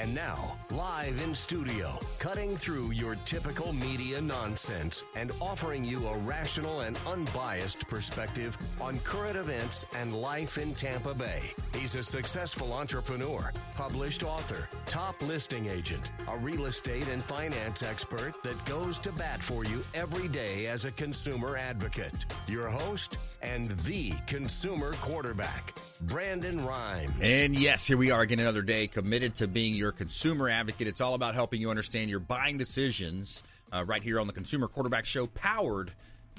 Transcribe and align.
And 0.00 0.14
now, 0.14 0.56
live 0.70 1.20
in 1.20 1.34
studio, 1.34 1.98
cutting 2.18 2.56
through 2.56 2.92
your 2.92 3.16
typical 3.26 3.74
media 3.74 4.18
nonsense 4.18 5.04
and 5.14 5.30
offering 5.42 5.84
you 5.84 6.06
a 6.06 6.16
rational 6.16 6.80
and 6.80 6.98
unbiased 7.06 7.86
perspective 7.86 8.56
on 8.80 8.98
current 9.00 9.36
events 9.36 9.84
and 9.94 10.16
life 10.16 10.56
in 10.56 10.72
Tampa 10.72 11.12
Bay. 11.12 11.42
He's 11.74 11.96
a 11.96 12.02
successful 12.02 12.72
entrepreneur, 12.72 13.52
published 13.80 14.22
author, 14.22 14.68
top 14.84 15.18
listing 15.22 15.66
agent, 15.66 16.10
a 16.28 16.36
real 16.36 16.66
estate 16.66 17.08
and 17.08 17.22
finance 17.22 17.82
expert 17.82 18.34
that 18.42 18.62
goes 18.66 18.98
to 18.98 19.10
bat 19.12 19.42
for 19.42 19.64
you 19.64 19.82
every 19.94 20.28
day 20.28 20.66
as 20.66 20.84
a 20.84 20.90
consumer 20.90 21.56
advocate. 21.56 22.26
Your 22.46 22.68
host 22.68 23.16
and 23.40 23.70
the 23.78 24.12
consumer 24.26 24.92
quarterback, 25.00 25.74
Brandon 26.02 26.62
Rhymes. 26.62 27.14
And 27.22 27.54
yes, 27.54 27.86
here 27.86 27.96
we 27.96 28.10
are 28.10 28.20
again 28.20 28.38
another 28.38 28.60
day 28.60 28.86
committed 28.86 29.34
to 29.36 29.48
being 29.48 29.72
your 29.72 29.92
consumer 29.92 30.50
advocate. 30.50 30.86
It's 30.86 31.00
all 31.00 31.14
about 31.14 31.34
helping 31.34 31.62
you 31.62 31.70
understand 31.70 32.10
your 32.10 32.20
buying 32.20 32.58
decisions 32.58 33.42
uh, 33.72 33.82
right 33.86 34.02
here 34.02 34.20
on 34.20 34.26
the 34.26 34.34
Consumer 34.34 34.68
Quarterback 34.68 35.06
Show, 35.06 35.26
powered 35.26 35.90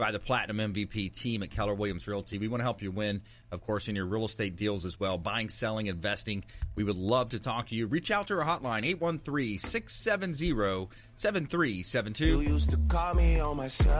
by 0.01 0.11
the 0.11 0.17
Platinum 0.17 0.73
MVP 0.73 1.15
team 1.15 1.43
at 1.43 1.51
Keller 1.51 1.75
Williams 1.75 2.07
Realty. 2.07 2.39
We 2.39 2.47
want 2.47 2.61
to 2.61 2.63
help 2.63 2.81
you 2.81 2.89
win, 2.89 3.21
of 3.51 3.61
course, 3.61 3.87
in 3.87 3.95
your 3.95 4.07
real 4.07 4.25
estate 4.25 4.55
deals 4.55 4.83
as 4.83 4.99
well, 4.99 5.19
buying, 5.19 5.47
selling, 5.47 5.85
investing. 5.85 6.43
We 6.73 6.83
would 6.83 6.97
love 6.97 7.29
to 7.29 7.39
talk 7.39 7.67
to 7.67 7.75
you. 7.75 7.85
Reach 7.85 8.09
out 8.09 8.25
to 8.29 8.39
our 8.39 8.43
hotline, 8.43 8.83
813 8.83 9.59
670 9.59 10.89
7372. 11.21 12.39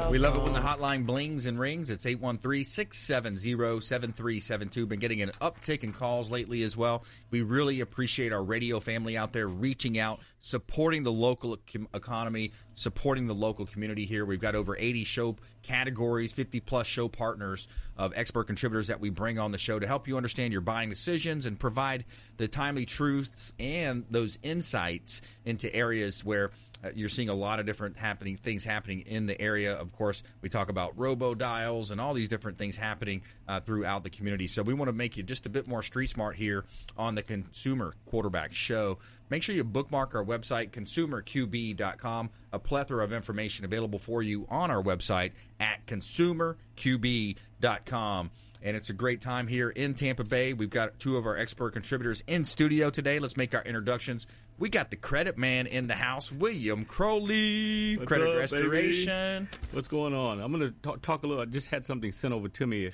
We 0.10 0.18
love 0.18 0.36
it 0.36 0.41
when 0.41 0.54
the 0.54 0.60
hotline 0.60 1.05
blings 1.05 1.46
and 1.46 1.60
rings. 1.60 1.91
It's 1.91 2.08
813 2.08 2.63
670 2.63 3.82
7372. 3.82 4.88
Been 4.88 4.99
getting 4.99 5.22
an 5.22 5.30
uptick 5.40 5.84
in 5.84 5.94
calls 5.94 6.32
lately 6.32 6.63
as 6.63 6.76
well. 6.76 7.05
We 7.30 7.44
really 7.44 7.80
appreciate 7.80 8.34
our 8.34 8.44
radio 8.44 8.80
family 8.80 9.18
out 9.18 9.34
there 9.34 9.48
reaching 9.48 9.99
out, 9.99 10.20
supporting 10.40 11.04
the 11.04 11.12
local 11.12 11.60
economy, 11.93 12.54
supporting 12.74 13.27
the 13.27 13.36
local 13.36 13.66
community 13.66 14.05
here. 14.05 14.26
We've 14.26 14.40
got 14.40 14.55
over 14.55 14.76
80 14.77 15.04
show 15.04 15.36
categories, 15.64 16.32
50 16.32 16.60
plus 16.62 16.88
show 16.88 17.08
partners 17.08 17.68
of 17.98 18.14
expert 18.16 18.46
contributors 18.46 18.88
that 18.88 19.00
we 19.00 19.10
bring 19.10 19.40
on 19.40 19.52
the 19.52 19.58
show 19.58 19.80
to 19.80 19.88
help 19.88 20.08
you 20.08 20.18
understand 20.18 20.52
your 20.54 20.62
buying 20.62 20.90
decisions 20.90 21.46
and 21.46 21.60
provide 21.60 22.05
the 22.38 22.48
timely 22.48 22.86
truths 22.86 23.54
and 23.60 24.05
those 24.10 24.40
insights 24.44 25.22
into 25.46 25.74
areas 25.76 26.24
where 26.26 26.52
uh, 26.84 26.90
you're 26.96 27.10
seeing 27.10 27.29
a 27.29 27.34
lot 27.34 27.60
of 27.60 27.65
different 27.65 27.98
happening 27.98 28.37
things 28.37 28.63
happening 28.63 29.01
in 29.01 29.26
the 29.26 29.41
area. 29.41 29.74
Of 29.74 29.91
course, 29.93 30.24
we 30.41 30.49
talk 30.49 30.70
about 30.70 30.98
robo 30.98 31.34
dials 31.35 31.91
and 31.91 32.01
all 32.01 32.13
these 32.13 32.29
different 32.29 32.57
things 32.57 32.77
happening 32.77 33.21
uh, 33.48 33.60
throughout 33.60 34.04
the 34.04 34.10
community. 34.10 34.48
So 34.48 34.63
we 34.63 34.74
want 34.74 34.90
to 34.90 34.93
make 34.93 35.18
you 35.18 35.24
just 35.24 35.46
a 35.46 35.49
bit 35.49 35.68
more 35.68 35.84
street 35.84 36.07
smart 36.07 36.35
here 36.35 36.65
on 36.98 37.15
the 37.15 37.24
Consumer 37.24 37.93
Quarterback 38.05 38.54
Show. 38.54 38.99
Make 39.29 39.43
sure 39.43 39.55
you 39.55 39.63
bookmark 39.63 40.13
our 40.15 40.26
website, 40.26 40.71
consumerqb.com. 40.71 42.29
A 42.54 42.59
plethora 42.59 43.02
of 43.04 43.13
information 43.13 43.63
available 43.63 43.99
for 43.99 44.21
you 44.21 44.46
on 44.49 44.70
our 44.71 44.84
website 44.84 45.32
at 45.59 45.85
consumerqb.com 45.87 48.32
and 48.62 48.77
it's 48.77 48.90
a 48.90 48.93
great 48.93 49.21
time 49.21 49.48
here 49.48 49.70
in 49.70 49.93
Tampa 49.93 50.24
Bay. 50.24 50.54
We've 50.54 50.70
got 50.70 50.99
two 50.99 51.18
of 51.18 51.26
our 51.26 51.37
expert 51.37 51.74
contributors 51.74 52.24
in 52.27 52.46
studio 52.46 52.90
today. 52.90 53.20
Let's 53.20 53.37
make 53.37 53.55
our 53.55 53.63
introductions. 53.63 54.27
We 54.62 54.70
got 54.70 54.91
the 54.91 54.95
credit 54.95 55.40
man 55.40 55.65
in 55.65 55.87
the 55.87 55.95
house, 55.95 56.31
William 56.31 56.85
Crowley, 56.85 57.98
What's 57.98 58.07
Credit 58.07 58.29
up, 58.29 58.37
Restoration. 58.37 59.49
baby? 59.51 59.65
What's 59.71 59.87
going 59.87 60.13
on? 60.13 60.40
I'm 60.40 60.51
going 60.51 60.71
to 60.71 60.79
talk, 60.84 61.01
talk 61.01 61.23
a 61.23 61.27
little. 61.27 61.41
I 61.41 61.48
just 61.48 61.65
had 61.65 61.84
something 61.84 62.12
sent 62.12 62.31
over 62.31 62.48
to 62.48 62.68
me 62.68 62.91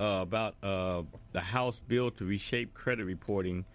uh, 0.00 0.04
about 0.22 0.54
uh, 0.62 1.02
the 1.32 1.42
House 1.42 1.78
bill 1.86 2.10
to 2.12 2.24
reshape 2.24 2.72
credit 2.72 3.04
reporting 3.04 3.66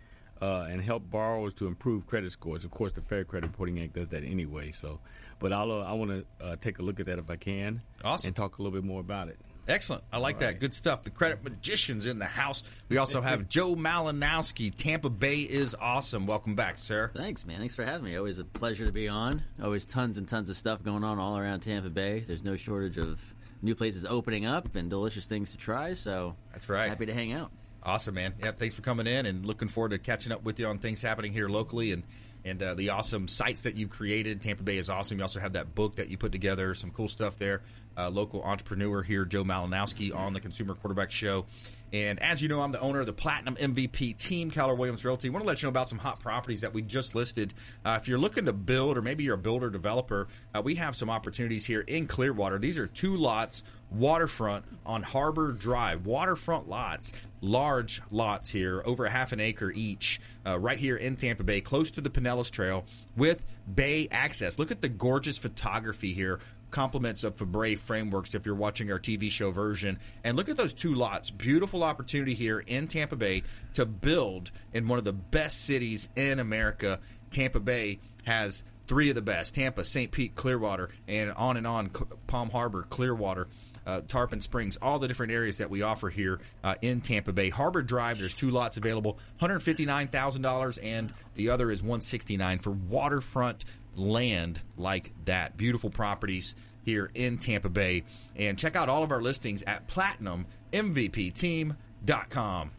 uh, 0.42 0.62
and 0.62 0.82
help 0.82 1.08
borrowers 1.12 1.54
to 1.54 1.68
improve 1.68 2.08
credit 2.08 2.32
scores. 2.32 2.64
Of 2.64 2.72
course, 2.72 2.94
the 2.94 3.02
Fair 3.02 3.24
Credit 3.24 3.46
Reporting 3.46 3.80
Act 3.80 3.94
does 3.94 4.08
that 4.08 4.24
anyway. 4.24 4.72
So, 4.72 5.00
but 5.38 5.54
I'll 5.54 5.72
uh, 5.72 5.84
I 5.84 5.94
want 5.94 6.26
to 6.40 6.44
uh, 6.44 6.56
take 6.60 6.80
a 6.80 6.82
look 6.82 7.00
at 7.00 7.06
that 7.06 7.20
if 7.20 7.30
I 7.30 7.36
can. 7.36 7.84
Awesome. 8.04 8.30
And 8.30 8.36
talk 8.36 8.58
a 8.58 8.64
little 8.64 8.76
bit 8.76 8.84
more 8.84 9.02
about 9.02 9.28
it. 9.28 9.38
Excellent. 9.68 10.04
I 10.14 10.20
like 10.20 10.40
that. 10.40 10.60
Good 10.60 10.74
stuff. 10.74 11.04
The 11.04 11.10
credit 11.10 11.44
magicians 11.44 12.06
in 12.06 12.20
the 12.20 12.26
house. 12.26 12.64
We 12.88 12.98
also 12.98 13.22
have 13.22 13.50
Joe 13.50 13.76
Malinowski. 13.76 14.74
Tampa 14.74 15.10
Bay 15.10 15.40
is 15.40 15.76
awesome. 15.80 16.28
Welcome 16.28 16.56
back, 16.56 16.78
sir. 16.78 17.12
Thanks, 17.16 17.46
man. 17.46 17.60
Thanks 17.60 17.74
for 17.74 17.84
having 17.84 18.06
me. 18.06 18.16
Always 18.16 18.38
a 18.38 18.46
pleasure 18.46 18.86
to 18.86 18.92
be 18.92 19.08
on. 19.08 19.42
Always 19.64 19.86
tons 19.86 20.18
and 20.18 20.28
tons 20.28 20.50
of 20.50 20.58
stuff 20.58 20.84
going 20.84 21.04
on 21.04 21.18
all 21.18 21.38
around 21.38 21.62
Tampa 21.62 21.90
Bay. 21.90 22.20
There's 22.20 22.44
no 22.44 22.56
shortage 22.56 22.98
of 22.98 23.20
new 23.62 23.74
places 23.74 24.06
opening 24.06 24.46
up 24.46 24.76
and 24.76 24.90
delicious 24.90 25.26
things 25.26 25.52
to 25.52 25.58
try. 25.58 25.94
So 25.94 26.36
That's 26.54 26.70
right. 26.70 26.88
happy 26.88 27.08
to 27.08 27.14
hang 27.14 27.34
out. 27.34 27.52
Awesome, 27.82 28.16
man. 28.16 28.34
Yep, 28.44 28.58
thanks 28.60 28.76
for 28.76 28.82
coming 28.82 29.06
in 29.08 29.26
and 29.28 29.46
looking 29.46 29.68
forward 29.68 29.90
to 29.90 30.00
catching 30.00 30.32
up 30.32 30.44
with 30.44 30.60
you 30.60 30.68
on 30.68 30.80
things 30.80 31.02
happening 31.02 31.34
here 31.34 31.48
locally 31.50 31.92
and 31.92 32.04
and 32.44 32.62
uh, 32.62 32.76
the 32.76 32.90
awesome 32.90 33.28
sites 33.28 33.62
that 33.62 33.76
you've 33.76 33.90
created. 33.90 34.40
Tampa 34.40 34.62
Bay 34.62 34.78
is 34.78 34.88
awesome. 34.88 35.18
You 35.18 35.24
also 35.24 35.40
have 35.40 35.54
that 35.54 35.74
book 35.74 35.96
that 35.96 36.10
you 36.10 36.18
put 36.18 36.32
together, 36.32 36.76
some 36.76 36.92
cool 36.92 37.08
stuff 37.08 37.40
there. 37.40 37.64
Uh, 37.98 38.10
local 38.10 38.44
entrepreneur 38.44 39.02
here, 39.04 39.26
Joe 39.26 39.44
Malinowski, 39.44 40.16
on 40.16 40.34
the 40.34 40.40
Consumer 40.40 40.76
Quarterback 40.76 41.12
Show. 41.12 41.46
And 41.94 42.20
as 42.22 42.42
you 42.42 42.50
know, 42.50 42.62
I'm 42.62 42.72
the 42.74 42.80
owner 42.82 43.00
of 43.00 43.06
the 43.06 43.14
Platinum 43.14 43.56
MVP 43.56 44.18
team, 44.18 44.52
Keller 44.52 44.76
Williams 44.76 45.06
Realty. 45.06 45.30
I 45.30 45.32
want 45.32 45.44
to 45.44 45.48
let 45.48 45.62
you 45.62 45.68
know 45.68 45.70
about 45.70 45.88
some 45.88 46.00
hot 46.00 46.20
properties 46.20 46.62
that 46.62 46.74
we 46.74 46.82
just 46.82 47.16
listed. 47.16 47.54
Uh, 47.86 47.98
if 48.02 48.08
you're 48.08 48.20
looking 48.20 48.46
to 48.46 48.54
build, 48.54 48.98
or 48.98 49.02
maybe 49.02 49.24
you're 49.24 49.36
a 49.36 49.38
builder 49.38 49.70
developer, 49.70 50.28
uh, 50.54 50.62
we 50.62 50.76
have 50.76 50.96
some 50.96 51.10
opportunities 51.10 51.66
here 51.66 51.82
in 51.82 52.08
Clearwater. 52.08 52.60
These 52.60 52.78
are 52.78 52.88
two 52.88 53.16
lots, 53.16 53.64
waterfront 54.00 54.66
on 54.86 55.04
Harbor 55.04 55.52
Drive, 55.52 56.06
waterfront 56.06 56.68
lots, 56.68 57.14
large 57.42 58.02
lots 58.12 58.50
here, 58.50 58.82
over 58.86 59.06
a 59.06 59.10
half 59.10 59.32
an 59.32 59.40
acre 59.40 59.72
each, 59.72 60.20
uh, 60.46 60.60
right 60.60 60.80
here 60.80 60.96
in 60.96 61.16
Tampa 61.16 61.44
Bay, 61.44 61.62
close 61.62 61.92
to 61.92 62.02
the 62.02 62.10
Pinellas 62.10 62.52
Trail, 62.52 62.86
with 63.16 63.46
bay 63.74 64.08
access. 64.12 64.60
Look 64.60 64.72
at 64.72 64.82
the 64.82 64.90
gorgeous 64.90 65.38
photography 65.38 66.14
here 66.14 66.40
compliments 66.72 67.24
of 67.24 67.38
Fabre 67.38 67.78
Frameworks 67.78 68.36
if 68.36 68.46
you're 68.46 68.54
watching 68.54 68.92
our 68.92 69.00
TV 69.00 69.32
show 69.32 69.50
version. 69.50 69.98
And 70.26 70.36
look 70.36 70.50
at 70.50 70.58
those 70.58 70.74
two 70.74 70.94
lots. 70.94 71.32
Beautiful 71.32 71.84
opportunity 71.84 72.34
here 72.34 72.60
in 72.60 72.90
Tampa 72.90 73.16
Bay 73.16 73.44
to 73.76 73.86
build 73.86 74.52
in 74.74 74.88
one 74.90 74.98
of 74.98 75.06
the 75.06 75.14
best 75.14 75.64
cities 75.64 76.10
in 76.18 76.40
America. 76.40 77.00
Tampa 77.30 77.62
Bay 77.62 78.00
has 78.26 78.66
three 78.88 79.10
of 79.10 79.16
the 79.16 79.22
best 79.22 79.56
Tampa, 79.56 79.86
St. 79.86 80.12
Pete, 80.12 80.36
Clearwater, 80.36 80.90
and 81.08 81.32
on 81.32 81.58
and 81.58 81.66
on 81.66 81.90
Palm 82.28 82.50
Harbor, 82.50 82.84
Clearwater. 82.84 83.48
Uh, 83.86 84.02
Tarpon 84.08 84.42
Springs, 84.42 84.78
all 84.82 85.00
the 85.00 85.08
different 85.08 85.32
areas 85.32 85.60
that 85.60 85.70
we 85.70 85.82
offer 85.82 86.10
here 86.10 86.40
uh, 86.64 86.76
in 86.82 87.02
Tampa 87.02 87.32
Bay. 87.32 87.50
Harbor 87.50 87.82
Drive, 87.82 88.20
there's 88.20 88.34
two 88.34 88.50
lots 88.50 88.78
available, 88.78 89.20
$159,000, 89.42 90.80
and 90.84 91.14
the 91.36 91.50
other 91.50 91.72
is 91.72 91.84
169 91.84 92.60
for 92.60 92.72
waterfront 92.72 93.64
land 93.96 94.62
like 94.78 95.12
that. 95.26 95.58
Beautiful 95.58 95.90
properties 95.90 96.56
here 96.84 97.10
in 97.14 97.38
Tampa 97.38 97.70
Bay. 97.70 98.04
And 98.36 98.58
check 98.58 98.76
out 98.76 98.90
all 98.90 99.04
of 99.04 99.12
our 99.12 99.22
listings 99.22 99.62
at 99.64 99.88
platinummvpteam.com. 99.88 102.72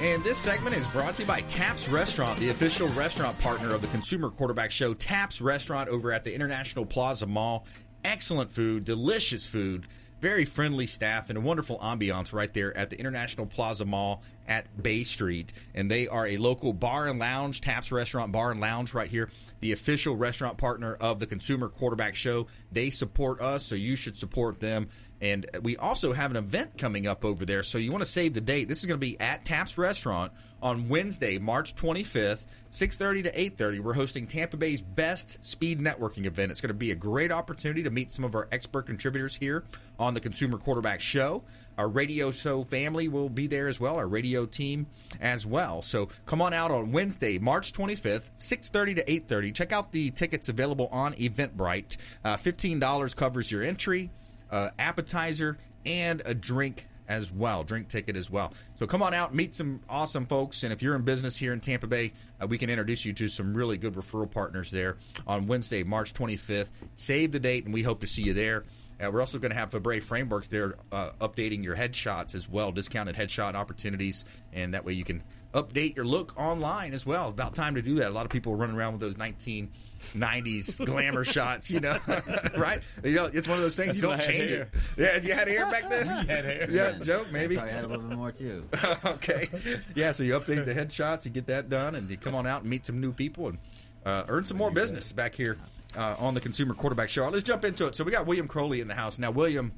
And 0.00 0.24
this 0.24 0.38
segment 0.38 0.74
is 0.74 0.88
brought 0.88 1.14
to 1.16 1.22
you 1.22 1.28
by 1.28 1.42
Taps 1.42 1.88
Restaurant, 1.88 2.40
the 2.40 2.48
official 2.50 2.88
restaurant 2.88 3.38
partner 3.38 3.72
of 3.74 3.80
the 3.80 3.86
Consumer 3.88 4.28
Quarterback 4.28 4.72
Show. 4.72 4.92
Taps 4.92 5.40
Restaurant 5.40 5.88
over 5.88 6.12
at 6.12 6.24
the 6.24 6.34
International 6.34 6.84
Plaza 6.84 7.26
Mall. 7.26 7.64
Excellent 8.04 8.52
food, 8.52 8.84
delicious 8.84 9.46
food, 9.46 9.86
very 10.20 10.44
friendly 10.44 10.86
staff, 10.86 11.30
and 11.30 11.38
a 11.38 11.40
wonderful 11.40 11.78
ambiance 11.78 12.32
right 12.34 12.52
there 12.52 12.76
at 12.76 12.90
the 12.90 12.98
International 12.98 13.46
Plaza 13.46 13.86
Mall 13.86 14.22
at 14.46 14.82
Bay 14.82 15.04
Street. 15.04 15.52
And 15.74 15.90
they 15.90 16.06
are 16.06 16.26
a 16.26 16.36
local 16.36 16.74
bar 16.74 17.08
and 17.08 17.18
lounge, 17.18 17.62
Taps 17.62 17.90
Restaurant 17.90 18.30
Bar 18.30 18.50
and 18.50 18.60
Lounge 18.60 18.92
right 18.92 19.10
here, 19.10 19.30
the 19.60 19.72
official 19.72 20.16
restaurant 20.16 20.58
partner 20.58 20.94
of 20.94 21.18
the 21.18 21.26
Consumer 21.26 21.68
Quarterback 21.68 22.14
Show. 22.14 22.46
They 22.70 22.90
support 22.90 23.40
us, 23.40 23.64
so 23.64 23.74
you 23.74 23.96
should 23.96 24.18
support 24.18 24.60
them. 24.60 24.88
And 25.20 25.46
we 25.62 25.76
also 25.76 26.12
have 26.12 26.30
an 26.30 26.36
event 26.36 26.76
coming 26.76 27.06
up 27.06 27.24
over 27.24 27.46
there, 27.46 27.62
so 27.62 27.78
you 27.78 27.90
want 27.90 28.02
to 28.02 28.10
save 28.10 28.34
the 28.34 28.40
date. 28.40 28.68
This 28.68 28.80
is 28.80 28.86
going 28.86 29.00
to 29.00 29.06
be 29.06 29.18
at 29.20 29.44
Taps 29.44 29.78
Restaurant 29.78 30.32
on 30.60 30.88
Wednesday, 30.88 31.38
March 31.38 31.74
25th, 31.76 32.46
6:30 32.70 33.24
to 33.24 33.30
8:30. 33.38 33.80
We're 33.80 33.92
hosting 33.92 34.26
Tampa 34.26 34.56
Bay's 34.56 34.80
best 34.80 35.44
speed 35.44 35.78
networking 35.78 36.24
event. 36.24 36.50
It's 36.50 36.60
going 36.60 36.68
to 36.68 36.74
be 36.74 36.90
a 36.90 36.96
great 36.96 37.30
opportunity 37.30 37.82
to 37.82 37.90
meet 37.90 38.12
some 38.12 38.24
of 38.24 38.34
our 38.34 38.48
expert 38.50 38.86
contributors 38.86 39.36
here 39.36 39.64
on 39.98 40.14
the 40.14 40.20
Consumer 40.20 40.58
Quarterback 40.58 41.00
Show. 41.00 41.42
Our 41.76 41.88
radio 41.88 42.30
show 42.30 42.64
family 42.64 43.08
will 43.08 43.28
be 43.28 43.46
there 43.46 43.68
as 43.68 43.78
well, 43.78 43.96
our 43.96 44.08
radio 44.08 44.46
team 44.46 44.86
as 45.20 45.46
well. 45.46 45.82
So 45.82 46.08
come 46.24 46.40
on 46.40 46.54
out 46.54 46.70
on 46.70 46.92
Wednesday, 46.92 47.38
March 47.38 47.72
25th, 47.72 48.30
6:30 48.38 48.94
to 48.96 49.10
8:30. 49.10 49.52
Check 49.52 49.72
out 49.72 49.92
the 49.92 50.10
tickets 50.10 50.48
available 50.48 50.88
on 50.90 51.14
Eventbrite. 51.14 51.96
Uh, 52.24 52.36
$15 52.36 53.14
covers 53.14 53.52
your 53.52 53.62
entry 53.62 54.10
uh, 54.54 54.70
appetizer, 54.78 55.58
and 55.84 56.22
a 56.24 56.32
drink 56.32 56.86
as 57.08 57.30
well, 57.30 57.64
drink 57.64 57.88
ticket 57.88 58.16
as 58.16 58.30
well. 58.30 58.52
So 58.78 58.86
come 58.86 59.02
on 59.02 59.12
out, 59.12 59.34
meet 59.34 59.54
some 59.54 59.80
awesome 59.88 60.26
folks, 60.26 60.62
and 60.62 60.72
if 60.72 60.80
you're 60.80 60.94
in 60.94 61.02
business 61.02 61.36
here 61.36 61.52
in 61.52 61.60
Tampa 61.60 61.88
Bay, 61.88 62.12
uh, 62.40 62.46
we 62.46 62.56
can 62.56 62.70
introduce 62.70 63.04
you 63.04 63.12
to 63.14 63.28
some 63.28 63.52
really 63.52 63.76
good 63.76 63.94
referral 63.94 64.30
partners 64.30 64.70
there 64.70 64.96
on 65.26 65.48
Wednesday, 65.48 65.82
March 65.82 66.14
25th. 66.14 66.70
Save 66.94 67.32
the 67.32 67.40
date, 67.40 67.64
and 67.64 67.74
we 67.74 67.82
hope 67.82 68.00
to 68.00 68.06
see 68.06 68.22
you 68.22 68.32
there. 68.32 68.64
Uh, 69.04 69.10
we're 69.10 69.20
also 69.20 69.38
going 69.38 69.50
to 69.50 69.58
have 69.58 69.72
Fabre 69.72 70.00
Frameworks 70.00 70.46
there 70.46 70.76
uh, 70.92 71.10
updating 71.20 71.64
your 71.64 71.74
headshots 71.74 72.36
as 72.36 72.48
well, 72.48 72.70
discounted 72.70 73.16
headshot 73.16 73.54
opportunities, 73.54 74.24
and 74.52 74.72
that 74.72 74.84
way 74.84 74.92
you 74.92 75.04
can 75.04 75.22
update 75.54 75.94
your 75.96 76.04
look 76.04 76.38
online 76.38 76.92
as 76.92 77.06
well. 77.06 77.28
About 77.28 77.54
time 77.54 77.76
to 77.76 77.82
do 77.82 77.94
that. 77.96 78.08
A 78.08 78.10
lot 78.10 78.26
of 78.26 78.30
people 78.30 78.52
are 78.52 78.56
running 78.56 78.76
around 78.76 78.92
with 78.94 79.00
those 79.00 79.16
1990s 79.16 80.84
glamour 80.84 81.24
shots, 81.24 81.70
you 81.70 81.80
know, 81.80 81.96
right? 82.58 82.82
You 83.04 83.12
know, 83.12 83.26
it's 83.26 83.48
one 83.48 83.56
of 83.56 83.62
those 83.62 83.76
things 83.76 83.96
you 83.96 84.02
don't 84.02 84.20
change 84.20 84.50
it. 84.50 84.68
Yeah, 84.96 85.20
you 85.20 85.32
had 85.32 85.48
hair 85.48 85.70
back 85.70 85.88
then. 85.88 86.06
had 86.26 86.44
hair. 86.44 86.70
Yeah, 86.70 86.98
joke 86.98 87.30
maybe. 87.30 87.54
Probably 87.54 87.72
had 87.72 87.84
a 87.84 87.88
little 87.88 88.08
bit 88.08 88.16
more 88.16 88.32
too. 88.32 88.68
okay, 89.04 89.48
yeah. 89.94 90.10
So 90.10 90.24
you 90.24 90.38
update 90.38 90.64
the 90.64 90.74
headshots, 90.74 91.24
you 91.24 91.30
get 91.30 91.46
that 91.46 91.68
done, 91.68 91.94
and 91.94 92.10
you 92.10 92.16
come 92.16 92.34
on 92.34 92.46
out 92.46 92.62
and 92.62 92.70
meet 92.70 92.84
some 92.84 93.00
new 93.00 93.12
people 93.12 93.48
and 93.48 93.58
uh, 94.04 94.24
earn 94.28 94.44
some 94.44 94.56
more 94.56 94.70
business 94.70 95.12
back 95.12 95.34
here 95.34 95.56
uh, 95.96 96.16
on 96.18 96.34
the 96.34 96.40
Consumer 96.40 96.74
Quarterback 96.74 97.08
Show. 97.08 97.28
Let's 97.28 97.44
jump 97.44 97.64
into 97.64 97.86
it. 97.86 97.94
So 97.94 98.04
we 98.04 98.10
got 98.10 98.26
William 98.26 98.48
Crowley 98.48 98.80
in 98.80 98.88
the 98.88 98.94
house 98.94 99.18
now. 99.18 99.30
William 99.30 99.72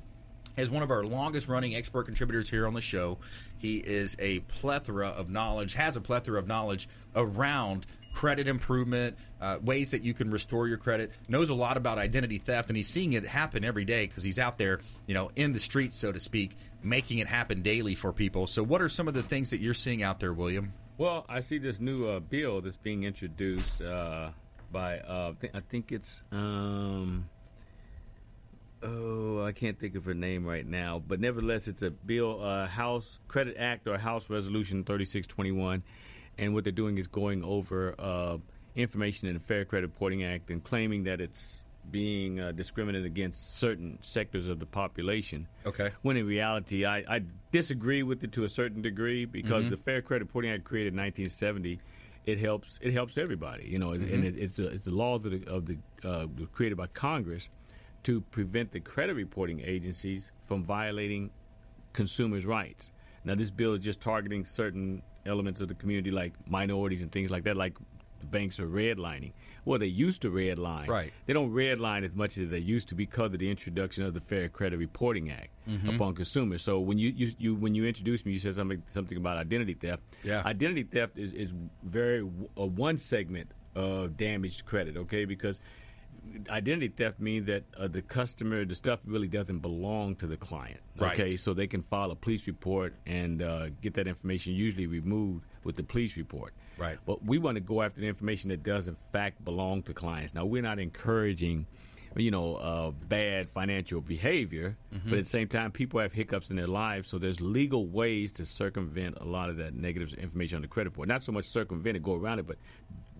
is 0.56 0.70
one 0.70 0.82
of 0.82 0.90
our 0.90 1.04
longest 1.04 1.48
running 1.48 1.74
expert 1.74 2.04
contributors 2.04 2.48
here 2.48 2.66
on 2.66 2.74
the 2.74 2.80
show. 2.80 3.18
He 3.58 3.76
is 3.76 4.16
a 4.18 4.40
plethora 4.40 5.08
of 5.08 5.30
knowledge, 5.30 5.74
has 5.74 5.96
a 5.96 6.00
plethora 6.00 6.38
of 6.38 6.46
knowledge 6.46 6.88
around 7.14 7.86
credit 8.16 8.48
improvement, 8.48 9.16
uh, 9.42 9.58
ways 9.62 9.90
that 9.90 10.02
you 10.02 10.14
can 10.14 10.30
restore 10.30 10.66
your 10.66 10.78
credit, 10.78 11.12
knows 11.28 11.50
a 11.50 11.54
lot 11.54 11.76
about 11.76 11.98
identity 11.98 12.38
theft, 12.38 12.70
and 12.70 12.76
he's 12.76 12.88
seeing 12.88 13.12
it 13.12 13.26
happen 13.26 13.62
every 13.62 13.84
day 13.84 14.06
because 14.06 14.22
he's 14.22 14.38
out 14.38 14.56
there, 14.56 14.80
you 15.06 15.12
know, 15.12 15.30
in 15.36 15.52
the 15.52 15.60
streets, 15.60 15.98
so 15.98 16.10
to 16.10 16.18
speak, 16.18 16.56
making 16.82 17.18
it 17.18 17.26
happen 17.26 17.60
daily 17.60 17.94
for 17.94 18.14
people. 18.14 18.46
So, 18.46 18.62
what 18.62 18.80
are 18.80 18.88
some 18.88 19.06
of 19.06 19.12
the 19.12 19.22
things 19.22 19.50
that 19.50 19.60
you're 19.60 19.74
seeing 19.74 20.02
out 20.02 20.18
there, 20.18 20.32
William? 20.32 20.72
Well, 20.96 21.26
I 21.28 21.40
see 21.40 21.58
this 21.58 21.78
new 21.78 22.08
uh, 22.08 22.20
bill 22.20 22.62
that's 22.62 22.78
being 22.78 23.04
introduced 23.04 23.82
uh, 23.82 24.30
by 24.72 25.00
uh, 25.00 25.34
th- 25.38 25.52
I 25.54 25.60
think 25.60 25.92
it's 25.92 26.22
um, 26.32 27.28
oh 28.82 29.44
I 29.44 29.52
can't 29.52 29.78
think 29.78 29.94
of 29.94 30.04
her 30.04 30.14
name 30.14 30.44
right 30.44 30.66
now, 30.66 31.02
but 31.06 31.20
nevertheless 31.20 31.68
it's 31.68 31.82
a 31.82 31.90
bill 31.90 32.42
uh, 32.42 32.66
House 32.66 33.18
Credit 33.28 33.56
Act 33.58 33.86
or 33.86 33.98
House 33.98 34.28
Resolution 34.28 34.84
3621, 34.84 35.82
and 36.38 36.54
what 36.54 36.64
they're 36.64 36.72
doing 36.72 36.98
is 36.98 37.06
going 37.06 37.44
over 37.44 37.94
uh, 37.98 38.38
information 38.74 39.28
in 39.28 39.34
the 39.34 39.40
Fair 39.40 39.64
Credit 39.64 39.86
Reporting 39.86 40.24
Act 40.24 40.50
and 40.50 40.62
claiming 40.62 41.04
that 41.04 41.20
it's 41.20 41.60
being 41.90 42.40
uh, 42.40 42.52
discriminated 42.52 43.06
against 43.06 43.58
certain 43.58 43.98
sectors 44.02 44.48
of 44.48 44.58
the 44.58 44.66
population. 44.66 45.46
Okay. 45.64 45.90
When 46.02 46.16
in 46.16 46.26
reality, 46.26 46.84
I, 46.84 47.04
I 47.08 47.22
disagree 47.52 48.02
with 48.02 48.24
it 48.24 48.32
to 48.32 48.44
a 48.44 48.48
certain 48.48 48.82
degree 48.82 49.24
because 49.24 49.70
the 49.70 49.76
Fair 49.76 50.02
Credit 50.02 50.24
Reporting 50.24 50.50
Act 50.50 50.64
created 50.64 50.94
in 50.94 50.98
1970. 50.98 51.80
It 52.26 52.40
helps. 52.40 52.80
It 52.82 52.92
helps 52.92 53.18
everybody, 53.18 53.68
you 53.68 53.78
know, 53.78 53.92
and 53.92 54.24
it, 54.24 54.36
it's 54.36 54.58
a, 54.58 54.66
it's 54.66 54.86
the 54.86 54.90
laws 54.90 55.24
of 55.24 55.30
the, 55.30 55.48
of 55.48 55.66
the 55.66 55.78
uh, 56.02 56.26
created 56.52 56.76
by 56.76 56.88
Congress 56.88 57.48
to 58.06 58.20
prevent 58.20 58.70
the 58.70 58.78
credit 58.78 59.14
reporting 59.14 59.60
agencies 59.64 60.30
from 60.44 60.62
violating 60.62 61.28
consumers' 61.92 62.46
rights. 62.46 62.92
Now, 63.24 63.34
this 63.34 63.50
bill 63.50 63.74
is 63.74 63.82
just 63.82 64.00
targeting 64.00 64.44
certain 64.44 65.02
elements 65.26 65.60
of 65.60 65.66
the 65.66 65.74
community, 65.74 66.12
like 66.12 66.32
minorities 66.48 67.02
and 67.02 67.10
things 67.10 67.32
like 67.32 67.42
that, 67.44 67.56
like 67.56 67.76
the 68.20 68.26
banks 68.26 68.60
are 68.60 68.68
redlining. 68.68 69.32
Well, 69.64 69.80
they 69.80 69.86
used 69.86 70.22
to 70.22 70.30
redline. 70.30 70.86
Right. 70.86 71.12
They 71.26 71.32
don't 71.32 71.50
redline 71.50 72.04
as 72.04 72.14
much 72.14 72.38
as 72.38 72.48
they 72.48 72.60
used 72.60 72.86
to 72.90 72.94
because 72.94 73.32
of 73.32 73.40
the 73.40 73.50
introduction 73.50 74.04
of 74.04 74.14
the 74.14 74.20
Fair 74.20 74.48
Credit 74.48 74.76
Reporting 74.76 75.32
Act 75.32 75.48
upon 75.88 76.14
consumers. 76.14 76.62
So 76.62 76.78
when 76.78 76.98
you, 76.98 77.10
you, 77.10 77.32
you 77.38 77.54
when 77.56 77.74
you 77.74 77.86
introduced 77.86 78.24
me, 78.24 78.34
you 78.34 78.38
said 78.38 78.54
something 78.54 78.84
something 78.92 79.18
about 79.18 79.36
identity 79.36 79.74
theft. 79.74 80.04
Yeah. 80.22 80.42
Identity 80.46 80.84
theft 80.84 81.18
is 81.18 81.32
is 81.32 81.52
very 81.82 82.20
uh, 82.20 82.66
one 82.66 82.98
segment 82.98 83.50
of 83.74 84.16
damaged 84.16 84.64
credit. 84.64 84.96
Okay, 84.96 85.24
because 85.24 85.58
identity 86.50 86.88
theft 86.88 87.20
means 87.20 87.46
that 87.46 87.64
uh, 87.76 87.88
the 87.88 88.02
customer, 88.02 88.64
the 88.64 88.74
stuff 88.74 89.00
really 89.06 89.28
doesn't 89.28 89.60
belong 89.60 90.16
to 90.16 90.26
the 90.26 90.36
client. 90.36 90.80
Right. 90.98 91.18
Okay, 91.18 91.36
so 91.36 91.54
they 91.54 91.66
can 91.66 91.82
file 91.82 92.10
a 92.10 92.16
police 92.16 92.46
report 92.46 92.94
and 93.06 93.42
uh, 93.42 93.68
get 93.80 93.94
that 93.94 94.06
information 94.06 94.54
usually 94.54 94.86
removed 94.86 95.44
with 95.64 95.76
the 95.76 95.82
police 95.82 96.16
report. 96.16 96.54
Right. 96.78 96.98
But 97.04 97.24
we 97.24 97.38
want 97.38 97.56
to 97.56 97.60
go 97.60 97.82
after 97.82 98.00
the 98.00 98.06
information 98.06 98.50
that 98.50 98.62
does 98.62 98.88
in 98.88 98.94
fact 98.94 99.44
belong 99.44 99.82
to 99.84 99.94
clients. 99.94 100.34
Now 100.34 100.44
we're 100.44 100.62
not 100.62 100.78
encouraging, 100.78 101.66
you 102.16 102.30
know, 102.30 102.56
uh, 102.56 102.90
bad 102.90 103.48
financial 103.50 104.00
behavior, 104.00 104.76
but 105.04 105.18
at 105.18 105.24
the 105.24 105.30
same 105.30 105.48
time, 105.48 105.72
people 105.72 106.00
have 106.00 106.12
hiccups 106.12 106.50
in 106.50 106.56
their 106.56 106.66
lives, 106.66 107.08
so 107.08 107.18
there's 107.18 107.40
legal 107.40 107.86
ways 107.86 108.32
to 108.32 108.46
circumvent 108.46 109.18
a 109.20 109.24
lot 109.24 109.50
of 109.50 109.56
that 109.58 109.74
negative 109.74 110.14
information 110.14 110.56
on 110.56 110.62
the 110.62 110.68
credit 110.68 110.90
report. 110.90 111.08
Not 111.08 111.22
so 111.22 111.32
much 111.32 111.44
circumvent 111.46 111.96
it, 111.96 112.02
go 112.02 112.14
around 112.14 112.38
it, 112.38 112.46
but 112.46 112.56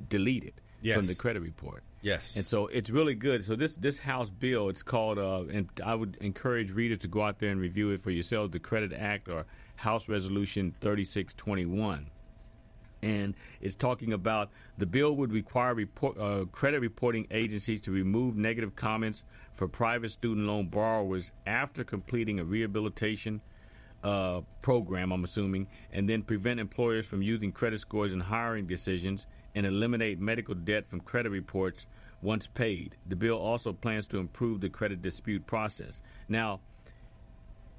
delete 0.09 0.45
it 0.45 0.61
Yes. 0.87 0.97
from 0.97 1.07
the 1.07 1.15
credit 1.15 1.41
report. 1.41 1.83
Yes. 2.01 2.37
And 2.37 2.47
so 2.47 2.69
it's 2.69 2.91
really 2.91 3.15
good. 3.15 3.43
So 3.43 3.57
this 3.57 3.75
this 3.75 3.99
House 3.99 4.31
bill, 4.31 4.69
it's 4.69 4.83
called, 4.83 5.19
uh, 5.19 5.45
and 5.53 5.69
I 5.85 5.95
would 5.95 6.17
encourage 6.21 6.71
readers 6.71 7.01
to 7.01 7.09
go 7.09 7.23
out 7.23 7.41
there 7.41 7.51
and 7.51 7.61
review 7.61 7.91
it 7.91 8.01
for 8.01 8.11
yourselves. 8.11 8.53
The 8.53 8.61
Credit 8.61 8.93
Act 8.93 9.29
or 9.29 9.47
House 9.77 10.09
Resolution 10.09 10.75
3621 10.81 12.11
and 13.03 13.35
it's 13.61 13.75
talking 13.75 14.13
about 14.13 14.51
the 14.79 14.87
bill 14.87 15.15
would 15.17 15.33
require 15.33 15.75
report, 15.75 16.19
uh, 16.19 16.45
credit 16.51 16.81
reporting 16.81 17.27
agencies 17.31 17.81
to 17.83 17.91
remove 17.91 18.37
negative 18.37 18.75
comments 18.75 19.23
for 19.53 19.69
private 19.69 20.11
student 20.11 20.47
loan 20.47 20.67
borrowers 20.67 21.33
after 21.47 21.85
completing 21.85 22.41
a 22.41 22.45
rehabilitation 22.45 23.41
uh, 24.07 24.41
program, 24.63 25.11
I'm 25.13 25.25
assuming, 25.25 25.67
and 25.93 26.09
then 26.09 26.23
prevent 26.23 26.61
employers 26.61 27.07
from 27.07 27.23
using 27.23 27.51
credit 27.51 27.81
scores 27.81 28.13
in 28.13 28.21
hiring 28.21 28.67
decisions 28.67 29.27
and 29.57 29.67
eliminate 29.67 30.21
medical 30.21 30.55
debt 30.55 30.87
from 30.87 31.01
credit 31.01 31.31
reports 31.31 31.87
once 32.23 32.47
paid. 32.47 32.97
The 33.09 33.17
bill 33.17 33.37
also 33.37 33.73
plans 33.73 34.07
to 34.07 34.19
improve 34.19 34.61
the 34.61 34.69
credit 34.69 35.03
dispute 35.03 35.47
process. 35.47 36.03
Now, 36.29 36.61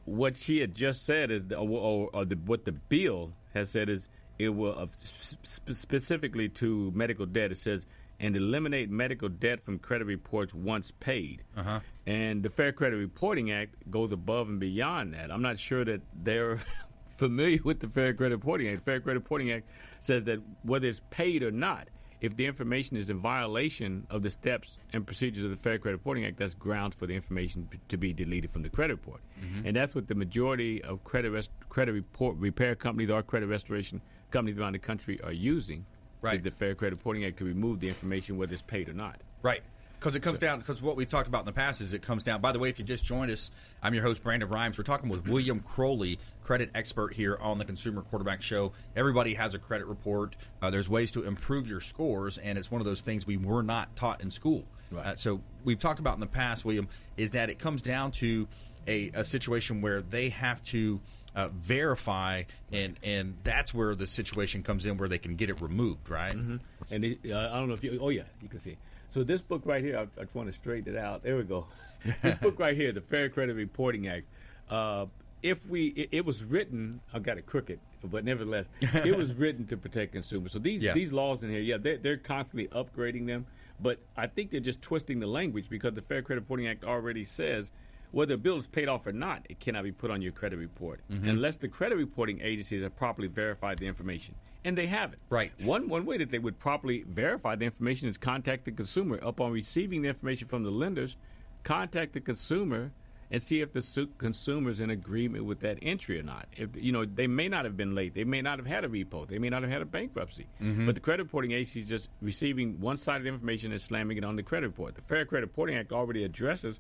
what 0.04 0.36
she 0.36 0.60
had 0.60 0.76
just 0.76 1.06
said 1.06 1.32
is, 1.32 1.46
or, 1.52 1.70
or, 1.70 2.10
or 2.12 2.26
the, 2.26 2.36
what 2.36 2.66
the 2.66 2.74
bill 2.74 3.32
has 3.54 3.70
said 3.70 3.90
is, 3.90 4.10
it 4.38 4.50
will 4.50 4.78
uh, 4.78 4.88
sp- 5.00 5.40
specifically 5.72 6.50
to 6.50 6.92
medical 6.94 7.26
debt. 7.26 7.52
It 7.52 7.58
says 7.58 7.86
and 8.20 8.36
eliminate 8.36 8.90
medical 8.90 9.30
debt 9.30 9.62
from 9.62 9.78
credit 9.80 10.06
reports 10.06 10.54
once 10.54 10.92
paid. 11.00 11.44
Uh-huh. 11.56 11.80
And 12.06 12.42
the 12.44 12.50
Fair 12.50 12.72
Credit 12.72 12.98
Reporting 12.98 13.52
Act 13.52 13.76
goes 13.92 14.12
above 14.12 14.48
and 14.50 14.60
beyond 14.60 15.14
that. 15.14 15.32
I'm 15.32 15.42
not 15.42 15.60
sure 15.60 15.86
that 15.86 16.02
they're 16.14 16.60
familiar 17.18 17.60
with 17.64 17.80
the 17.80 17.88
Fair 17.88 18.14
Credit 18.14 18.36
Reporting 18.36 18.68
Act. 18.70 18.78
The 18.80 18.84
Fair 18.84 19.00
Credit 19.00 19.20
Reporting 19.20 19.52
Act 19.52 19.70
says 20.00 20.24
that 20.26 20.40
whether 20.64 20.88
it's 20.88 21.02
paid 21.10 21.44
or 21.44 21.52
not, 21.52 21.90
if 22.20 22.36
the 22.36 22.48
information 22.48 22.98
is 22.98 23.12
in 23.12 23.20
violation 23.20 24.08
of 24.10 24.24
the 24.24 24.32
steps 24.32 24.80
and 24.92 25.06
procedures 25.06 25.44
of 25.44 25.52
the 25.52 25.56
Fair 25.56 25.78
Credit 25.78 25.98
Reporting 25.98 26.26
Act, 26.26 26.38
that's 26.38 26.56
grounds 26.56 26.96
for 26.96 27.06
the 27.06 27.14
information 27.14 27.68
p- 27.70 27.78
to 27.90 27.98
be 27.98 28.12
deleted 28.14 28.50
from 28.50 28.64
the 28.64 28.70
credit 28.70 28.94
report. 28.94 29.22
And 29.64 29.76
that's 29.76 29.94
what 29.94 30.08
the 30.08 30.16
majority 30.16 30.84
of 30.84 31.04
credit 31.04 31.30
rest- 31.30 31.52
credit 31.70 31.92
report 31.92 32.36
repair 32.38 32.74
companies 32.74 33.12
or 33.12 33.22
credit 33.22 33.46
restoration 33.46 34.02
companies 34.32 34.58
around 34.58 34.74
the 34.74 34.80
country 34.80 35.22
are 35.24 35.32
using 35.32 35.86
Right. 36.22 36.42
the, 36.42 36.50
the 36.50 36.56
Fair 36.56 36.76
Credit 36.76 36.96
Reporting 36.96 37.26
Act 37.26 37.38
to 37.38 37.46
remove 37.46 37.80
the 37.80 37.88
information 37.88 38.38
whether 38.38 38.54
it's 38.54 38.62
paid 38.62 38.90
or 38.90 38.94
not. 38.94 39.18
Right. 39.42 39.62
Because 40.00 40.16
it 40.16 40.20
comes 40.20 40.38
down, 40.38 40.60
because 40.60 40.80
what 40.80 40.96
we 40.96 41.08
talked 41.08 41.28
about 41.28 41.40
in 41.40 41.46
the 41.48 41.54
past 41.54 41.82
is 41.82 41.92
it 41.92 42.04
comes 42.04 42.24
down. 42.24 42.40
By 42.40 42.52
the 42.52 42.60
way, 42.60 42.70
if 42.70 42.78
you 42.78 42.86
just 42.86 43.04
joined 43.04 43.32
us, 43.32 43.50
I'm 43.82 43.96
your 43.96 44.04
host, 44.04 44.24
Brandon 44.24 44.48
Rhymes. 44.48 44.78
We're 44.78 44.84
talking 44.84 45.10
with 45.10 45.28
William 45.28 45.60
Crowley, 45.60 46.20
credit 46.44 46.70
expert 46.76 47.14
here 47.14 47.36
on 47.42 47.58
the 47.58 47.66
Consumer 47.66 48.04
Quarterback 48.04 48.44
Show. 48.44 48.74
Everybody 48.96 49.34
has 49.34 49.56
a 49.56 49.60
credit 49.60 49.88
report. 49.88 50.36
Uh, 50.62 50.70
there's 50.70 50.88
ways 50.88 51.12
to 51.14 51.24
improve 51.24 51.68
your 51.68 51.80
scores, 51.80 52.38
and 52.38 52.60
it's 52.60 52.70
one 52.70 52.80
of 52.80 52.86
those 52.86 53.02
things 53.02 53.26
we 53.26 53.38
were 53.38 53.64
not 53.64 53.96
taught 53.96 54.22
in 54.22 54.30
school. 54.30 54.66
Right. 54.92 55.08
Uh, 55.08 55.16
so 55.16 55.42
we've 55.64 55.80
talked 55.80 56.00
about 56.00 56.14
in 56.14 56.20
the 56.20 56.28
past, 56.28 56.64
William, 56.64 56.88
is 57.18 57.32
that 57.32 57.50
it 57.50 57.58
comes 57.58 57.82
down 57.82 58.12
to 58.12 58.48
a, 58.88 59.10
a 59.16 59.24
situation 59.24 59.82
where 59.82 60.04
they 60.04 60.30
have 60.30 60.62
to 60.66 61.02
uh, 61.38 61.50
verify, 61.54 62.44
and 62.74 63.00
and 63.04 63.36
that's 63.44 63.74
where 63.74 63.96
the 63.96 64.08
situation 64.08 64.64
comes 64.64 64.86
in 64.86 64.98
where 64.98 65.08
they 65.08 65.20
can 65.20 65.36
get 65.36 65.50
it 65.50 65.62
removed, 65.62 66.10
right? 66.10 66.34
And 66.34 66.60
it, 67.06 67.20
uh, 67.32 67.38
I 67.52 67.60
don't 67.60 67.68
know 67.70 67.76
if 67.76 67.84
you. 67.84 67.98
Oh 68.02 68.10
yeah, 68.10 68.24
you 68.42 68.50
can 68.50 68.60
see. 68.60 68.76
So 69.10 69.24
this 69.24 69.42
book 69.42 69.62
right 69.66 69.84
here, 69.84 69.98
I, 69.98 70.02
I 70.20 70.24
just 70.24 70.36
want 70.36 70.50
to 70.50 70.54
straighten 70.54 70.94
it 70.96 71.00
out. 71.00 71.24
There 71.24 71.38
we 71.38 71.44
go. 71.44 71.68
this 72.22 72.36
book 72.36 72.60
right 72.60 72.76
here, 72.76 72.92
the 72.92 73.02
Fair 73.02 73.30
Credit 73.30 73.56
Reporting 73.56 74.08
Act. 74.08 74.26
Uh, 74.70 75.06
if 75.44 75.66
we, 75.68 75.88
it, 75.90 76.10
it 76.12 76.26
was 76.26 76.44
written. 76.44 77.00
I 77.14 77.20
got 77.20 77.38
it 77.38 77.46
crooked, 77.46 77.80
but 78.04 78.26
nevertheless, 78.26 78.66
it 78.82 79.16
was 79.16 79.34
written 79.42 79.68
to 79.68 79.78
protect 79.78 80.14
consumers. 80.14 80.52
So 80.52 80.60
these 80.60 80.82
Yeah. 80.84 80.94
these 80.94 81.14
laws 81.14 81.44
in 81.44 81.52
here, 81.52 81.60
yeah, 81.62 81.78
they're, 81.78 81.98
they're 81.98 82.18
constantly 82.18 82.68
upgrading 82.70 83.28
them. 83.28 83.46
But 83.80 84.00
I 84.18 84.26
think 84.26 84.50
they're 84.50 84.60
just 84.60 84.82
twisting 84.82 85.20
the 85.20 85.28
language 85.28 85.68
because 85.70 85.94
the 85.94 86.02
Fair 86.02 86.24
Credit 86.24 86.42
Reporting 86.42 86.68
Act 86.68 86.84
already 86.84 87.24
says 87.24 87.72
whether 88.12 88.36
a 88.36 88.38
bill 88.38 88.58
is 88.58 88.68
paid 88.68 88.88
off 88.88 89.06
or 89.08 89.12
not, 89.12 89.46
it 89.50 89.60
cannot 89.60 89.84
be 89.84 89.92
put 89.92 90.12
on 90.12 90.22
your 90.22 90.32
credit 90.32 90.58
report 90.58 91.02
mm-hmm. 91.12 91.28
unless 91.28 91.58
the 91.58 91.68
credit 91.68 91.96
reporting 91.96 92.42
agencies 92.42 92.84
have 92.84 92.96
properly 92.96 93.28
verified 93.28 93.80
the 93.80 93.88
information, 93.88 94.36
and 94.64 94.78
they 94.78 94.88
haven't. 94.88 95.20
Right. 95.30 95.52
One 95.66 95.88
one 95.90 96.06
way 96.06 96.18
that 96.18 96.32
they 96.32 96.40
would 96.40 96.60
properly 96.60 97.04
verify 97.08 97.56
the 97.56 97.66
information 97.66 98.10
is 98.10 98.18
contact 98.18 98.66
the 98.66 98.72
consumer. 98.72 99.20
Upon 99.22 99.52
receiving 99.52 100.02
the 100.02 100.10
information 100.10 100.48
from 100.48 100.64
the 100.64 100.72
lenders, 100.72 101.16
contact 101.64 102.14
the 102.14 102.22
consumer 102.22 102.92
and 103.30 103.42
see 103.42 103.62
if 103.62 103.74
the 103.74 103.82
su- 103.82 104.08
consumer's 104.18 104.80
in 104.80 104.90
agreement 104.90 105.46
with 105.46 105.60
that 105.60 105.78
entry 105.82 106.20
or 106.20 106.24
not. 106.24 106.48
If 106.56 106.70
you 106.76 106.92
know 106.92 107.06
they 107.06 107.28
may 107.28 107.50
not 107.50 107.66
have 107.66 107.76
been 107.76 107.94
late, 107.94 108.14
they 108.14 108.24
may 108.24 108.42
not 108.42 108.60
have 108.60 108.68
had 108.68 108.86
a 108.86 108.88
repo, 108.88 109.28
they 109.28 109.40
may 109.40 109.50
not 109.50 109.64
have 109.64 109.72
had 109.72 109.82
a 109.82 109.86
bankruptcy, 109.86 110.48
mm-hmm. 110.62 110.86
but 110.86 110.96
the 110.96 111.02
credit 111.02 111.24
reporting 111.24 111.52
agency 111.52 111.82
is 111.82 111.90
just 111.90 112.10
receiving 112.22 112.80
one-sided 112.80 113.28
information 113.28 113.72
and 113.72 113.82
slamming 113.82 114.18
it 114.18 114.24
on 114.24 114.36
the 114.36 114.44
credit 114.44 114.68
report. 114.68 114.96
The 114.96 115.02
Fair 115.02 115.26
Credit 115.26 115.48
Reporting 115.48 115.76
Act 115.76 115.92
already 115.92 116.24
addresses 116.24 116.80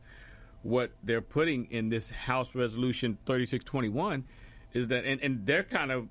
what 0.67 0.91
they're 1.01 1.21
putting 1.21 1.65
in 1.71 1.87
this 1.87 2.09
House 2.11 2.53
Resolution 2.53 3.17
3621 3.25 4.25
is 4.73 4.89
that, 4.89 5.05
and, 5.05 5.21
and 5.21 5.45
they're 5.45 5.63
kind 5.63 5.91
of 5.93 6.09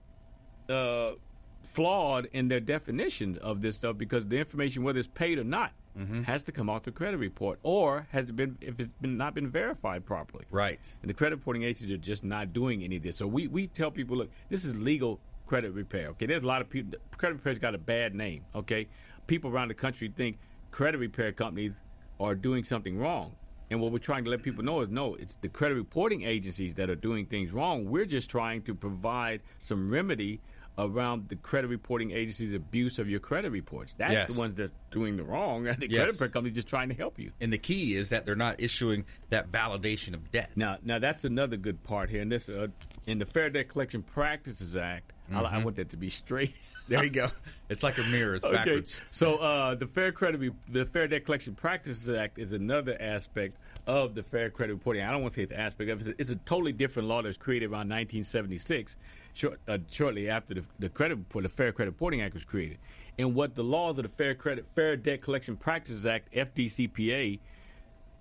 uh, 0.71 1.17
flawed 1.63 2.27
in 2.33 2.49
their 2.49 2.61
definition 2.61 3.37
of 3.43 3.61
this 3.61 3.77
stuff 3.77 3.99
because 3.99 4.27
the 4.27 4.39
information, 4.39 4.83
whether 4.83 4.99
it's 4.99 5.09
paid 5.09 5.39
or 5.39 5.45
not, 5.45 5.73
Mm-hmm. 5.99 6.25
has 6.25 6.43
to 6.43 6.53
come 6.53 6.69
off 6.69 6.83
the 6.83 6.93
credit 6.93 7.17
report, 7.17 7.59
or 7.63 8.07
has 8.13 8.29
it 8.29 8.37
been 8.37 8.59
if 8.61 8.79
it's 8.79 8.93
been 9.01 9.17
not 9.17 9.33
been 9.35 9.49
verified 9.49 10.05
properly. 10.05 10.45
Right. 10.51 10.79
And 11.01 11.09
the 11.09 11.15
credit 11.15 11.37
reporting 11.37 11.63
agencies 11.63 11.91
are 11.91 11.97
just 11.97 12.23
not 12.23 12.53
doing 12.53 12.85
any 12.85 12.97
of 12.97 13.03
this. 13.03 13.17
So 13.17 13.27
we, 13.27 13.47
we 13.47 13.69
tell 13.69 13.91
people, 13.91 14.19
look, 14.19 14.31
this 14.51 14.67
is 14.67 14.77
legal 14.79 15.21
credit 15.47 15.73
repair. 15.73 16.09
Okay, 16.09 16.27
there's 16.27 16.45
a 16.45 16.47
lot 16.47 16.61
of 16.61 16.69
people. 16.69 16.99
Credit 17.17 17.37
repair's 17.37 17.59
got 17.59 17.75
a 17.75 17.79
bad 17.79 18.15
name. 18.15 18.45
Okay, 18.55 18.89
people 19.27 19.51
around 19.51 19.69
the 19.69 19.75
country 19.75 20.13
think 20.15 20.37
credit 20.71 20.99
repair 20.99 21.33
companies 21.33 21.73
are 22.21 22.35
doing 22.35 22.63
something 22.63 22.99
wrong. 22.99 23.35
And 23.71 23.81
what 23.81 23.91
we're 23.93 23.99
trying 23.99 24.25
to 24.25 24.31
let 24.31 24.43
people 24.43 24.63
know 24.65 24.81
is 24.81 24.89
no, 24.89 25.15
it's 25.17 25.37
the 25.41 25.49
credit 25.49 25.75
reporting 25.75 26.23
agencies 26.23 26.75
that 26.77 26.89
are 26.89 26.95
doing 26.95 27.27
things 27.27 27.51
wrong. 27.53 27.87
We're 27.91 28.05
just 28.07 28.31
trying 28.31 28.63
to 28.63 28.75
provide 28.75 29.41
some 29.59 29.91
remedy 29.91 30.41
around 30.79 31.29
the 31.31 31.37
credit 31.37 31.69
reporting 31.69 32.11
agency's 32.11 32.53
abuse 32.53 32.99
of 32.99 33.09
your 33.09 33.19
credit 33.19 33.51
reports. 33.51 33.95
That's 33.97 34.13
Yes. 34.13 34.33
the 34.35 34.39
ones 34.39 34.57
that's 34.57 34.73
doing 34.91 35.17
the 35.17 35.25
wrong. 35.25 35.65
The 35.65 35.73
credit 35.75 35.91
Yes. 35.91 36.13
repair 36.13 36.29
company's 36.29 36.55
just 36.57 36.69
trying 36.69 36.91
to 36.91 36.95
help 36.95 37.19
you. 37.19 37.33
And 37.41 37.51
the 37.53 37.59
key 37.59 37.95
is 37.95 38.11
that 38.11 38.25
they're 38.27 38.37
not 38.37 38.61
issuing 38.61 39.07
that 39.31 39.51
validation 39.51 40.13
of 40.13 40.31
debt. 40.31 40.51
Now, 40.55 40.77
now 40.85 40.99
that's 40.99 41.25
another 41.25 41.57
good 41.57 41.83
part 41.83 42.11
here. 42.11 42.21
And 42.21 42.31
this, 42.31 42.49
uh, 42.51 42.69
in 43.07 43.19
the 43.19 43.25
Fair 43.27 43.49
Debt 43.49 43.69
Collection 43.69 44.03
Practices 44.03 44.77
Act, 44.77 45.13
I, 45.33 45.41
I 45.41 45.65
want 45.65 45.77
that 45.77 45.89
to 45.91 45.97
be 45.97 46.11
straight. 46.23 46.55
There 46.89 47.03
you 47.03 47.11
go. 47.11 47.29
It's 47.69 47.83
like 47.83 47.99
a 47.99 48.05
mirror. 48.05 48.37
It's 48.37 48.47
backwards. 48.59 49.01
So 49.11 49.37
uh, 49.39 49.75
the 49.75 49.87
Fair 49.89 50.13
Credit, 50.13 50.39
Re- 50.39 50.51
the 50.71 50.87
Fair 50.87 51.09
Debt 51.09 51.25
Collection 51.25 51.55
Practices 51.55 52.09
Act 52.09 52.39
is 52.39 52.53
another 52.53 52.97
aspect 53.01 53.57
of 53.89 54.15
the 54.15 54.23
Fair 54.23 54.51
Credit 54.51 54.75
Reporting. 54.75 55.03
I 55.03 55.11
don't 55.11 55.23
want 55.23 55.35
to 55.35 55.41
say 55.41 55.45
it's 55.45 55.53
aspect 55.53 55.91
of 55.91 56.01
it. 56.01 56.01
It's 56.01 56.09
a, 56.09 56.21
it's 56.21 56.31
a 56.31 56.37
totally 56.47 56.73
different 56.73 57.09
law 57.09 57.23
that 57.23 57.29
was 57.29 57.37
created 57.37 57.67
around 57.67 57.89
1976, 57.89 58.97
short, 59.35 59.61
uh, 59.67 59.79
shortly 59.91 60.29
after 60.31 60.55
the, 60.55 60.65
the 60.79 60.89
credit 60.89 61.17
report, 61.17 61.43
the 61.43 61.49
Fair 61.49 61.73
Credit 61.73 61.91
Reporting 61.91 62.21
Act 62.23 62.35
was 62.35 62.45
created. 62.45 62.79
And 63.19 63.35
what 63.35 63.55
the 63.57 63.65
laws 63.65 63.99
of 63.99 64.05
the 64.05 64.09
Fair 64.09 64.35
Credit 64.35 64.65
Fair 64.75 64.97
Debt 64.97 65.23
Collection 65.23 65.57
Practices 65.57 66.07
Act 66.07 66.33
(FDCPA) 66.33 67.41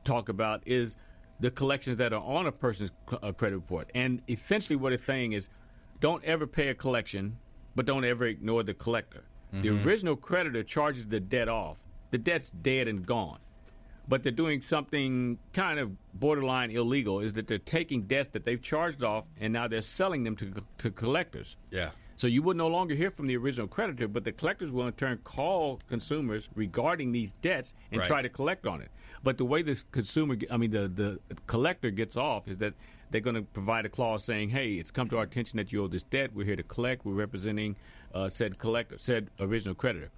talk 0.04 0.30
about 0.30 0.64
is 0.66 0.96
the 1.40 1.52
collections 1.52 1.98
that 1.98 2.14
are 2.14 2.24
on 2.24 2.48
a 2.48 2.52
person's 2.52 2.92
c- 3.10 3.18
uh, 3.22 3.32
credit 3.32 3.58
report. 3.58 3.92
And 3.94 4.22
essentially, 4.28 4.76
what 4.76 4.94
it's 4.94 5.04
saying 5.04 5.34
is, 5.34 5.50
don't 6.00 6.24
ever 6.24 6.48
pay 6.48 6.70
a 6.70 6.74
collection, 6.76 7.38
but 7.76 7.86
don't 7.86 8.06
ever 8.06 8.26
ignore 8.26 8.64
the 8.64 8.74
collector. 8.74 9.24
The 9.52 9.70
mm-hmm. 9.70 9.88
original 9.88 10.16
creditor 10.16 10.64
charges 10.64 11.08
the 11.08 11.20
debt 11.20 11.48
off. 11.48 11.78
The 12.12 12.18
debt's 12.18 12.50
dead 12.50 12.88
and 12.88 13.06
gone. 13.06 13.40
But 14.08 14.22
they're 14.22 14.32
doing 14.32 14.62
something 14.62 15.40
kind 15.54 15.80
of 15.80 15.92
borderline 16.14 16.72
illegal. 16.72 17.20
Is 17.20 17.34
that 17.34 17.48
they're 17.48 17.58
taking 17.58 18.04
debts 18.04 18.30
that 18.30 18.46
they've 18.46 18.62
charged 18.62 19.04
off 19.04 19.26
and 19.40 19.52
now 19.54 19.68
they're 19.68 19.82
selling 19.82 20.24
them 20.24 20.36
to 20.38 20.54
to 20.80 20.92
collectors. 20.92 21.58
Yeah. 21.72 21.92
So 22.18 22.28
you 22.28 22.42
would 22.44 22.56
no 22.56 22.68
longer 22.68 22.96
hear 22.96 23.12
from 23.12 23.28
the 23.28 23.36
original 23.36 23.68
creditor, 23.68 24.08
but 24.08 24.24
the 24.24 24.32
collectors 24.32 24.72
will 24.72 24.88
in 24.88 24.94
turn 24.94 25.20
call 25.24 25.80
consumers 25.90 26.48
regarding 26.56 27.12
these 27.12 27.34
debts 27.42 27.74
and 27.92 28.00
Right. 28.00 28.08
try 28.08 28.22
to 28.22 28.30
collect 28.30 28.66
on 28.66 28.82
it. 28.82 28.90
But 29.22 29.38
the 29.38 29.46
way 29.46 29.64
this 29.64 29.84
consumer, 29.92 30.38
I 30.50 30.58
mean, 30.58 30.72
the 30.72 30.88
the 30.88 31.20
collector 31.48 31.90
gets 31.92 32.16
off 32.16 32.48
is 32.48 32.60
that 32.60 32.74
they're 33.12 33.22
going 33.22 33.36
to 33.36 33.44
provide 33.44 33.86
a 33.86 33.90
clause 33.90 34.24
saying, 34.24 34.50
"Hey, 34.50 34.74
it's 34.74 34.92
come 34.92 35.10
to 35.10 35.18
our 35.18 35.24
attention 35.24 35.58
that 35.58 35.72
you 35.72 35.84
owe 35.84 35.88
this 35.88 36.04
debt. 36.04 36.34
We're 36.34 36.46
here 36.46 36.56
to 36.56 36.64
collect. 36.64 37.06
We're 37.06 37.14
representing 37.14 37.76
uh, 38.14 38.30
said 38.30 38.58
collector, 38.60 38.98
said 38.98 39.30
original 39.40 39.76
creditor." 39.76 40.12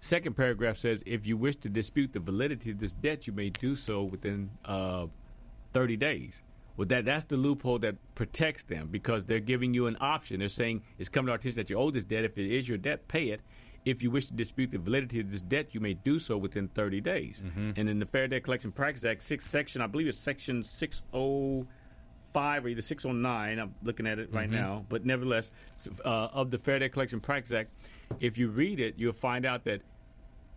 Second 0.00 0.36
paragraph 0.36 0.78
says, 0.78 1.02
"If 1.06 1.26
you 1.26 1.36
wish 1.36 1.56
to 1.56 1.68
dispute 1.68 2.12
the 2.12 2.20
validity 2.20 2.70
of 2.70 2.78
this 2.78 2.92
debt, 2.92 3.26
you 3.26 3.32
may 3.32 3.50
do 3.50 3.74
so 3.76 4.02
within 4.02 4.50
uh, 4.64 5.06
30 5.72 5.96
days." 5.96 6.42
Well, 6.76 6.86
that 6.86 7.04
that's 7.04 7.24
the 7.24 7.36
loophole 7.36 7.80
that 7.80 7.96
protects 8.14 8.62
them 8.62 8.88
because 8.92 9.26
they're 9.26 9.40
giving 9.40 9.74
you 9.74 9.88
an 9.88 9.96
option. 10.00 10.38
They're 10.38 10.48
saying 10.48 10.82
it's 10.96 11.08
come 11.08 11.26
to 11.26 11.32
our 11.32 11.36
attention 11.36 11.56
that 11.56 11.70
you 11.70 11.76
owe 11.76 11.90
this 11.90 12.04
debt. 12.04 12.24
If 12.24 12.38
it 12.38 12.48
is 12.48 12.68
your 12.68 12.78
debt, 12.78 13.08
pay 13.08 13.30
it. 13.30 13.40
If 13.84 14.00
you 14.02 14.12
wish 14.12 14.26
to 14.28 14.34
dispute 14.34 14.70
the 14.70 14.78
validity 14.78 15.18
of 15.18 15.32
this 15.32 15.40
debt, 15.40 15.68
you 15.72 15.80
may 15.80 15.94
do 15.94 16.20
so 16.20 16.36
within 16.36 16.68
30 16.68 17.00
days. 17.00 17.42
And 17.76 17.88
in 17.88 17.98
the 17.98 18.06
Fair 18.06 18.28
Debt 18.28 18.44
Collection 18.44 18.70
Practice 18.70 19.04
Act, 19.04 19.22
six 19.22 19.46
section, 19.46 19.80
I 19.80 19.86
believe 19.88 20.06
it's 20.06 20.18
section 20.18 20.62
605 22.38 22.64
or 22.64 22.68
either 22.68 22.82
609. 22.82 23.58
I'm 23.58 23.74
looking 23.82 24.06
at 24.06 24.18
it 24.18 24.32
right 24.32 24.50
now, 24.50 24.84
but 24.88 25.04
nevertheless, 25.04 25.50
uh, 26.04 26.08
of 26.08 26.50
the 26.50 26.58
Fair 26.58 26.78
Debt 26.78 26.92
Collection 26.92 27.20
Practice 27.20 27.52
Act, 27.52 27.70
if 28.20 28.38
you 28.38 28.48
read 28.48 28.80
it, 28.80 28.94
you'll 28.96 29.12
find 29.12 29.44
out 29.44 29.64
that 29.64 29.82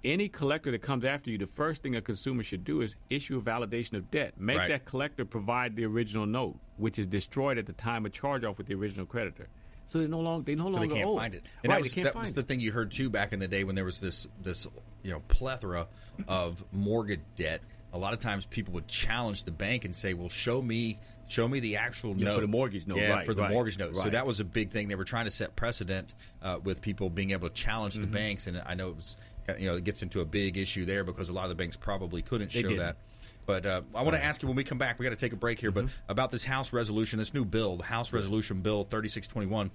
any 0.04 0.30
collector 0.30 0.72
that 0.72 0.82
comes 0.82 1.06
after 1.06 1.30
you, 1.30 1.38
the 1.38 1.46
first 1.48 1.84
thing 1.84 1.96
a 1.96 2.02
consumer 2.02 2.42
should 2.44 2.64
do 2.64 2.82
is 2.82 2.96
issue 3.10 3.38
a 3.38 3.42
validation 3.42 3.94
of 3.94 4.10
debt. 4.10 4.34
Make 4.40 4.58
Right. 4.58 4.70
that 4.70 4.86
collector 4.86 5.26
provide 5.26 5.76
the 5.76 5.86
original 5.86 6.26
note, 6.26 6.58
which 6.78 6.98
is 6.98 7.06
destroyed 7.08 7.58
at 7.58 7.66
the 7.68 7.74
time 7.74 8.06
of 8.06 8.12
charge 8.12 8.44
off 8.44 8.58
with 8.58 8.68
the 8.68 8.74
original 8.74 9.06
creditor. 9.06 9.48
So 9.86 10.00
they 10.00 10.08
no 10.08 10.20
longer 10.22 10.46
they 10.46 10.56
no 10.56 10.64
So 10.66 10.70
longer 10.70 10.88
they 10.88 10.96
can't 10.96 11.10
owe. 11.10 11.18
find 11.18 11.36
it. 11.36 11.44
And 11.64 11.70
right, 11.72 11.78
that 11.78 11.82
was, 11.84 11.94
that 11.96 12.16
was 12.16 12.30
it. 12.32 12.36
the 12.36 12.44
thing 12.44 12.62
you 12.62 12.72
heard 12.72 12.92
too 12.92 13.10
back 13.10 13.34
in 13.34 13.40
the 13.40 13.48
day 13.48 13.64
when 13.64 13.76
there 13.76 13.84
was 13.86 14.00
this 14.00 14.26
this 14.42 14.66
you 15.04 15.12
know 15.12 15.20
plethora 15.28 15.88
of 16.28 16.64
mortgage 16.72 17.20
debt. 17.36 17.62
A 17.94 17.98
lot 17.98 18.14
of 18.14 18.20
times 18.20 18.46
people 18.46 18.74
would 18.74 18.88
challenge 18.88 19.44
the 19.44 19.52
bank 19.52 19.84
and 19.86 19.96
say, 19.96 20.14
"Well, 20.14 20.30
show 20.30 20.62
me." 20.62 21.00
Show 21.28 21.48
me 21.48 21.62
the 21.62 21.78
actual 21.78 22.14
Yeah, 22.18 22.26
note 22.26 22.36
for 22.36 22.42
the 22.42 22.48
mortgage 22.48 22.86
note, 22.88 22.98
Yeah, 22.98 23.14
right, 23.14 23.26
for 23.26 23.34
the 23.34 23.44
right, 23.44 23.52
mortgage 23.54 23.80
note. 23.80 23.96
So 23.96 24.10
that 24.10 24.28
was 24.28 24.42
a 24.42 24.44
big 24.44 24.70
thing. 24.70 24.90
They 24.90 24.96
were 24.96 25.06
trying 25.06 25.24
to 25.24 25.32
set 25.32 25.56
precedent 25.56 26.14
uh, 26.42 26.60
with 26.62 26.82
people 26.82 27.10
being 27.10 27.32
able 27.32 27.48
to 27.48 27.54
challenge 27.56 27.94
Mm-hmm. 27.94 28.02
the 28.02 28.08
banks, 28.12 28.48
and 28.48 28.62
I 28.66 28.74
know 28.74 28.90
it 28.90 28.96
was 28.98 29.16
you 29.58 29.66
know 29.68 29.76
it 29.76 29.86
gets 29.86 30.04
into 30.04 30.20
a 30.20 30.26
big 30.26 30.58
issue 30.58 30.84
there 30.84 31.06
because 31.06 31.30
a 31.30 31.34
lot 31.34 31.44
of 31.46 31.50
the 31.50 31.56
banks 31.56 31.78
probably 31.78 32.22
couldn't 32.22 32.52
They 32.52 32.62
show 32.62 32.70
didn't. 32.72 32.80
that. 32.84 32.98
But 33.46 33.66
uh, 33.66 33.82
I 33.96 34.02
want 34.04 34.18
to 34.18 34.24
ask 34.24 34.42
you 34.42 34.50
when 34.50 34.58
we 34.58 34.66
come 34.66 34.78
back, 34.78 35.00
we 35.00 35.04
got 35.06 35.12
to 35.12 35.16
take 35.16 35.32
a 35.32 35.38
break 35.38 35.58
here, 35.60 35.72
but 35.72 35.86
Mm-hmm. 35.86 36.12
about 36.12 36.32
this 36.32 36.44
House 36.44 36.74
resolution, 36.74 37.18
this 37.18 37.34
new 37.34 37.46
bill, 37.46 37.78
the 37.78 37.84
House 37.86 38.12
Resolution 38.12 38.60
Bill 38.60 38.84
3621. 38.84 39.72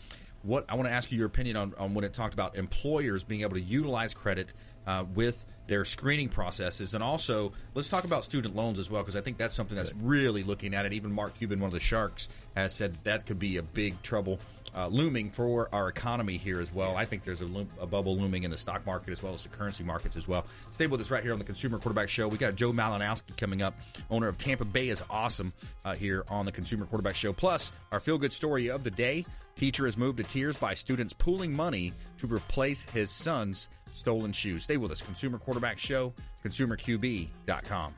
What 0.46 0.64
I 0.68 0.76
want 0.76 0.88
to 0.88 0.92
ask 0.92 1.10
you 1.10 1.18
your 1.18 1.26
opinion 1.26 1.56
on, 1.56 1.74
on 1.76 1.94
when 1.94 2.04
it 2.04 2.14
talked 2.14 2.34
about 2.34 2.56
employers 2.56 3.24
being 3.24 3.42
able 3.42 3.54
to 3.54 3.60
utilize 3.60 4.14
credit 4.14 4.52
uh, 4.86 5.04
with 5.14 5.44
their 5.66 5.84
screening 5.84 6.28
processes, 6.28 6.94
and 6.94 7.02
also 7.02 7.52
let's 7.74 7.88
talk 7.88 8.04
about 8.04 8.22
student 8.22 8.54
loans 8.54 8.78
as 8.78 8.88
well, 8.88 9.02
because 9.02 9.16
I 9.16 9.20
think 9.20 9.36
that's 9.36 9.56
something 9.56 9.76
that's 9.76 9.92
really 9.94 10.44
looking 10.44 10.74
at 10.74 10.86
it. 10.86 10.92
Even 10.92 11.10
Mark 11.10 11.36
Cuban, 11.36 11.58
one 11.58 11.66
of 11.66 11.74
the 11.74 11.80
sharks, 11.80 12.28
has 12.54 12.72
said 12.72 12.96
that 13.02 13.26
could 13.26 13.40
be 13.40 13.56
a 13.56 13.62
big 13.64 14.00
trouble 14.02 14.38
uh, 14.76 14.86
looming 14.86 15.30
for 15.30 15.68
our 15.72 15.88
economy 15.88 16.36
here 16.36 16.60
as 16.60 16.72
well. 16.72 16.96
I 16.96 17.04
think 17.04 17.24
there's 17.24 17.40
a, 17.40 17.46
loom, 17.46 17.68
a 17.80 17.86
bubble 17.86 18.16
looming 18.16 18.44
in 18.44 18.52
the 18.52 18.56
stock 18.56 18.86
market 18.86 19.10
as 19.10 19.22
well 19.22 19.32
as 19.32 19.42
the 19.42 19.48
currency 19.48 19.82
markets 19.82 20.16
as 20.16 20.28
well. 20.28 20.44
Stay 20.70 20.86
with 20.86 21.00
us 21.00 21.10
right 21.10 21.22
here 21.22 21.32
on 21.32 21.38
the 21.40 21.44
Consumer 21.44 21.78
Quarterback 21.78 22.08
Show. 22.08 22.28
We 22.28 22.38
got 22.38 22.54
Joe 22.54 22.70
Malinowski 22.70 23.36
coming 23.36 23.62
up, 23.62 23.74
owner 24.08 24.28
of 24.28 24.38
Tampa 24.38 24.64
Bay 24.64 24.90
is 24.90 25.02
Awesome, 25.10 25.52
uh, 25.84 25.94
here 25.94 26.24
on 26.28 26.44
the 26.44 26.52
Consumer 26.52 26.86
Quarterback 26.86 27.16
Show. 27.16 27.32
Plus, 27.32 27.72
our 27.90 27.98
feel 27.98 28.18
good 28.18 28.32
story 28.32 28.68
of 28.68 28.84
the 28.84 28.90
day: 28.90 29.26
teacher 29.56 29.86
is 29.86 29.96
moved 29.96 30.18
to 30.18 30.24
tears 30.24 30.56
by 30.56 30.74
students 30.74 31.12
pooling 31.12 31.52
money 31.52 31.92
to 32.18 32.26
replace 32.26 32.82
his 32.84 33.10
son's 33.10 33.68
stolen 33.92 34.32
shoes. 34.32 34.64
Stay 34.64 34.76
with 34.76 34.92
us, 34.92 35.00
Consumer 35.00 35.38
Quarterback 35.38 35.78
Show, 35.78 36.12
ConsumerQB.com. 36.44 37.94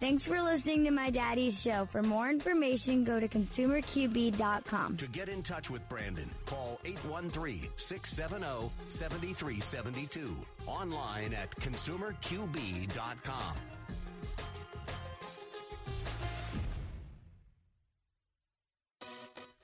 Thanks 0.00 0.26
for 0.26 0.40
listening 0.40 0.84
to 0.84 0.90
my 0.90 1.10
daddy's 1.10 1.60
show. 1.60 1.84
For 1.84 2.02
more 2.02 2.30
information, 2.30 3.04
go 3.04 3.20
to 3.20 3.28
consumerqb.com. 3.28 4.96
To 4.96 5.06
get 5.06 5.28
in 5.28 5.42
touch 5.42 5.68
with 5.68 5.86
Brandon, 5.90 6.30
call 6.46 6.80
813 6.86 7.68
670 7.76 8.70
7372. 8.88 10.34
Online 10.66 11.34
at 11.34 11.50
consumerqb.com. 11.56 13.54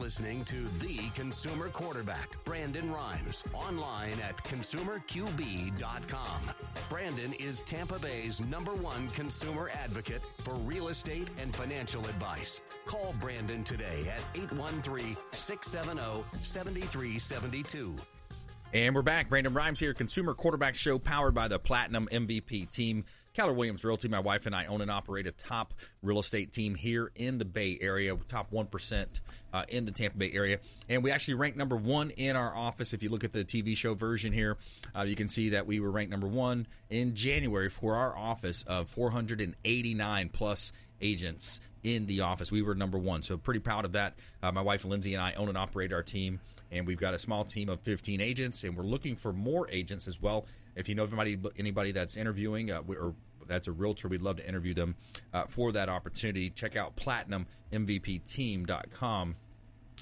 listening 0.00 0.44
to 0.46 0.66
the 0.78 1.10
consumer 1.14 1.68
quarterback, 1.68 2.42
Brandon 2.44 2.90
Rhymes, 2.90 3.44
online 3.52 4.18
at 4.20 4.38
consumerqb.com. 4.38 6.40
Brandon 6.88 7.34
is 7.34 7.60
Tampa 7.60 7.98
Bay's 7.98 8.40
number 8.40 8.74
one 8.74 9.08
consumer 9.08 9.70
advocate 9.84 10.22
for 10.38 10.54
real 10.54 10.88
estate 10.88 11.28
and 11.38 11.54
financial 11.54 12.00
advice. 12.06 12.62
Call 12.86 13.14
Brandon 13.20 13.62
today 13.62 14.06
at 14.08 14.22
813 14.34 15.16
670 15.32 16.24
7372. 16.42 17.94
And 18.72 18.94
we're 18.94 19.02
back. 19.02 19.28
Brandon 19.28 19.52
Rhymes 19.52 19.80
here, 19.80 19.92
Consumer 19.92 20.32
Quarterback 20.32 20.76
Show, 20.76 20.98
powered 20.98 21.34
by 21.34 21.48
the 21.48 21.58
Platinum 21.58 22.08
MVP 22.10 22.72
team. 22.72 23.04
Keller 23.40 23.54
Williams 23.54 23.86
Realty, 23.86 24.06
my 24.06 24.20
wife 24.20 24.44
and 24.44 24.54
I 24.54 24.66
own 24.66 24.82
and 24.82 24.90
operate 24.90 25.26
a 25.26 25.32
top 25.32 25.72
real 26.02 26.18
estate 26.18 26.52
team 26.52 26.74
here 26.74 27.10
in 27.14 27.38
the 27.38 27.46
Bay 27.46 27.78
Area, 27.80 28.14
top 28.28 28.50
1% 28.50 29.20
uh, 29.54 29.64
in 29.70 29.86
the 29.86 29.92
Tampa 29.92 30.18
Bay 30.18 30.30
area. 30.34 30.58
And 30.90 31.02
we 31.02 31.10
actually 31.10 31.34
ranked 31.34 31.56
number 31.56 31.74
one 31.74 32.10
in 32.10 32.36
our 32.36 32.54
office. 32.54 32.92
If 32.92 33.02
you 33.02 33.08
look 33.08 33.24
at 33.24 33.32
the 33.32 33.42
TV 33.42 33.74
show 33.74 33.94
version 33.94 34.34
here, 34.34 34.58
uh, 34.94 35.04
you 35.04 35.16
can 35.16 35.30
see 35.30 35.48
that 35.48 35.66
we 35.66 35.80
were 35.80 35.90
ranked 35.90 36.10
number 36.10 36.26
one 36.26 36.66
in 36.90 37.14
January 37.14 37.70
for 37.70 37.94
our 37.94 38.14
office 38.14 38.62
of 38.64 38.90
489 38.90 40.28
plus 40.28 40.70
agents 41.00 41.60
in 41.82 42.04
the 42.04 42.20
office. 42.20 42.52
We 42.52 42.60
were 42.60 42.74
number 42.74 42.98
one, 42.98 43.22
so 43.22 43.38
pretty 43.38 43.60
proud 43.60 43.86
of 43.86 43.92
that. 43.92 44.18
Uh, 44.42 44.52
my 44.52 44.60
wife 44.60 44.84
Lindsay 44.84 45.14
and 45.14 45.22
I 45.22 45.32
own 45.32 45.48
and 45.48 45.56
operate 45.56 45.94
our 45.94 46.02
team 46.02 46.40
and 46.70 46.86
we've 46.86 47.00
got 47.00 47.14
a 47.14 47.18
small 47.18 47.44
team 47.44 47.68
of 47.68 47.80
15 47.80 48.20
agents, 48.20 48.64
and 48.64 48.76
we're 48.76 48.84
looking 48.84 49.16
for 49.16 49.32
more 49.32 49.68
agents 49.70 50.06
as 50.06 50.22
well. 50.22 50.46
If 50.76 50.88
you 50.88 50.94
know 50.94 51.04
anybody 51.04 51.38
anybody 51.58 51.92
that's 51.92 52.16
interviewing 52.16 52.70
uh, 52.70 52.82
or 52.88 53.14
that's 53.50 53.68
a 53.68 53.72
realtor, 53.72 54.08
we'd 54.08 54.22
love 54.22 54.36
to 54.36 54.48
interview 54.48 54.74
them 54.74 54.94
uh, 55.34 55.44
for 55.44 55.72
that 55.72 55.88
opportunity. 55.88 56.50
Check 56.50 56.76
out 56.76 56.94
platinummvpteam.com 56.96 59.36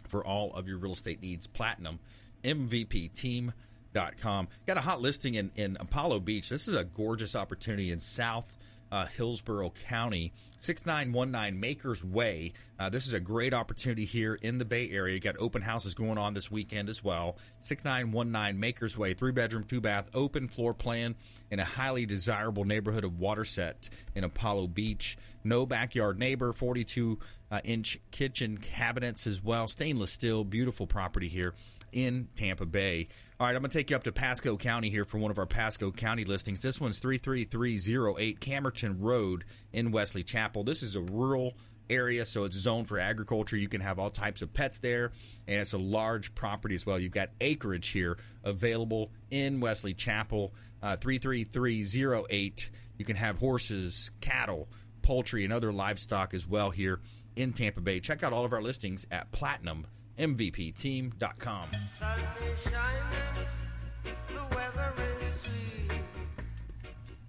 for 0.07 0.27
all 0.27 0.53
of 0.55 0.69
your 0.69 0.77
real 0.79 0.93
estate 0.93 1.23
needs. 1.23 1.47
Platinum 1.47 1.99
MVPteam.com. 2.45 4.49
Got 4.67 4.77
a 4.77 4.83
hot 4.83 5.01
listing 5.01 5.35
in, 5.35 5.51
in 5.57 5.77
Apollo 5.81 6.21
Beach. 6.21 6.49
This 6.49 6.69
is 6.69 6.77
a 6.77 6.85
gorgeous 6.85 7.35
opportunity 7.35 7.91
in 7.91 7.99
South 8.01 8.58
uh, 8.91 9.07
Hillsborough 9.07 9.73
County, 9.89 10.33
6919 10.59 11.61
Makers 11.61 12.05
Way. 12.05 12.53
Uh, 12.79 12.89
this 12.89 13.07
is 13.07 13.13
a 13.13 13.21
great 13.21 13.55
opportunity 13.55 14.05
here 14.05 14.35
in 14.43 14.59
the 14.59 14.65
Bay 14.65 14.91
Area. 14.91 15.15
You 15.15 15.21
got 15.21 15.37
open 15.39 15.63
houses 15.63 15.95
going 15.95 16.19
on 16.19 16.35
this 16.35 16.51
weekend 16.51 16.89
as 16.89 17.03
well. 17.03 17.37
6919 17.61 18.59
Makers 18.59 18.97
Way, 18.97 19.15
three 19.15 19.33
bedroom, 19.33 19.65
two 19.65 19.81
bath, 19.81 20.11
open 20.15 20.49
floor 20.49 20.75
plan 20.75 21.15
in 21.51 21.61
a 21.61 21.65
highly 21.65 22.07
desirable 22.07 22.65
neighborhood 22.65 23.05
of 23.05 23.13
Waterset 23.13 23.89
in 24.15 24.25
Apollo 24.25 24.69
Beach. 24.69 25.17
No 25.45 25.67
backyard 25.67 26.19
neighbor, 26.19 26.53
42 26.53 27.19
uh, 27.51 27.61
inch 27.65 27.99
kitchen 28.11 28.59
cabinets 28.59 29.27
as 29.27 29.43
well. 29.43 29.69
Stainless 29.69 30.13
steel, 30.13 30.45
beautiful 30.45 30.87
property 30.87 31.29
here 31.29 31.55
in 31.93 32.29
Tampa 32.37 32.67
Bay. 32.67 33.09
All 33.41 33.47
right, 33.47 33.55
I'm 33.55 33.63
going 33.63 33.71
to 33.71 33.79
take 33.79 33.91
you 33.91 33.95
up 33.95 34.03
to 34.03 34.11
Pasco 34.11 34.57
County 34.57 34.91
here 34.91 35.05
for 35.05 35.19
one 35.19 35.31
of 35.31 35.39
our 35.39 35.47
Pasco 35.47 35.93
County 35.93 36.25
listings. 36.25 36.61
This 36.61 36.81
one's 36.81 36.99
33308 36.99 38.41
Camerton 38.41 38.97
Road 38.99 39.45
in 39.73 39.93
Wesley 39.93 40.25
Chapel. 40.25 40.65
This 40.65 40.83
is 40.83 40.97
a 40.97 41.01
rural 41.01 41.57
area, 41.89 42.27
so 42.27 42.43
it's 42.43 42.57
zoned 42.57 42.89
for 42.89 42.99
agriculture. 42.99 43.57
You 43.57 43.69
can 43.69 43.81
have 43.81 44.01
all 44.01 44.11
types 44.11 44.43
of 44.43 44.53
pets 44.53 44.79
there, 44.79 45.13
and 45.47 45.61
it's 45.61 45.73
a 45.73 45.79
large 45.79 46.35
property 46.35 46.75
as 46.75 46.85
well. 46.85 46.99
You've 46.99 47.13
got 47.13 47.31
acreage 47.41 47.91
here 47.91 48.19
available 48.43 49.13
in 49.31 49.61
Wesley 49.61 49.95
Chapel, 49.95 50.53
uh, 50.83 50.97
33308. 50.97 52.71
You 52.97 53.05
can 53.05 53.15
have 53.15 53.39
horses, 53.39 54.11
cattle, 54.21 54.69
poultry, 55.03 55.45
and 55.45 55.53
other 55.53 55.73
livestock 55.73 56.35
as 56.35 56.45
well 56.45 56.71
here 56.71 56.99
in 57.37 57.53
Tampa 57.53 57.83
Bay. 57.83 58.01
Check 58.01 58.25
out 58.25 58.33
all 58.33 58.45
of 58.45 58.53
our 58.53 58.61
listings 58.61 59.07
at 59.13 59.31
Platinum 59.31 59.87
MVPteam.com. 60.19 61.69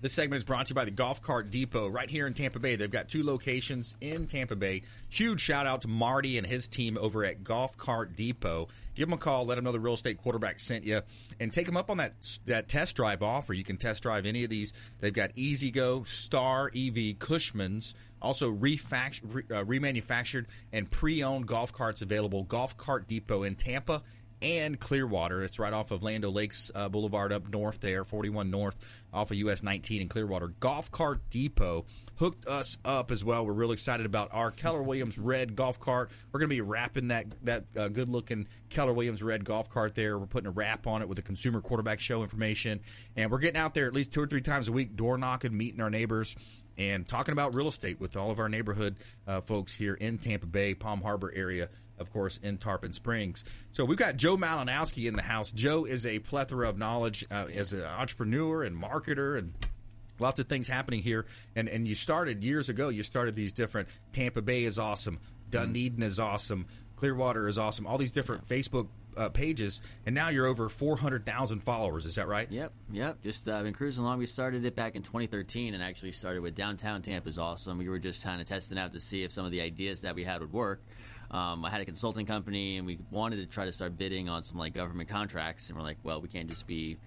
This 0.02 0.14
segment 0.14 0.38
is 0.38 0.46
brought 0.46 0.68
to 0.68 0.72
you 0.72 0.76
by 0.76 0.86
the 0.86 0.92
Golf 0.92 1.22
Cart 1.22 1.52
Depot 1.52 1.90
right 1.90 2.10
here 2.10 2.26
in 2.26 2.34
Tampa 2.34 2.58
Bay. 2.58 2.78
They've 2.78 2.90
got 2.90 3.10
two 3.10 3.22
locations 3.22 3.98
in 4.00 4.28
Tampa 4.28 4.56
Bay. 4.56 4.84
Huge 5.10 5.42
shout 5.42 5.68
out 5.68 5.82
to 5.82 5.90
Marty 5.90 6.38
and 6.38 6.48
his 6.48 6.70
team 6.70 6.98
over 6.98 7.26
at 7.26 7.44
Golf 7.44 7.76
Cart 7.76 8.16
Depot. 8.16 8.70
Give 8.96 9.10
them 9.10 9.14
a 9.14 9.18
call, 9.18 9.46
let 9.46 9.56
them 9.56 9.66
know 9.66 9.74
the 9.74 9.80
real 9.80 9.96
estate 9.96 10.18
quarterback 10.18 10.62
sent 10.62 10.86
you, 10.86 11.02
and 11.42 11.52
take 11.52 11.66
them 11.66 11.76
up 11.76 11.90
on 11.90 11.98
that 11.98 12.14
that 12.46 12.70
test 12.70 12.96
drive 12.96 13.22
offer. 13.22 13.54
You 13.54 13.66
can 13.66 13.76
test 13.76 14.02
drive 14.04 14.26
any 14.26 14.46
of 14.46 14.50
these. 14.50 14.72
They've 15.02 15.12
got 15.12 15.32
E-Z-GO, 15.36 16.04
Star 16.04 16.72
EV, 16.74 17.20
Cushman's, 17.20 17.94
also 18.22 18.54
refact- 18.54 19.22
re- 19.24 19.44
uh, 19.52 19.66
remanufactured 19.66 20.46
and 20.72 20.90
pre-owned 20.90 21.46
golf 21.46 21.74
carts 21.74 22.02
available. 22.02 22.44
Golf 22.44 22.78
Cart 22.78 23.06
Depot 23.06 23.44
in 23.44 23.56
Tampa 23.56 24.02
and 24.42 24.80
Clearwater. 24.80 25.44
It's 25.44 25.60
right 25.60 25.74
off 25.74 25.92
of 25.92 26.04
Land 26.04 26.24
Lakes 26.24 26.72
uh, 26.74 26.90
Boulevard 26.90 27.34
up 27.34 27.50
north 27.50 27.80
there, 27.80 28.04
41 28.04 28.50
North, 28.50 28.78
off 29.14 29.32
of 29.32 29.38
US 29.38 29.64
19 29.64 30.02
in 30.02 30.08
Clearwater. 30.08 30.50
Golf 30.60 30.92
Cart 30.92 31.22
Depot 31.30 31.86
hooked 32.16 32.48
us 32.48 32.78
up 32.84 33.12
as 33.12 33.24
well. 33.24 33.46
We're 33.46 33.54
really 33.54 33.74
excited 33.74 34.06
about 34.06 34.30
our 34.34 34.52
Keller 34.52 34.84
Williams 34.84 35.18
red 35.18 35.56
golf 35.56 35.80
cart. 35.80 36.12
We're 36.32 36.40
going 36.40 36.50
to 36.50 36.56
be 36.56 36.62
wrapping 36.62 37.08
that 37.10 37.26
that 37.44 37.66
uh, 37.78 37.88
good 37.88 38.10
looking 38.10 38.48
Keller 38.70 38.94
Williams 38.94 39.24
red 39.24 39.46
golf 39.46 39.70
cart 39.70 39.96
there. 39.96 40.18
We're 40.18 40.28
putting 40.28 40.48
a 40.48 40.52
wrap 40.52 40.86
on 40.86 41.02
it 41.02 41.08
with 41.08 41.16
the 41.16 41.22
consumer 41.22 41.62
quarterback 41.62 42.00
show 42.00 42.22
information, 42.22 42.82
and 43.16 43.32
we're 43.32 43.40
getting 43.40 43.60
out 43.60 43.74
there 43.74 43.88
at 43.88 43.94
least 43.94 44.12
two 44.12 44.22
or 44.22 44.28
three 44.28 44.42
times 44.42 44.68
a 44.68 44.72
week, 44.72 44.96
door 44.96 45.18
knocking, 45.18 45.56
meeting 45.56 45.82
our 45.82 45.90
neighbors 45.90 46.36
and 46.78 47.06
talking 47.08 47.34
about 47.34 47.54
real 47.54 47.68
estate 47.68 48.00
with 48.00 48.16
all 48.16 48.32
of 48.32 48.40
our 48.40 48.48
neighborhood 48.48 48.96
uh, 49.28 49.42
folks 49.42 49.76
here 49.76 49.96
in 49.96 50.18
Tampa 50.18 50.48
Bay, 50.48 50.74
Palm 50.74 51.02
Harbor 51.02 51.32
area, 51.36 51.68
of 52.00 52.12
course, 52.12 52.38
in 52.38 52.58
Tarpon 52.58 52.94
Springs. 52.94 53.44
So 53.72 53.86
we've 53.86 53.98
got 53.98 54.18
Joe 54.18 54.38
Malinowski 54.38 55.08
in 55.08 55.16
the 55.16 55.22
house. 55.22 55.52
Joe 55.52 55.86
is 55.86 56.06
a 56.06 56.20
plethora 56.20 56.70
of 56.70 56.78
knowledge 56.78 57.26
uh, 57.30 57.48
as 57.54 57.74
an 57.74 57.84
entrepreneur 57.84 58.64
and 58.64 58.76
marketer 58.76 59.38
and 59.38 59.54
lots 60.20 60.40
of 60.40 60.48
things 60.48 60.68
happening 60.68 61.02
here. 61.02 61.26
And 61.56 61.68
and 61.68 61.88
you 61.88 61.96
started 61.96 62.44
years 62.44 62.70
ago. 62.70 62.90
You 62.90 63.04
started 63.04 63.36
these 63.36 63.52
different. 63.52 63.90
Tampa 64.12 64.42
Bay 64.42 64.64
is 64.64 64.80
awesome. 64.80 65.20
Dunedin 65.50 66.04
is 66.04 66.20
awesome. 66.20 66.68
Clearwater 66.96 67.48
is 67.48 67.58
awesome. 67.58 67.88
All 67.88 67.98
these 67.98 68.12
different 68.12 68.48
Facebook 68.48 68.88
uh, 69.18 69.30
pages, 69.30 69.82
and 70.06 70.16
now 70.16 70.30
you're 70.30 70.46
over 70.46 70.70
400,000 70.70 71.62
followers. 71.62 72.06
Is 72.06 72.16
that 72.16 72.28
right? 72.28 72.50
Yep, 72.52 72.72
yep. 72.92 73.22
Just 73.22 73.48
uh, 73.48 73.62
been 73.64 73.74
cruising 73.74 74.04
along. 74.04 74.20
We 74.20 74.26
started 74.26 74.66
it 74.66 74.76
back 74.76 74.96
in 74.96 75.02
2013, 75.02 75.74
and 75.74 75.84
actually 75.84 76.12
started 76.12 76.42
with 76.42 76.56
downtown 76.56 77.02
Tampa 77.02 77.30
is 77.30 77.38
awesome. 77.38 77.78
We 77.78 77.90
were 77.90 78.00
just 78.00 78.24
kind 78.24 78.42
of 78.42 78.48
testing 78.48 78.78
out 78.78 78.92
to 78.94 79.00
see 79.00 79.24
if 79.24 79.32
some 79.32 79.46
of 79.46 79.52
the 79.52 79.62
ideas 79.62 80.02
that 80.02 80.16
we 80.16 80.24
had 80.24 80.42
would 80.42 80.54
work. 80.54 80.82
Um, 81.32 81.64
I 81.64 81.70
had 81.70 81.82
a 81.82 81.86
consulting 81.86 82.26
company, 82.26 82.78
and 82.78 82.88
we 82.88 83.00
wanted 83.12 83.38
to 83.38 83.46
try 83.46 83.66
to 83.66 83.72
start 83.72 83.98
bidding 83.98 84.30
on 84.30 84.44
some 84.44 84.58
like 84.58 84.74
government 84.74 85.10
contracts, 85.10 85.70
and 85.70 85.78
we're 85.78 85.84
like, 85.84 85.98
well, 86.04 86.22
we 86.22 86.28
can't 86.28 86.50
just 86.50 86.66
be 86.66 86.98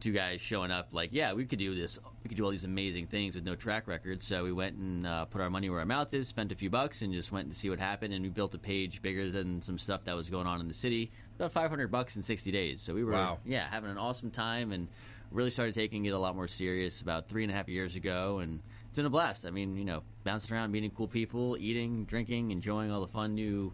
two 0.00 0.12
guys 0.12 0.40
showing 0.40 0.70
up 0.70 0.88
like, 0.92 1.10
yeah, 1.12 1.32
we 1.32 1.44
could 1.44 1.58
do 1.58 1.74
this. 1.74 1.98
We 2.22 2.28
could 2.28 2.36
do 2.36 2.44
all 2.44 2.50
these 2.50 2.64
amazing 2.64 3.06
things 3.06 3.34
with 3.34 3.44
no 3.44 3.54
track 3.54 3.86
record. 3.86 4.22
So 4.22 4.44
we 4.44 4.52
went 4.52 4.76
and 4.76 5.06
uh, 5.06 5.24
put 5.24 5.40
our 5.40 5.50
money 5.50 5.70
where 5.70 5.78
our 5.78 5.86
mouth 5.86 6.12
is, 6.12 6.28
spent 6.28 6.52
a 6.52 6.54
few 6.54 6.68
bucks, 6.68 7.02
and 7.02 7.12
just 7.12 7.32
went 7.32 7.48
to 7.48 7.54
see 7.54 7.70
what 7.70 7.78
happened. 7.78 8.12
And 8.12 8.22
we 8.22 8.28
built 8.28 8.54
a 8.54 8.58
page 8.58 9.02
bigger 9.02 9.30
than 9.30 9.62
some 9.62 9.78
stuff 9.78 10.04
that 10.04 10.16
was 10.16 10.28
going 10.28 10.46
on 10.46 10.60
in 10.60 10.68
the 10.68 10.74
city. 10.74 11.10
About 11.36 11.52
500 11.52 11.90
bucks 11.90 12.16
in 12.16 12.22
60 12.22 12.52
days. 12.52 12.80
So 12.80 12.94
we 12.94 13.02
were, 13.04 13.12
Wow. 13.12 13.38
yeah, 13.44 13.68
having 13.68 13.90
an 13.90 13.98
awesome 13.98 14.30
time 14.30 14.72
and 14.72 14.88
really 15.30 15.50
started 15.50 15.74
taking 15.74 16.04
it 16.04 16.10
a 16.10 16.18
lot 16.18 16.36
more 16.36 16.46
serious 16.48 17.00
about 17.00 17.28
three 17.28 17.42
and 17.42 17.50
a 17.50 17.54
half 17.54 17.68
years 17.68 17.96
ago. 17.96 18.38
And 18.38 18.60
it's 18.88 18.96
been 18.96 19.06
a 19.06 19.10
blast. 19.10 19.44
I 19.44 19.50
mean, 19.50 19.76
you 19.76 19.84
know, 19.84 20.02
bouncing 20.22 20.54
around, 20.54 20.70
meeting 20.70 20.90
cool 20.90 21.08
people, 21.08 21.56
eating, 21.58 22.04
drinking, 22.04 22.52
enjoying 22.52 22.92
all 22.92 23.00
the 23.00 23.08
fun 23.08 23.34
new 23.34 23.72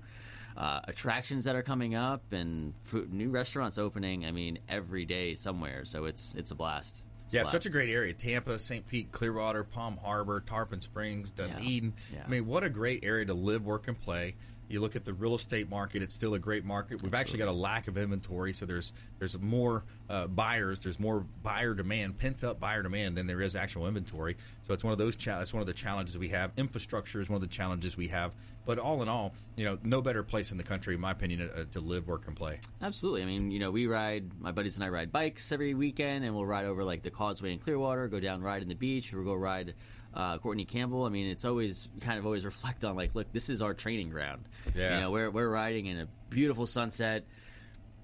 uh, 0.57 0.81
attractions 0.85 1.45
that 1.45 1.55
are 1.55 1.63
coming 1.63 1.95
up 1.95 2.33
and 2.33 2.73
food, 2.85 3.13
new 3.13 3.29
restaurants 3.31 3.77
opening. 3.79 4.25
I 4.25 4.33
mean, 4.33 4.59
every 4.69 5.05
day 5.05 5.35
somewhere. 5.35 5.85
So 5.85 6.07
it's 6.07 6.35
it's 6.37 6.51
a 6.51 6.55
blast. 6.55 7.03
Yeah, 7.31 7.43
blast. 7.43 7.53
such 7.53 7.67
a 7.67 7.71
great 7.71 7.91
area. 7.91 8.13
Tampa, 8.13 8.59
St. 8.59 8.87
Pete, 8.87 9.13
Clearwater, 9.13 9.63
Palm 9.65 9.97
Harbor, 9.99 10.41
Tarpon 10.41 10.81
Springs, 10.81 11.31
Dunedin. 11.31 11.93
Yeah. 12.13 12.23
I 12.27 12.29
mean, 12.29 12.47
what 12.47 12.65
a 12.65 12.71
great 12.71 13.05
area 13.05 13.25
to 13.27 13.35
live, 13.35 13.65
work, 13.65 13.87
and 13.87 13.99
play. 14.01 14.35
You 14.71 14.81
look 14.81 14.95
at 14.95 15.05
the 15.05 15.13
real 15.13 15.35
estate 15.35 15.69
market; 15.69 16.01
it's 16.03 16.15
still 16.15 16.35
a 16.35 16.39
great 16.39 16.65
market. 16.65 17.03
We've 17.03 17.15
actually 17.15 17.41
got 17.41 17.49
a 17.49 17.53
lack 17.53 17.89
of 17.89 17.99
inventory, 17.99 18.53
so 18.53 18.67
there's 18.67 18.93
there's 19.19 19.39
more 19.39 19.85
uh, 20.09 20.29
buyers, 20.29 20.81
there's 20.81 21.01
more 21.01 21.27
buyer 21.43 21.75
demand, 21.75 22.19
pent 22.19 22.45
up 22.45 22.61
buyer 22.61 22.83
demand 22.83 23.17
than 23.17 23.27
there 23.27 23.41
is 23.41 23.57
actual 23.57 23.89
inventory. 23.89 24.37
So 24.63 24.73
it's 24.73 24.85
one 24.85 24.93
of 24.93 24.99
those. 24.99 25.17
Cha- 25.17 25.39
that's 25.39 25.53
one 25.53 25.61
of 25.61 25.67
the 25.67 25.73
challenges 25.73 26.17
we 26.17 26.29
have. 26.29 26.53
Infrastructure 26.57 27.21
is 27.21 27.29
one 27.29 27.35
of 27.35 27.43
the 27.43 27.49
challenges 27.55 27.97
we 27.97 28.09
have. 28.09 28.33
But 28.65 28.79
all 28.79 29.03
in 29.03 29.09
all, 29.09 29.35
you 29.57 29.65
know, 29.65 29.79
no 29.83 30.01
better 30.03 30.23
place 30.23 30.53
in 30.53 30.59
the 30.59 30.63
country, 30.63 30.95
in 30.95 31.01
my 31.01 31.11
opinion, 31.11 31.51
uh, 31.53 31.65
to 31.73 31.81
live, 31.81 32.07
work, 32.07 32.27
and 32.29 32.37
play. 32.37 32.61
Absolutely. 32.83 33.23
I 33.23 33.27
mean, 33.27 33.51
you 33.51 33.59
know, 33.59 33.71
we 33.71 33.87
ride, 33.87 34.31
my 34.41 34.53
buddies 34.53 34.77
and 34.77 34.85
I 34.85 34.91
ride 34.91 35.11
bikes 35.11 35.51
every 35.51 35.75
weekend, 35.75 36.25
and 36.25 36.35
we'll 36.35 36.47
ride 36.47 36.67
over 36.67 36.85
like 36.85 37.03
the 37.03 37.11
Causeway 37.11 37.53
in 37.53 37.59
Clearwater, 37.59 38.07
go 38.07 38.21
down 38.21 38.43
ride 38.43 38.63
in 38.63 38.69
the 38.69 38.75
beach, 38.75 39.13
or 39.13 39.23
go 39.25 39.35
ride 39.35 39.75
uh, 40.15 40.39
Courtney 40.39 40.65
Campbell. 40.65 41.05
I 41.05 41.09
mean, 41.09 41.27
it's 41.29 41.45
always 41.45 41.89
kind 42.01 42.19
of 42.19 42.27
always 42.27 42.45
reflect 42.45 42.85
on 42.85 42.97
like, 42.97 43.15
look, 43.15 43.33
this 43.33 43.49
is 43.49 43.63
our 43.63 43.75
training 43.75 44.11
ground. 44.11 44.45
Yeah. 44.75 44.95
You 44.97 45.01
know, 45.03 45.11
we're, 45.11 45.31
we're 45.31 45.49
riding 45.49 45.87
in 45.87 45.99
a 46.01 46.07
beautiful 46.29 46.67
sunset, 46.67 47.25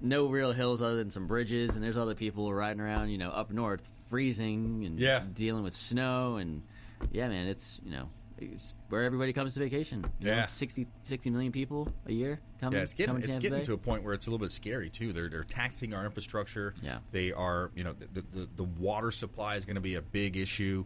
no 0.01 0.27
real 0.29 0.53
hills 0.53 0.83
other 0.83 0.97
than 0.97 1.11
some 1.11 1.27
bridges, 1.27 1.75
and 1.75 1.83
there's 1.85 1.97
other 1.99 2.15
people 2.15 2.53
riding 2.53 2.81
around, 2.81 3.09
you 3.11 3.19
know, 3.19 3.31
up 3.31 3.51
north, 3.51 3.89
freezing 4.09 4.85
and 4.87 4.99
Yeah. 5.01 5.25
dealing 5.33 5.63
with 5.65 5.75
snow. 5.75 6.37
And 6.37 6.63
yeah, 7.11 7.29
man, 7.29 7.49
it's, 7.49 7.81
you 7.85 7.91
know, 7.93 8.09
it's 8.39 8.75
where 8.91 9.03
everybody 9.05 9.33
comes 9.33 9.55
to 9.55 9.61
vacation. 9.61 10.05
You 10.21 10.27
know, 10.27 10.33
Yeah. 10.33 10.47
60, 10.47 10.87
60 11.05 11.31
million 11.31 11.53
people 11.53 11.89
a 12.07 12.13
year 12.13 12.39
coming. 12.61 12.77
Yeah, 12.77 12.83
it's 12.83 12.93
getting 12.95 13.17
it's 13.17 13.27
Tampa 13.29 13.41
getting 13.41 13.59
Bay. 13.61 13.65
to 13.65 13.73
a 13.73 13.79
point 13.79 14.05
where 14.05 14.13
it's 14.13 14.27
a 14.27 14.31
little 14.31 14.45
bit 14.45 14.53
scary 14.53 14.91
too. 14.91 15.13
They're 15.15 15.31
they're 15.31 15.43
taxing 15.43 15.95
our 15.95 16.05
infrastructure. 16.05 16.75
Yeah. 16.83 16.99
they 17.13 17.33
are. 17.33 17.71
You 17.75 17.85
know, 17.85 17.95
the 18.13 18.21
the, 18.31 18.49
the 18.57 18.65
water 18.65 19.11
supply 19.11 19.57
is 19.57 19.65
going 19.65 19.77
to 19.77 19.81
be 19.81 19.95
a 19.95 20.03
big 20.03 20.37
issue. 20.37 20.85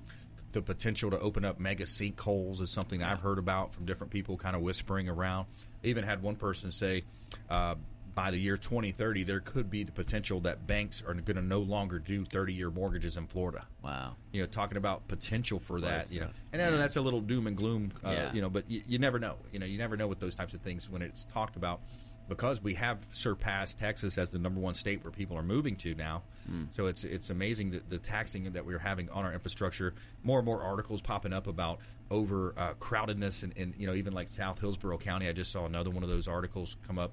The 0.53 0.63
potential 0.63 1.11
to 1.11 1.19
open 1.21 1.45
up 1.45 1.61
mega 1.61 1.85
sinkholes 1.85 2.61
is 2.61 2.71
something 2.71 3.03
I've 3.03 3.21
heard 3.21 3.39
about 3.39 3.75
from 3.75 3.85
different 3.87 4.13
people, 4.13 4.37
kind 4.37 4.57
of 4.57 4.63
whispering 4.63 5.09
around. 5.09 5.47
I 5.85 5.89
even 5.89 6.05
had 6.05 6.23
one 6.23 6.37
person 6.37 6.71
say. 6.71 7.05
Uh, 7.49 7.77
by 8.13 8.31
the 8.31 8.39
year 8.39 8.57
2030, 8.57 9.23
there 9.23 9.41
could 9.41 9.71
be 9.71 9.85
the 9.85 9.93
potential 9.93 10.41
that 10.41 10.67
banks 10.67 11.03
are 11.07 11.15
going 11.15 11.37
to 11.37 11.43
no 11.43 11.61
longer 11.61 11.99
do 11.99 12.21
30-year 12.23 12.71
mortgages 12.71 13.17
in 13.17 13.27
Florida. 13.27 13.65
Wow. 13.83 14.17
You 14.33 14.43
know, 14.43 14.47
talking 14.47 14.77
about 14.77 15.07
potential 15.09 15.59
for 15.59 15.81
that. 15.81 15.97
Right, 15.99 16.13
You 16.13 16.21
know, 16.21 16.31
and 16.53 16.61
I 16.61 16.71
know 16.71 16.79
that's 16.79 16.97
a 16.97 17.01
little 17.01 17.21
doom 17.21 17.47
and 17.47 17.57
gloom. 17.57 17.93
Uh, 18.05 18.11
Yeah. 18.11 18.33
You 18.33 18.41
know, 18.43 18.51
but 18.51 18.69
you, 18.71 18.83
you 18.87 18.99
never 18.99 19.19
know. 19.19 19.37
You 19.53 19.61
know, 19.61 19.67
you 19.67 19.79
never 19.79 19.97
know 19.97 20.09
with 20.09 20.19
those 20.21 20.35
types 20.35 20.55
of 20.55 20.61
things 20.61 20.91
when 20.91 21.03
it's 21.03 21.25
talked 21.25 21.57
about 21.57 21.81
because 22.31 22.63
we 22.63 22.75
have 22.75 22.99
surpassed 23.13 23.79
Texas 23.79 24.17
as 24.17 24.31
the 24.31 24.39
number 24.39 24.61
one 24.61 24.75
state 24.75 25.05
where 25.05 25.11
people 25.11 25.37
are 25.37 25.43
moving 25.43 25.77
to 25.77 25.95
now. 25.95 26.23
Hmm. 26.47 26.65
So 26.71 26.87
it's 26.87 27.05
it's 27.05 27.29
amazing 27.29 27.73
that 27.73 27.91
the 27.91 27.99
taxing 27.99 28.51
that 28.53 28.65
we're 28.65 28.79
having 28.79 29.11
on 29.11 29.27
our 29.27 29.35
infrastructure. 29.35 29.93
More 30.23 30.39
and 30.39 30.47
more 30.47 30.63
articles 30.63 31.03
popping 31.03 31.35
up 31.35 31.47
about 31.47 31.81
over 32.11 32.55
uh, 32.57 32.75
crowdedness 32.75 33.43
and, 33.43 33.53
and 33.59 33.75
you 33.77 33.87
know 33.87 33.95
even 33.95 34.15
like 34.15 34.29
South 34.29 34.59
Hillsborough 34.59 34.99
County. 34.99 35.29
I 35.29 35.33
just 35.33 35.53
saw 35.53 35.67
another 35.67 35.91
one 35.91 36.03
of 36.03 36.09
those 36.09 36.29
articles 36.29 36.77
come 36.87 36.99
up. 36.99 37.13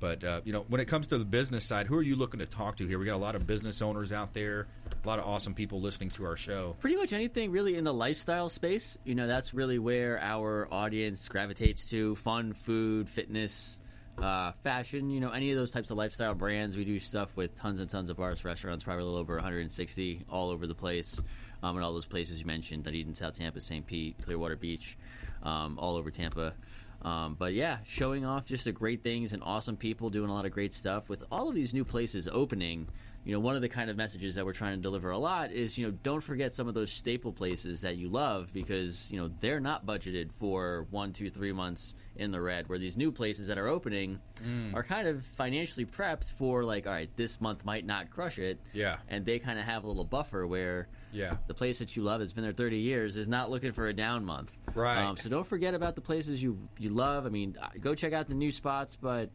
But 0.00 0.24
uh, 0.24 0.40
you 0.44 0.52
know, 0.52 0.64
when 0.68 0.80
it 0.80 0.86
comes 0.86 1.08
to 1.08 1.18
the 1.18 1.26
business 1.26 1.64
side, 1.64 1.86
who 1.86 1.96
are 1.96 2.02
you 2.02 2.16
looking 2.16 2.40
to 2.40 2.46
talk 2.46 2.76
to 2.76 2.86
here? 2.86 2.98
We 2.98 3.04
got 3.04 3.16
a 3.16 3.18
lot 3.18 3.36
of 3.36 3.46
business 3.46 3.82
owners 3.82 4.12
out 4.12 4.32
there, 4.32 4.66
a 5.04 5.06
lot 5.06 5.18
of 5.18 5.26
awesome 5.26 5.52
people 5.52 5.78
listening 5.80 6.08
to 6.10 6.24
our 6.24 6.36
show. 6.36 6.74
pretty 6.80 6.96
much 6.96 7.12
anything 7.12 7.52
really 7.52 7.76
in 7.76 7.84
the 7.84 7.92
lifestyle 7.92 8.48
space. 8.48 8.96
You 9.04 9.14
know, 9.14 9.26
that's 9.26 9.52
really 9.52 9.78
where 9.78 10.18
our 10.20 10.66
audience 10.72 11.28
gravitates 11.28 11.90
to 11.90 12.14
fun, 12.16 12.54
food, 12.54 13.10
fitness, 13.10 13.76
uh, 14.18 14.52
fashion, 14.62 15.10
you 15.10 15.20
know, 15.20 15.30
any 15.30 15.50
of 15.50 15.58
those 15.58 15.70
types 15.70 15.90
of 15.90 15.96
lifestyle 15.96 16.34
brands. 16.34 16.76
We 16.76 16.84
do 16.84 16.98
stuff 16.98 17.34
with 17.36 17.56
tons 17.58 17.80
and 17.80 17.88
tons 17.88 18.10
of 18.10 18.16
bars, 18.16 18.44
restaurants, 18.44 18.84
probably 18.84 19.02
a 19.02 19.06
little 19.06 19.20
over 19.20 19.34
160 19.36 20.24
all 20.30 20.50
over 20.50 20.66
the 20.66 20.74
place. 20.74 21.20
Um, 21.62 21.76
and 21.76 21.84
all 21.84 21.92
those 21.92 22.06
places 22.06 22.40
you 22.40 22.46
mentioned 22.46 22.84
Dunedin, 22.84 23.14
South 23.14 23.38
Tampa, 23.38 23.60
St. 23.60 23.86
Pete, 23.86 24.16
Clearwater 24.24 24.56
Beach, 24.56 24.96
um, 25.42 25.78
all 25.78 25.96
over 25.96 26.10
Tampa. 26.10 26.54
Um, 27.02 27.36
but 27.38 27.54
yeah, 27.54 27.78
showing 27.84 28.24
off 28.24 28.46
just 28.46 28.64
the 28.64 28.72
great 28.72 29.02
things 29.02 29.32
and 29.32 29.42
awesome 29.42 29.76
people 29.76 30.10
doing 30.10 30.30
a 30.30 30.34
lot 30.34 30.44
of 30.44 30.52
great 30.52 30.72
stuff 30.72 31.08
with 31.08 31.24
all 31.30 31.48
of 31.48 31.54
these 31.54 31.72
new 31.72 31.84
places 31.84 32.28
opening. 32.30 32.88
You 33.22 33.34
know, 33.34 33.40
one 33.40 33.54
of 33.54 33.60
the 33.60 33.68
kind 33.68 33.90
of 33.90 33.98
messages 33.98 34.36
that 34.36 34.46
we're 34.46 34.54
trying 34.54 34.76
to 34.76 34.82
deliver 34.82 35.10
a 35.10 35.18
lot 35.18 35.52
is, 35.52 35.76
you 35.76 35.86
know, 35.86 35.92
don't 36.02 36.22
forget 36.22 36.54
some 36.54 36.68
of 36.68 36.74
those 36.74 36.90
staple 36.90 37.32
places 37.34 37.82
that 37.82 37.96
you 37.98 38.08
love 38.08 38.50
because, 38.50 39.10
you 39.10 39.20
know, 39.20 39.30
they're 39.40 39.60
not 39.60 39.84
budgeted 39.84 40.32
for 40.32 40.86
one, 40.90 41.12
two, 41.12 41.28
three 41.28 41.52
months 41.52 41.94
in 42.16 42.30
the 42.30 42.40
red. 42.40 42.66
Where 42.70 42.78
these 42.78 42.96
new 42.96 43.12
places 43.12 43.48
that 43.48 43.58
are 43.58 43.68
opening 43.68 44.20
are 44.72 44.82
kind 44.82 45.06
of 45.06 45.22
financially 45.22 45.84
prepped 45.84 46.32
for, 46.32 46.64
like, 46.64 46.86
all 46.86 46.94
right, 46.94 47.10
this 47.16 47.42
month 47.42 47.62
might 47.62 47.84
not 47.84 48.08
crush 48.08 48.38
it. 48.38 48.58
Yeah. 48.72 48.96
And 49.08 49.26
they 49.26 49.38
kind 49.38 49.58
of 49.58 49.66
have 49.66 49.84
a 49.84 49.86
little 49.86 50.04
buffer 50.04 50.46
where 50.46 50.88
Yeah. 51.12 51.36
the 51.46 51.54
place 51.54 51.80
that 51.80 51.94
you 51.96 52.02
love 52.02 52.20
that's 52.20 52.32
been 52.32 52.42
there 52.44 52.52
30 52.54 52.78
years 52.78 53.18
is 53.18 53.28
not 53.28 53.50
looking 53.50 53.72
for 53.72 53.86
a 53.88 53.92
down 53.92 54.24
month. 54.24 54.50
Right. 54.74 55.04
Um, 55.04 55.18
so 55.18 55.28
don't 55.28 55.46
forget 55.46 55.74
about 55.74 55.94
the 55.94 56.00
places 56.00 56.42
you 56.42 56.56
you 56.78 56.88
love. 56.88 57.26
I 57.26 57.28
mean, 57.28 57.54
go 57.80 57.94
check 57.94 58.14
out 58.14 58.28
the 58.28 58.34
new 58.34 58.50
spots, 58.50 58.96
but 58.96 59.28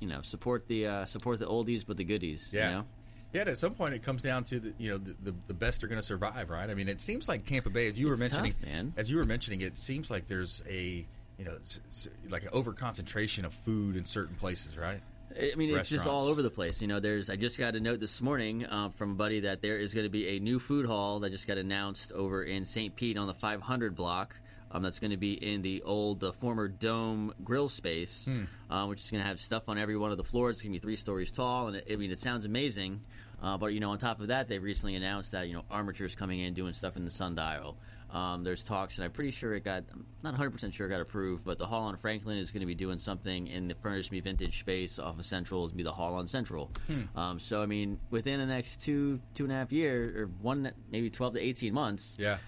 you 0.00 0.08
know, 0.08 0.22
support 0.22 0.66
the 0.66 0.86
uh, 0.86 1.04
support 1.06 1.40
the 1.40 1.46
oldies 1.46 1.84
but 1.86 1.98
the 1.98 2.04
goodies. 2.04 2.48
Yeah. 2.52 2.68
You 2.70 2.74
know? 2.76 2.84
Yeah, 3.32 3.42
at 3.42 3.58
some 3.58 3.74
point 3.74 3.92
it 3.94 4.02
comes 4.02 4.22
down 4.22 4.44
to 4.44 4.58
the 4.60 4.72
you 4.78 4.90
know 4.90 4.98
the, 4.98 5.14
the, 5.22 5.34
the 5.48 5.54
best 5.54 5.84
are 5.84 5.86
going 5.88 6.00
to 6.00 6.06
survive, 6.06 6.48
right? 6.50 6.68
I 6.70 6.74
mean, 6.74 6.88
it 6.88 7.00
seems 7.00 7.28
like 7.28 7.44
Tampa 7.44 7.68
Bay, 7.70 7.88
as 7.88 7.98
you 7.98 8.08
were 8.08 8.16
mentioning, 8.16 8.52
tough, 8.62 8.70
as 8.96 9.10
you 9.10 9.18
were 9.18 9.24
mentioning, 9.26 9.60
it 9.60 9.76
seems 9.76 10.10
like 10.10 10.26
there's 10.26 10.62
a 10.68 11.04
you 11.38 11.44
know 11.44 11.56
s- 11.60 11.80
s- 11.90 12.08
like 12.30 12.42
an 12.44 12.48
over 12.52 12.72
concentration 12.72 13.44
of 13.44 13.52
food 13.52 13.96
in 13.96 14.04
certain 14.06 14.34
places, 14.36 14.78
right? 14.78 15.00
I 15.36 15.54
mean, 15.56 15.68
it's 15.80 15.90
just 15.90 16.06
all 16.10 16.24
over 16.30 16.40
the 16.40 16.48
place. 16.50 16.80
You 16.80 16.88
know, 16.88 17.00
there's. 17.00 17.28
I 17.28 17.36
just 17.36 17.58
got 17.58 17.74
a 17.76 17.80
note 17.80 18.00
this 18.00 18.22
morning 18.22 18.64
uh, 18.64 18.88
from 18.88 19.10
a 19.12 19.14
buddy 19.14 19.40
that 19.40 19.60
there 19.60 19.76
is 19.78 19.92
going 19.92 20.06
to 20.06 20.10
be 20.10 20.28
a 20.36 20.40
new 20.40 20.58
food 20.58 20.86
hall 20.86 21.20
that 21.20 21.30
just 21.30 21.46
got 21.46 21.58
announced 21.58 22.12
over 22.12 22.44
in 22.44 22.64
St. 22.64 22.96
Pete 22.96 23.18
on 23.18 23.26
the 23.26 23.34
500 23.34 23.94
block. 23.94 24.34
Um, 24.70 24.82
that's 24.82 24.98
going 24.98 25.12
to 25.12 25.16
be 25.16 25.32
in 25.32 25.62
the 25.62 25.82
old, 25.82 26.20
the 26.20 26.30
former 26.32 26.68
Dome 26.68 27.32
grill 27.42 27.68
space, 27.70 28.28
uh, 28.70 28.86
which 28.86 29.00
is 29.02 29.10
going 29.10 29.22
to 29.22 29.26
have 29.28 29.40
stuff 29.40 29.62
on 29.68 29.78
every 29.78 29.96
one 29.96 30.10
of 30.10 30.18
the 30.18 30.24
floors. 30.24 30.56
It's 30.56 30.62
going 30.62 30.72
to 30.74 30.78
be 30.78 30.82
three 30.82 30.96
stories 30.96 31.30
tall, 31.30 31.68
and 31.68 31.76
it, 31.76 31.86
I 31.90 31.96
mean, 31.96 32.10
it 32.10 32.20
sounds 32.20 32.44
amazing. 32.44 33.00
Uh, 33.42 33.56
but 33.56 33.66
you 33.72 33.80
know, 33.80 33.90
on 33.90 33.98
top 33.98 34.20
of 34.20 34.28
that, 34.28 34.48
they've 34.48 34.62
recently 34.62 34.96
announced 34.96 35.32
that 35.32 35.48
you 35.48 35.54
know 35.54 35.62
Armature's 35.70 36.14
coming 36.14 36.40
in 36.40 36.54
doing 36.54 36.74
stuff 36.74 36.96
in 36.96 37.04
the 37.04 37.10
sundial. 37.10 37.76
Um, 38.10 38.42
there's 38.42 38.64
talks, 38.64 38.96
and 38.96 39.04
I'm 39.04 39.10
pretty 39.10 39.30
sure 39.32 39.52
it 39.54 39.64
got, 39.64 39.84
I'm 39.92 40.06
not 40.22 40.34
100% 40.34 40.72
sure 40.72 40.86
it 40.86 40.90
got 40.90 41.02
approved, 41.02 41.44
but 41.44 41.58
the 41.58 41.66
Hall 41.66 41.82
on 41.82 41.96
Franklin 41.98 42.38
is 42.38 42.50
going 42.50 42.60
to 42.60 42.66
be 42.66 42.74
doing 42.74 42.98
something 42.98 43.46
in 43.48 43.68
the 43.68 43.74
Furnish 43.74 44.10
Me 44.10 44.20
Vintage 44.20 44.60
space 44.60 44.98
off 44.98 45.18
of 45.18 45.26
Central. 45.26 45.64
It's 45.64 45.72
going 45.72 45.76
to 45.78 45.84
be 45.84 45.90
the 45.90 45.92
Hall 45.92 46.14
on 46.14 46.26
Central. 46.26 46.70
Um, 47.14 47.38
so, 47.38 47.60
I 47.62 47.66
mean, 47.66 48.00
within 48.08 48.40
the 48.40 48.46
next 48.46 48.80
two, 48.80 49.20
two 49.34 49.44
and 49.44 49.52
a 49.52 49.56
half 49.56 49.72
years, 49.72 50.16
or 50.16 50.26
one, 50.40 50.72
maybe 50.90 51.10
12 51.10 51.34
to 51.34 51.40
18 51.40 51.74
months, 51.74 52.16
Yeah, 52.18 52.38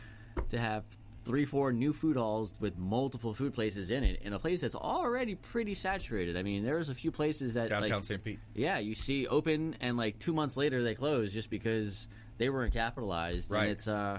to 0.48 0.59
have 0.59 0.85
three, 1.24 1.44
four 1.44 1.72
new 1.72 1.92
food 1.92 2.16
halls 2.16 2.54
with 2.61 2.78
multiple 2.78 3.35
food 3.35 3.54
places 3.54 3.90
in 3.90 4.04
it 4.04 4.22
in 4.22 4.33
a 4.33 4.38
place 4.38 4.61
that's 4.61 4.74
already 4.74 5.35
pretty 5.35 5.74
saturated. 5.74 6.37
I 6.37 6.42
mean, 6.42 6.64
there's 6.64 6.88
a 6.88 6.94
few 6.94 7.11
places 7.11 7.54
that 7.54 7.68
downtown 7.68 7.92
like, 7.98 8.04
St. 8.04 8.24
Pete. 8.24 8.38
yeah, 8.54 8.78
you 8.78 8.94
see 8.94 9.26
open 9.26 9.76
and 9.80 9.96
like 9.96 10.18
two 10.18 10.33
months 10.33 10.56
later 10.56 10.83
they 10.83 10.94
close 10.94 11.33
just 11.33 11.50
because 11.50 12.09
they 12.38 12.48
weren't 12.48 12.72
capitalized. 12.72 13.50
Right. 13.50 13.62
And 13.62 13.70
it's 13.72 13.88
uh, 13.88 14.18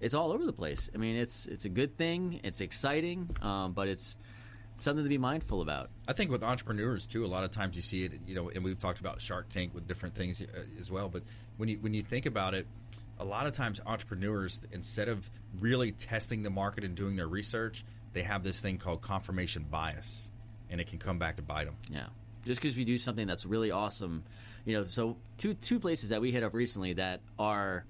it's 0.00 0.14
all 0.14 0.32
over 0.32 0.44
the 0.44 0.52
place. 0.52 0.90
I 0.94 0.98
mean, 0.98 1.16
it's 1.16 1.46
it's 1.46 1.64
a 1.64 1.68
good 1.68 1.96
thing. 1.96 2.40
It's 2.44 2.60
exciting, 2.60 3.28
um, 3.42 3.72
but 3.72 3.88
it's 3.88 4.16
something 4.80 5.04
to 5.04 5.08
be 5.08 5.18
mindful 5.18 5.60
about. 5.60 5.90
I 6.06 6.12
think 6.12 6.30
with 6.30 6.42
entrepreneurs 6.42 7.06
too, 7.06 7.24
a 7.24 7.28
lot 7.28 7.44
of 7.44 7.50
times 7.50 7.76
you 7.76 7.82
see 7.82 8.04
it, 8.04 8.12
you 8.26 8.34
know, 8.34 8.48
and 8.48 8.64
we've 8.64 8.78
talked 8.78 9.00
about 9.00 9.20
Shark 9.20 9.48
Tank 9.48 9.74
with 9.74 9.86
different 9.86 10.14
things 10.14 10.40
uh, 10.40 10.46
as 10.78 10.90
well. 10.90 11.08
But 11.08 11.22
when 11.56 11.68
you 11.68 11.78
when 11.80 11.94
you 11.94 12.02
think 12.02 12.26
about 12.26 12.54
it, 12.54 12.66
a 13.18 13.24
lot 13.24 13.46
of 13.46 13.52
times 13.52 13.80
entrepreneurs, 13.84 14.60
instead 14.72 15.08
of 15.08 15.28
really 15.60 15.92
testing 15.92 16.42
the 16.42 16.50
market 16.50 16.84
and 16.84 16.94
doing 16.94 17.16
their 17.16 17.28
research, 17.28 17.84
they 18.12 18.22
have 18.22 18.42
this 18.42 18.60
thing 18.60 18.78
called 18.78 19.02
confirmation 19.02 19.66
bias, 19.70 20.30
and 20.70 20.80
it 20.80 20.86
can 20.86 20.98
come 20.98 21.18
back 21.18 21.36
to 21.36 21.42
bite 21.42 21.64
them. 21.64 21.76
Yeah. 21.90 22.06
Just 22.44 22.60
because 22.60 22.76
we 22.76 22.84
do 22.84 22.98
something 22.98 23.26
that's 23.26 23.44
really 23.44 23.70
awesome, 23.70 24.24
you 24.64 24.74
know. 24.76 24.84
So 24.88 25.16
two 25.36 25.54
two 25.54 25.80
places 25.80 26.10
that 26.10 26.20
we 26.20 26.30
hit 26.30 26.42
up 26.42 26.54
recently 26.54 26.94
that 26.94 27.20
are 27.38 27.84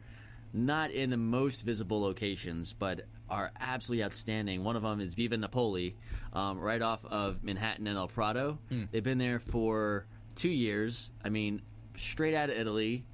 not 0.52 0.90
in 0.90 1.10
the 1.10 1.16
most 1.16 1.60
visible 1.62 2.00
locations, 2.00 2.72
but 2.72 3.02
are 3.28 3.52
absolutely 3.60 4.04
outstanding. 4.04 4.64
One 4.64 4.74
of 4.74 4.82
them 4.82 5.00
is 5.00 5.12
Viva 5.12 5.36
Napoli, 5.36 5.94
um, 6.32 6.58
right 6.58 6.80
off 6.80 7.04
of 7.04 7.44
Manhattan 7.44 7.86
and 7.86 7.98
El 7.98 8.08
Prado. 8.08 8.58
They've 8.90 9.04
been 9.04 9.18
there 9.18 9.38
for 9.38 10.06
two 10.34 10.48
years. 10.48 11.10
I 11.22 11.28
mean, 11.28 11.60
straight 11.96 12.34
out 12.34 12.48
of 12.48 12.56
Italy. 12.56 13.04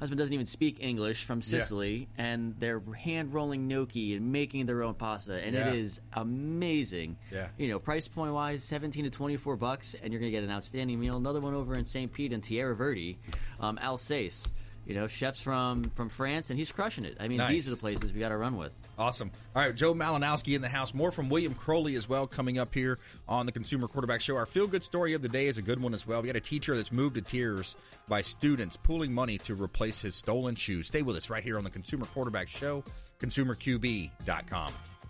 Husband 0.00 0.18
doesn't 0.18 0.34
even 0.34 0.46
speak 0.46 0.78
English 0.80 1.24
from 1.24 1.40
Sicily, 1.40 2.08
and 2.18 2.54
they're 2.58 2.82
hand 2.96 3.32
rolling 3.32 3.68
gnocchi 3.68 4.14
and 4.14 4.32
making 4.32 4.66
their 4.66 4.82
own 4.82 4.94
pasta, 4.94 5.34
and 5.44 5.54
Yeah. 5.54 5.68
it 5.70 5.78
is 5.78 6.00
amazing. 6.12 7.16
Yeah. 7.32 7.48
You 7.56 7.68
know, 7.68 7.78
price 7.78 8.08
point 8.08 8.32
wise, 8.32 8.64
seventeen 8.64 9.04
to 9.04 9.10
twenty 9.10 9.36
four 9.36 9.56
bucks, 9.56 9.94
and 9.94 10.12
you're 10.12 10.20
gonna 10.20 10.30
get 10.32 10.44
an 10.44 10.50
outstanding 10.50 10.98
meal. 11.00 11.16
Another 11.16 11.40
one 11.40 11.54
over 11.54 11.74
in 11.74 11.84
St. 11.84 12.12
Pete 12.12 12.32
and 12.32 12.42
Tierra 12.42 12.74
Verde, 12.74 13.18
um, 13.60 13.78
Alsace. 13.80 14.50
you 14.86 14.94
know, 14.94 15.06
chefs 15.06 15.40
from 15.40 15.82
from 15.94 16.10
France, 16.10 16.50
and 16.50 16.58
he's 16.58 16.70
crushing 16.70 17.06
it. 17.06 17.16
I 17.18 17.26
mean, 17.28 17.38
Nice. 17.38 17.50
these 17.50 17.68
are 17.68 17.70
the 17.70 17.76
places 17.78 18.12
we 18.12 18.20
got 18.20 18.28
to 18.28 18.36
run 18.36 18.58
with. 18.58 18.72
Awesome. 18.98 19.30
All 19.54 19.62
right, 19.62 19.74
Joe 19.74 19.94
Malinowski 19.94 20.54
in 20.54 20.62
the 20.62 20.68
house. 20.68 20.94
More 20.94 21.10
from 21.10 21.28
William 21.28 21.54
Crowley 21.54 21.96
as 21.96 22.08
well 22.08 22.26
coming 22.26 22.58
up 22.58 22.72
here 22.72 22.98
on 23.28 23.46
the 23.46 23.52
Consumer 23.52 23.88
Quarterback 23.88 24.20
Show. 24.20 24.36
Our 24.36 24.46
feel 24.46 24.66
good 24.66 24.84
story 24.84 25.14
of 25.14 25.22
the 25.22 25.28
day 25.28 25.46
is 25.46 25.58
a 25.58 25.62
good 25.62 25.82
one 25.82 25.94
as 25.94 26.06
well. 26.06 26.22
We 26.22 26.28
got 26.28 26.36
a 26.36 26.40
teacher 26.40 26.76
that's 26.76 26.92
moved 26.92 27.16
to 27.16 27.22
tears 27.22 27.76
by 28.08 28.22
students 28.22 28.76
pooling 28.76 29.12
money 29.12 29.38
to 29.38 29.54
replace 29.54 30.00
his 30.00 30.14
stolen 30.14 30.54
shoes. 30.54 30.86
Stay 30.86 31.02
with 31.02 31.16
us 31.16 31.30
right 31.30 31.42
here 31.42 31.58
on 31.58 31.64
the 31.64 31.70
Consumer 31.70 32.06
Quarterback 32.06 32.48
Show, 32.48 32.84
consumerqb.com. 33.18 34.72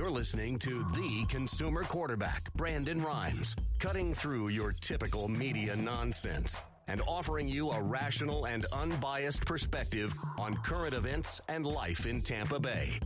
You're 0.00 0.10
listening 0.10 0.58
to 0.60 0.82
the 0.94 1.26
consumer 1.28 1.82
quarterback, 1.82 2.50
Brandon 2.54 3.02
Rhymes, 3.02 3.54
cutting 3.78 4.14
through 4.14 4.48
your 4.48 4.72
typical 4.80 5.28
media 5.28 5.76
nonsense 5.76 6.58
and 6.88 7.02
offering 7.06 7.46
you 7.46 7.70
a 7.70 7.82
rational 7.82 8.46
and 8.46 8.64
unbiased 8.72 9.44
perspective 9.44 10.10
on 10.38 10.54
current 10.62 10.94
events 10.94 11.42
and 11.50 11.66
life 11.66 12.06
in 12.06 12.22
Tampa 12.22 12.58
Bay. 12.58 12.98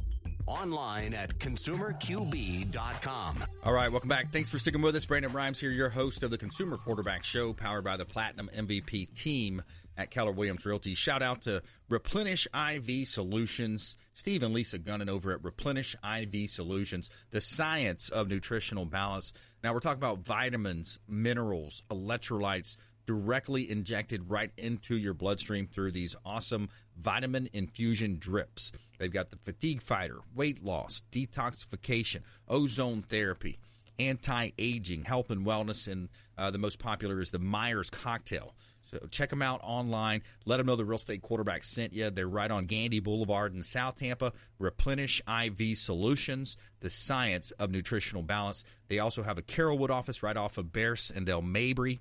Online 0.46 1.14
at 1.14 1.36
consumerqb.com. 1.40 3.44
All 3.64 3.72
right, 3.72 3.90
welcome 3.90 4.08
back. 4.08 4.30
Thanks 4.30 4.50
for 4.50 4.60
sticking 4.60 4.80
with 4.80 4.94
us. 4.94 5.04
Brandon 5.04 5.32
Rhymes 5.32 5.58
here, 5.58 5.72
your 5.72 5.88
host 5.88 6.22
of 6.22 6.30
the 6.30 6.38
Consumer 6.38 6.76
Quarterback 6.76 7.24
Show, 7.24 7.54
powered 7.54 7.82
by 7.82 7.96
the 7.96 8.04
Platinum 8.04 8.48
MVP 8.56 9.20
team 9.20 9.64
at 9.96 10.10
Keller 10.10 10.32
Williams 10.32 10.66
Realty. 10.66 10.94
Shout 10.94 11.22
out 11.22 11.42
to 11.42 11.62
Replenish 11.88 12.46
IV 12.54 13.06
Solutions, 13.06 13.96
Steve 14.12 14.42
and 14.42 14.54
Lisa 14.54 14.78
Gunnan 14.78 15.08
over 15.08 15.32
at 15.32 15.44
Replenish 15.44 15.96
IV 16.04 16.50
Solutions, 16.50 17.10
the 17.30 17.40
science 17.40 18.08
of 18.08 18.28
nutritional 18.28 18.84
balance. 18.84 19.32
Now, 19.62 19.72
we're 19.72 19.80
talking 19.80 20.00
about 20.00 20.20
vitamins, 20.20 20.98
minerals, 21.08 21.82
electrolytes 21.90 22.76
directly 23.06 23.70
injected 23.70 24.30
right 24.30 24.50
into 24.56 24.96
your 24.96 25.14
bloodstream 25.14 25.66
through 25.66 25.90
these 25.90 26.16
awesome 26.24 26.68
vitamin 26.96 27.48
infusion 27.52 28.18
drips. 28.18 28.72
They've 28.98 29.12
got 29.12 29.30
the 29.30 29.36
fatigue 29.36 29.82
fighter, 29.82 30.20
weight 30.34 30.64
loss, 30.64 31.02
detoxification, 31.12 32.22
ozone 32.48 33.02
therapy, 33.02 33.58
anti 33.98 34.50
aging, 34.58 35.04
health 35.04 35.30
and 35.30 35.44
wellness, 35.44 35.90
and 35.90 36.08
uh, 36.36 36.50
the 36.50 36.58
most 36.58 36.78
popular 36.78 37.20
is 37.20 37.30
the 37.30 37.38
Myers 37.38 37.90
cocktail. 37.90 38.54
So 38.94 39.08
check 39.10 39.30
them 39.30 39.42
out 39.42 39.60
online. 39.64 40.22
Let 40.44 40.58
them 40.58 40.66
know 40.66 40.76
the 40.76 40.84
real 40.84 40.96
estate 40.96 41.20
quarterback 41.20 41.64
sent 41.64 41.92
you. 41.92 42.10
They're 42.10 42.28
right 42.28 42.50
on 42.50 42.66
Gandy 42.66 43.00
Boulevard 43.00 43.52
in 43.52 43.62
South 43.62 43.96
Tampa. 43.96 44.32
Replenish 44.60 45.20
IV 45.28 45.76
Solutions, 45.76 46.56
the 46.78 46.90
science 46.90 47.50
of 47.52 47.72
nutritional 47.72 48.22
balance. 48.22 48.64
They 48.86 49.00
also 49.00 49.24
have 49.24 49.36
a 49.36 49.42
Carrollwood 49.42 49.90
office 49.90 50.22
right 50.22 50.36
off 50.36 50.58
of 50.58 50.66
Bearss 50.66 51.14
and 51.14 51.26
Dale 51.26 51.42
Mabry. 51.42 52.00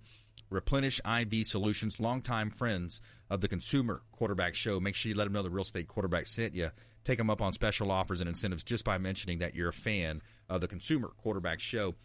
Replenish 0.52 1.02
IV 1.04 1.48
Solutions, 1.48 2.00
longtime 2.00 2.52
friends 2.52 3.02
of 3.28 3.42
the 3.42 3.48
Consumer 3.48 4.04
Quarterback 4.12 4.54
Show. 4.54 4.80
Make 4.80 4.94
sure 4.94 5.10
you 5.10 5.16
let 5.16 5.24
them 5.24 5.34
know 5.34 5.42
the 5.42 5.50
real 5.50 5.64
estate 5.64 5.88
quarterback 5.88 6.28
sent 6.28 6.54
you. 6.54 6.70
Take 7.04 7.18
them 7.18 7.32
up 7.32 7.42
on 7.42 7.54
special 7.54 7.92
offers 7.92 8.22
and 8.22 8.30
incentives 8.30 8.64
just 8.64 8.86
by 8.86 9.00
mentioning 9.00 9.40
that 9.40 9.56
you're 9.56 9.70
a 9.70 9.74
fan 9.74 10.22
of 10.48 10.62
the 10.62 10.68
Consumer 10.68 11.10
Quarterback 11.18 11.60
Show. 11.60 11.96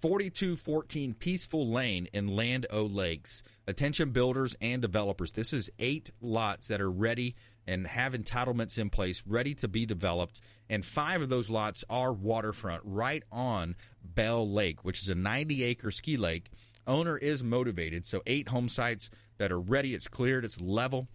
4214 0.00 1.14
Peaceful 1.14 1.66
Lane 1.66 2.06
in 2.12 2.36
Land 2.36 2.66
O 2.70 2.82
Lakes. 2.82 3.42
Attention 3.66 4.10
builders 4.10 4.54
and 4.60 4.82
developers. 4.82 5.32
This 5.32 5.54
is 5.54 5.70
eight 5.78 6.10
lots 6.20 6.66
that 6.68 6.82
are 6.82 6.90
ready 6.90 7.34
and 7.66 7.86
have 7.86 8.12
entitlements 8.12 8.78
in 8.78 8.90
place, 8.90 9.22
ready 9.26 9.54
to 9.54 9.68
be 9.68 9.86
developed. 9.86 10.40
And 10.68 10.84
five 10.84 11.22
of 11.22 11.30
those 11.30 11.48
lots 11.48 11.82
are 11.88 12.12
waterfront, 12.12 12.82
right 12.84 13.22
on 13.32 13.74
Bell 14.02 14.48
Lake, 14.48 14.84
which 14.84 15.00
is 15.00 15.08
a 15.08 15.14
90 15.14 15.64
acre 15.64 15.90
ski 15.90 16.16
lake. 16.16 16.50
Owner 16.86 17.16
is 17.16 17.42
motivated. 17.42 18.06
So, 18.06 18.22
eight 18.26 18.48
home 18.48 18.68
sites 18.68 19.10
that 19.38 19.50
are 19.50 19.58
ready. 19.58 19.94
It's 19.94 20.08
cleared, 20.08 20.44
it's 20.44 20.60
level, 20.60 21.08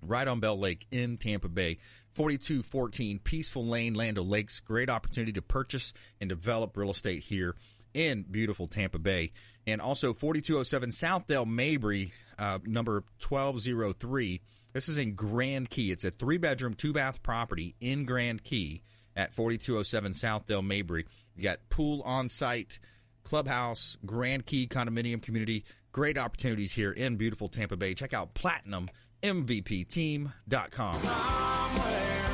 right 0.00 0.26
on 0.26 0.40
Bell 0.40 0.58
Lake 0.58 0.86
in 0.90 1.18
Tampa 1.18 1.48
Bay. 1.48 1.78
4214 2.14 3.18
Peaceful 3.18 3.66
Lane, 3.66 3.94
Land 3.94 4.18
O 4.18 4.22
Lakes. 4.22 4.60
Great 4.60 4.88
opportunity 4.88 5.32
to 5.32 5.42
purchase 5.42 5.92
and 6.20 6.28
develop 6.28 6.76
real 6.76 6.92
estate 6.92 7.24
here 7.24 7.56
in 7.94 8.24
beautiful 8.30 8.66
Tampa 8.66 8.98
Bay. 8.98 9.32
And 9.66 9.80
also 9.80 10.12
4207 10.12 10.92
South 10.92 11.26
Dale 11.26 11.46
Mabry, 11.46 12.12
uh, 12.38 12.58
number 12.64 13.04
1203. 13.26 14.42
This 14.74 14.88
is 14.88 14.98
in 14.98 15.14
Grand 15.14 15.70
Key. 15.70 15.92
It's 15.92 16.04
a 16.04 16.10
three 16.10 16.36
bedroom, 16.36 16.74
two 16.74 16.92
bath 16.92 17.22
property 17.22 17.76
in 17.80 18.04
Grand 18.04 18.44
Key 18.44 18.82
at 19.16 19.34
4207 19.34 20.12
South 20.14 20.46
Dale 20.46 20.62
Mabry. 20.62 21.06
You 21.36 21.44
got 21.44 21.60
pool 21.70 22.02
on 22.02 22.28
site, 22.28 22.80
clubhouse, 23.22 23.96
Grand 24.04 24.46
Key 24.46 24.66
condominium 24.66 25.22
community. 25.22 25.64
Great 25.92 26.18
opportunities 26.18 26.72
here 26.72 26.90
in 26.90 27.14
beautiful 27.16 27.46
Tampa 27.48 27.76
Bay. 27.76 27.94
Check 27.94 28.12
out 28.12 28.34
platinummvpteam.com. 28.34 30.94
Somewhere, 30.94 32.30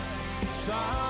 somewhere 0.67 1.10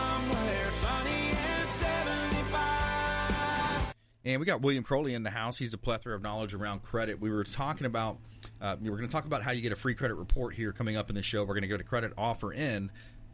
And 4.24 4.38
we 4.38 4.44
got 4.44 4.61
William 4.61 4.85
Crowley 4.85 5.14
in 5.14 5.22
the 5.22 5.30
house. 5.30 5.59
He's 5.59 5.72
a 5.72 5.78
plethora 5.78 6.14
of 6.14 6.22
knowledge 6.22 6.52
around 6.52 6.83
credit. 6.83 7.20
We 7.20 7.30
were 7.30 7.44
talking 7.44 7.87
about, 7.87 8.18
uh, 8.61 8.76
we 8.80 8.90
were 8.90 8.96
going 8.96 9.09
to 9.09 9.12
talk 9.12 9.24
about 9.24 9.42
how 9.42 9.50
you 9.50 9.62
get 9.62 9.72
a 9.72 9.76
free 9.76 9.94
credit 9.94 10.14
report 10.14 10.54
here 10.54 10.72
coming 10.72 10.96
up 10.96 11.09
in 11.09 11.14
the 11.14 11.22
show. 11.22 11.40
We're 11.42 11.54
going 11.54 11.62
to 11.62 11.68
go 11.68 11.78
to 11.78 11.85
credit 11.85 12.12
offer 12.18 12.52
in. 12.52 12.90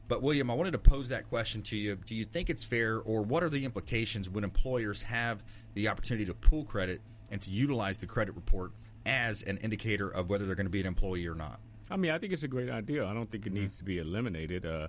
But 0.07 0.23
William, 0.23 0.49
I 0.49 0.55
wanted 0.55 0.71
to 0.73 0.79
pose 0.79 1.09
that 1.09 1.29
question 1.29 1.63
to 1.63 1.77
you. 1.77 1.97
Do 1.97 2.15
you 2.15 2.25
think 2.25 2.49
it's 2.49 2.63
fair, 2.63 3.01
or 3.01 3.23
what 3.23 3.43
are 3.43 3.49
the 3.49 3.65
implications 3.65 4.31
when 4.31 4.45
employers 4.45 5.03
have 5.03 5.43
the 5.75 5.89
opportunity 5.89 6.25
to 6.27 6.35
pull 6.35 6.65
credit 6.65 7.01
and 7.33 7.41
to 7.43 7.51
utilize 7.51 7.99
the 7.99 8.07
credit 8.07 8.37
report 8.37 8.71
as 9.05 9.43
an 9.43 9.57
indicator 9.59 10.09
of 10.09 10.31
whether 10.31 10.47
they're 10.47 10.55
going 10.55 10.67
to 10.67 10.71
be 10.71 10.81
an 10.81 10.87
employee 10.87 11.27
or 11.27 11.35
not? 11.35 11.59
I 11.91 11.97
mean, 11.97 12.11
I 12.11 12.19
think 12.19 12.33
it's 12.33 12.43
a 12.43 12.49
great 12.49 12.69
idea. 12.69 13.07
I 13.07 13.15
don't 13.15 13.31
think 13.31 13.47
it 13.47 13.53
needs 13.53 13.79
to 13.79 13.85
be 13.85 13.99
eliminated 13.99 14.67
uh, 14.67 14.89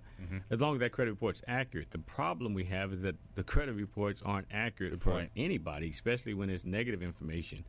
as 0.49 0.59
long 0.59 0.73
as 0.75 0.79
that 0.79 0.91
credit 0.91 1.11
report's 1.11 1.41
accurate. 1.47 1.91
The 1.91 1.99
problem 1.99 2.53
we 2.53 2.63
have 2.65 2.91
is 2.93 3.01
that 3.01 3.15
the 3.35 3.43
credit 3.43 3.73
reports 3.75 4.21
aren't 4.25 4.47
accurate 4.51 5.01
for 5.01 5.27
anybody, 5.35 5.89
especially 5.91 6.33
when 6.33 6.47
there's 6.47 6.65
negative 6.65 7.03
information 7.03 7.63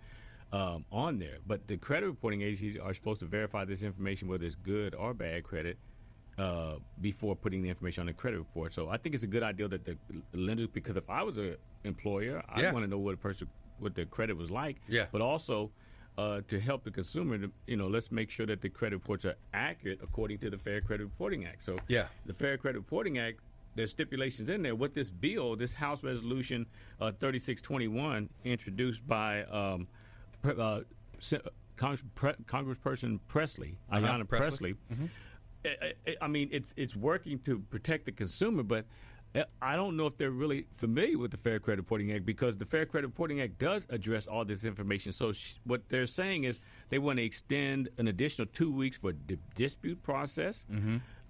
um, 0.52 0.84
on 0.90 1.18
there. 1.18 1.38
But 1.46 1.66
the 1.68 1.76
credit 1.76 2.06
reporting 2.06 2.40
agencies 2.40 2.78
are 2.82 2.94
supposed 2.94 3.20
to 3.20 3.26
verify 3.26 3.66
this 3.66 3.82
information, 3.82 4.28
whether 4.28 4.46
it's 4.46 4.54
good 4.54 4.94
or 4.94 5.12
bad 5.12 5.44
credit, 5.44 5.76
uh, 6.38 6.76
before 7.00 7.36
putting 7.36 7.60
the 7.62 7.68
information 7.68 8.00
on 8.02 8.06
the 8.06 8.12
credit 8.14 8.38
report. 8.38 8.72
So 8.72 8.88
I 8.88 8.96
think 8.96 9.14
it's 9.14 9.24
a 9.24 9.28
good 9.28 9.42
idea 9.42 9.68
that 9.68 9.84
the 9.84 9.96
lenders, 10.32 10.68
because 10.72 10.96
if 10.96 11.10
I 11.10 11.22
was 11.22 11.36
an 11.36 11.56
employer, 11.84 12.42
I 12.48 12.62
Yeah. 12.62 12.72
want 12.72 12.84
to 12.84 12.90
know 12.90 12.98
what 12.98 13.12
a 13.14 13.18
person, 13.18 13.48
what 13.78 13.94
the 13.94 14.06
credit 14.06 14.36
was 14.38 14.50
like. 14.50 14.76
Yeah. 14.88 15.06
But 15.12 15.20
also 15.20 15.70
uh, 16.18 16.40
to 16.48 16.58
help 16.58 16.82
the 16.82 16.90
consumer, 16.90 17.38
to, 17.38 17.50
you 17.68 17.76
know, 17.76 17.86
let's 17.86 18.10
make 18.10 18.28
sure 18.28 18.44
that 18.44 18.60
the 18.60 18.68
credit 18.68 18.96
reports 18.96 19.24
are 19.24 19.36
accurate 19.54 20.00
according 20.02 20.38
to 20.38 20.50
the 20.50 20.58
Fair 20.58 20.80
Credit 20.80 21.04
Reporting 21.04 21.46
Act. 21.46 21.64
So 21.64 21.76
Yeah. 21.86 22.08
the 22.26 22.34
Fair 22.34 22.58
Credit 22.58 22.78
Reporting 22.78 23.18
Act. 23.18 23.38
There's 23.76 23.92
stipulations 23.92 24.48
in 24.48 24.62
there. 24.62 24.74
What 24.74 24.94
this 24.94 25.08
bill, 25.08 25.54
this 25.54 25.74
House 25.74 26.02
Resolution 26.02 26.66
uh, 27.00 27.12
3621, 27.12 28.28
introduced 28.44 29.06
by 29.06 29.44
um, 29.44 29.86
pre- 30.42 30.56
uh, 30.60 30.80
Congress, 31.76 32.02
pre- 32.16 32.32
Congressperson 32.46 33.20
Presley, 33.28 33.78
Uh-huh, 33.88 34.04
Ayanna 34.04 34.26
Presley. 34.26 34.74
Presley. 34.88 35.10
I, 35.64 35.92
I- 36.08 36.16
I 36.22 36.26
mean, 36.28 36.48
it's 36.50 36.72
it's 36.76 36.96
working 36.96 37.38
to 37.40 37.60
protect 37.70 38.06
the 38.06 38.12
consumer, 38.12 38.64
but 38.64 38.84
I 39.60 39.76
don't 39.76 39.96
know 39.96 40.06
if 40.06 40.16
they're 40.16 40.30
really 40.30 40.66
familiar 40.74 41.18
with 41.18 41.30
the 41.30 41.36
Fair 41.36 41.58
Credit 41.60 41.80
Reporting 41.82 42.12
Act 42.12 42.24
because 42.24 42.56
the 42.56 42.64
Fair 42.64 42.86
Credit 42.86 43.06
Reporting 43.08 43.40
Act 43.40 43.58
does 43.58 43.86
address 43.90 44.26
all 44.26 44.44
this 44.44 44.64
information. 44.64 45.12
So 45.12 45.32
sh- 45.32 45.54
what 45.64 45.88
they're 45.88 46.06
saying 46.06 46.44
is 46.44 46.60
they 46.88 46.98
want 46.98 47.18
to 47.18 47.24
extend 47.24 47.88
an 47.98 48.08
additional 48.08 48.46
two 48.52 48.72
weeks 48.72 48.96
for 48.96 49.12
the 49.12 49.38
dispute 49.54 50.02
process. 50.02 50.64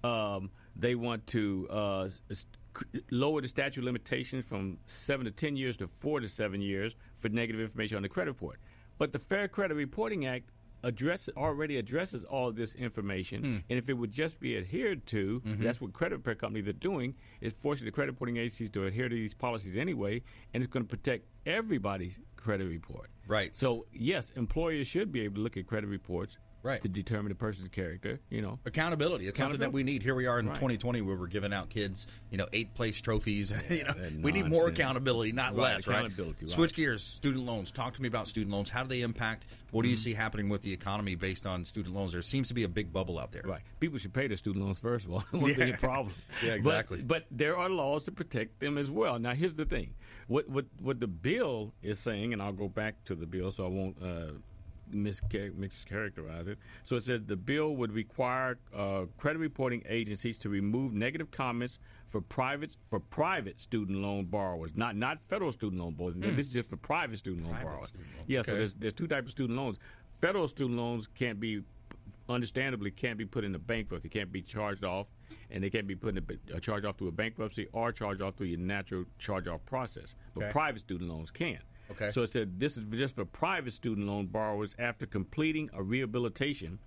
Um, 0.03 0.51
they 0.75 0.95
want 0.95 1.27
to 1.27 1.67
uh, 1.69 2.01
s- 2.03 2.21
s- 2.31 2.45
c- 2.93 3.01
lower 3.11 3.41
the 3.41 3.47
statute 3.49 3.81
of 3.81 3.85
limitations 3.85 4.45
from 4.45 4.77
seven 4.85 5.25
to 5.25 5.31
ten 5.31 5.57
years 5.57 5.75
to 5.77 5.87
four 5.87 6.19
to 6.21 6.27
seven 6.27 6.61
years 6.61 6.95
for 7.17 7.27
negative 7.29 7.59
information 7.59 7.97
on 7.97 8.03
the 8.03 8.09
credit 8.09 8.31
report. 8.31 8.59
But 8.97 9.11
the 9.11 9.19
Fair 9.19 9.47
Credit 9.49 9.75
Reporting 9.75 10.25
Act 10.25 10.49
address 10.83 11.29
already 11.35 11.77
addresses 11.77 12.23
all 12.23 12.51
this 12.51 12.75
information, 12.75 13.43
hmm. 13.43 13.57
and 13.69 13.79
if 13.79 13.89
it 13.89 13.93
would 13.93 14.11
just 14.11 14.39
be 14.39 14.57
adhered 14.57 15.05
to, 15.07 15.41
mm-hmm. 15.45 15.63
that's 15.63 15.81
what 15.81 15.93
credit 15.93 16.15
repair 16.17 16.35
companies 16.35 16.67
are 16.67 16.73
doing 16.73 17.15
is 17.41 17.53
forcing 17.53 17.85
the 17.85 17.91
credit 17.91 18.11
reporting 18.11 18.37
agencies 18.37 18.69
to 18.71 18.85
adhere 18.85 19.09
to 19.09 19.15
these 19.15 19.33
policies 19.33 19.75
anyway, 19.75 20.21
and 20.53 20.63
it's 20.63 20.71
going 20.71 20.85
to 20.85 20.89
protect 20.89 21.25
everybody's 21.45 22.17
credit 22.35 22.65
report. 22.65 23.09
Right. 23.27 23.55
So 23.55 23.85
yes, 23.91 24.31
employers 24.35 24.87
should 24.87 25.11
be 25.11 25.21
able 25.21 25.35
to 25.35 25.41
look 25.41 25.57
at 25.57 25.67
credit 25.67 25.87
reports 25.87 26.37
Right. 26.61 26.81
to 26.81 26.87
determine 26.89 27.29
the 27.29 27.35
person's 27.35 27.69
character. 27.69 28.19
You 28.29 28.41
know, 28.41 28.59
accountability. 28.65 29.27
It's 29.27 29.37
something 29.39 29.59
that 29.61 29.71
we 29.71 29.83
need. 29.83 30.03
Here 30.03 30.15
we 30.15 30.25
are 30.27 30.39
in 30.39 30.47
Right. 30.47 30.55
2020 30.55 31.01
where 31.01 31.15
we're 31.15 31.27
giving 31.27 31.53
out 31.53 31.69
kids, 31.69 32.07
you 32.31 32.37
know, 32.37 32.47
eighth 32.53 32.73
place 32.73 32.99
trophies. 33.01 33.51
you 33.69 33.83
know, 33.83 33.93
we 34.21 34.31
need 34.31 34.47
more 34.47 34.67
accountability, 34.67 35.31
not 35.31 35.55
Right, 35.55 35.73
less. 35.73 35.87
Right. 35.87 35.99
accountability, 35.99 36.41
right. 36.41 36.49
Switch 36.49 36.73
gears. 36.73 37.03
Student 37.03 37.45
loans. 37.45 37.71
Talk 37.71 37.93
to 37.95 38.01
me 38.01 38.07
about 38.07 38.27
student 38.27 38.51
loans. 38.53 38.69
How 38.69 38.83
do 38.83 38.89
they 38.89 39.01
impact? 39.01 39.45
What 39.71 39.81
Mm-hmm. 39.81 39.83
do 39.83 39.89
you 39.91 39.97
see 39.97 40.13
happening 40.15 40.49
with 40.49 40.61
the 40.63 40.73
economy 40.73 41.15
based 41.15 41.45
on 41.45 41.63
student 41.63 41.95
loans? 41.95 42.11
There 42.13 42.21
seems 42.21 42.47
to 42.49 42.53
be 42.53 42.63
a 42.63 42.67
big 42.69 42.91
bubble 42.91 43.19
out 43.19 43.31
there. 43.31 43.43
Right. 43.45 43.61
People 43.79 43.99
should 43.99 44.13
pay 44.13 44.27
their 44.27 44.37
student 44.37 44.65
loans 44.65 44.79
first 44.79 45.05
of 45.05 45.11
all. 45.13 45.23
It 45.33 45.37
wouldn't 45.37 45.59
be 45.59 45.65
Yeah. 45.67 45.73
a 45.73 45.77
problem. 45.77 46.13
Yeah, 46.43 46.49
But- 46.51 46.55
exactly. 46.57 47.01
But, 47.01 47.25
there 47.31 47.57
are 47.57 47.69
laws 47.69 48.03
to 48.05 48.11
protect 48.11 48.59
them 48.59 48.77
as 48.77 48.89
well. 48.91 49.19
Now, 49.19 49.33
here's 49.33 49.53
the 49.53 49.65
thing: 49.65 49.93
what 50.27 50.49
what 50.49 50.65
what 50.81 50.99
the 50.99 51.07
bill 51.07 51.73
is 51.83 51.99
saying, 51.99 52.33
and 52.33 52.41
I'll 52.41 52.51
go 52.53 52.67
back 52.67 53.03
to 53.05 53.15
the 53.15 53.25
bill, 53.27 53.51
so 53.51 53.65
I 53.65 53.69
won't 53.69 53.97
uh, 54.01 54.31
mischar- 54.91 55.51
mischaracterize 55.53 56.47
it. 56.47 56.57
So 56.83 56.95
it 56.95 57.03
says 57.03 57.21
the 57.25 57.35
bill 57.35 57.75
would 57.75 57.91
require 57.91 58.57
uh, 58.75 59.05
credit 59.17 59.39
reporting 59.39 59.83
agencies 59.87 60.37
to 60.39 60.49
remove 60.49 60.93
negative 60.93 61.31
comments 61.31 61.79
for 62.09 62.21
private 62.21 62.75
for 62.89 62.99
private 62.99 63.61
student 63.61 63.99
loan 63.99 64.25
borrowers, 64.25 64.71
not 64.75 64.95
not 64.95 65.19
federal 65.21 65.51
student 65.51 65.81
loan 65.81 65.93
borrowers. 65.93 66.15
This 66.17 66.47
is 66.47 66.53
just 66.53 66.69
for 66.69 66.77
private 66.77 67.19
student 67.19 67.43
loan. 67.45 67.53
Private 67.53 67.65
borrowers. 67.67 67.87
student 67.89 68.09
loans, 68.15 68.25
Yeah. 68.27 68.41
So 68.41 68.55
there's 68.55 68.73
there's 68.73 68.93
two 68.93 69.07
types 69.07 69.25
of 69.27 69.31
student 69.31 69.57
loans. 69.57 69.77
Federal 70.21 70.47
student 70.47 70.77
loans 70.77 71.07
can't 71.07 71.39
be 71.39 71.63
understandably 72.27 72.91
can't 72.91 73.17
be 73.17 73.25
put 73.25 73.43
into 73.43 73.57
bankruptcy, 73.59 74.09
can't 74.09 74.31
be 74.31 74.41
charged 74.41 74.83
off, 74.83 75.07
and 75.49 75.63
they 75.63 75.69
can't 75.69 75.87
be 75.87 75.95
put 75.95 76.15
in 76.17 76.23
a, 76.51 76.55
uh, 76.55 76.59
charged 76.59 76.85
off 76.85 76.97
through 76.97 77.07
a 77.07 77.11
bankruptcy 77.11 77.67
or 77.71 77.91
charged 77.91 78.21
off 78.21 78.35
through 78.35 78.47
your 78.47 78.59
natural 78.59 79.05
charge 79.17 79.47
off 79.47 79.63
process. 79.65 80.15
But 80.35 80.43
Okay. 80.45 80.51
private 80.51 80.79
student 80.79 81.09
loans 81.09 81.31
can. 81.31 81.59
Okay. 81.91 82.11
So 82.11 82.23
it 82.23 82.29
said 82.29 82.59
this 82.59 82.77
is 82.77 82.89
just 82.91 83.15
for 83.15 83.25
private 83.25 83.73
student 83.73 84.07
loan 84.07 84.27
borrowers 84.27 84.75
after 84.79 85.05
completing 85.05 85.69
a 85.73 85.81
rehabilitation. 85.81 86.79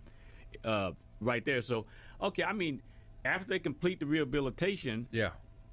Uh, 0.65 0.93
right 1.21 1.45
there. 1.45 1.63
So 1.63 1.87
okay, 2.21 2.45
I 2.45 2.53
mean, 2.53 2.83
after 3.25 3.49
they 3.49 3.59
complete 3.59 4.01
the 4.01 4.07
rehabilitation, 4.07 5.09
Yeah. 5.11 5.31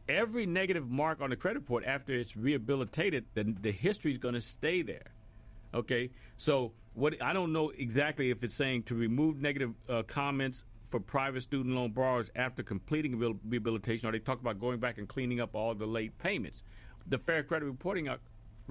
every 0.07 0.45
negative 0.45 0.89
mark 0.89 1.21
on 1.21 1.29
the 1.31 1.35
credit 1.35 1.59
report 1.59 1.83
after 1.85 2.13
it's 2.13 2.35
rehabilitated, 2.37 3.25
the 3.33 3.43
the 3.61 3.71
history 3.71 4.11
is 4.13 4.17
going 4.17 4.35
to 4.35 4.41
stay 4.41 4.81
there. 4.81 5.11
Okay, 5.73 6.09
so 6.37 6.71
what 6.93 7.21
I 7.21 7.33
don't 7.33 7.51
know 7.53 7.69
exactly 7.71 8.31
if 8.31 8.43
it's 8.43 8.55
saying 8.55 8.83
to 8.83 8.95
remove 8.95 9.39
negative 9.41 9.73
uh, 9.89 10.01
comments 10.03 10.63
for 10.89 10.99
private 10.99 11.43
student 11.43 11.75
loan 11.75 11.91
borrowers 11.91 12.31
after 12.35 12.63
completing 12.63 13.17
reha- 13.19 13.37
rehabilitation, 13.47 14.09
or 14.09 14.11
they 14.11 14.17
talk 14.19 14.39
about 14.39 14.59
going 14.59 14.79
back 14.79 14.97
and 14.97 15.07
cleaning 15.07 15.39
up 15.39 15.53
all 15.55 15.75
the 15.75 15.85
late 15.85 16.17
payments. 16.17 16.63
The 17.05 17.19
Fair 17.19 17.43
Credit 17.43 17.65
Reporting 17.65 18.07
Act, 18.07 18.21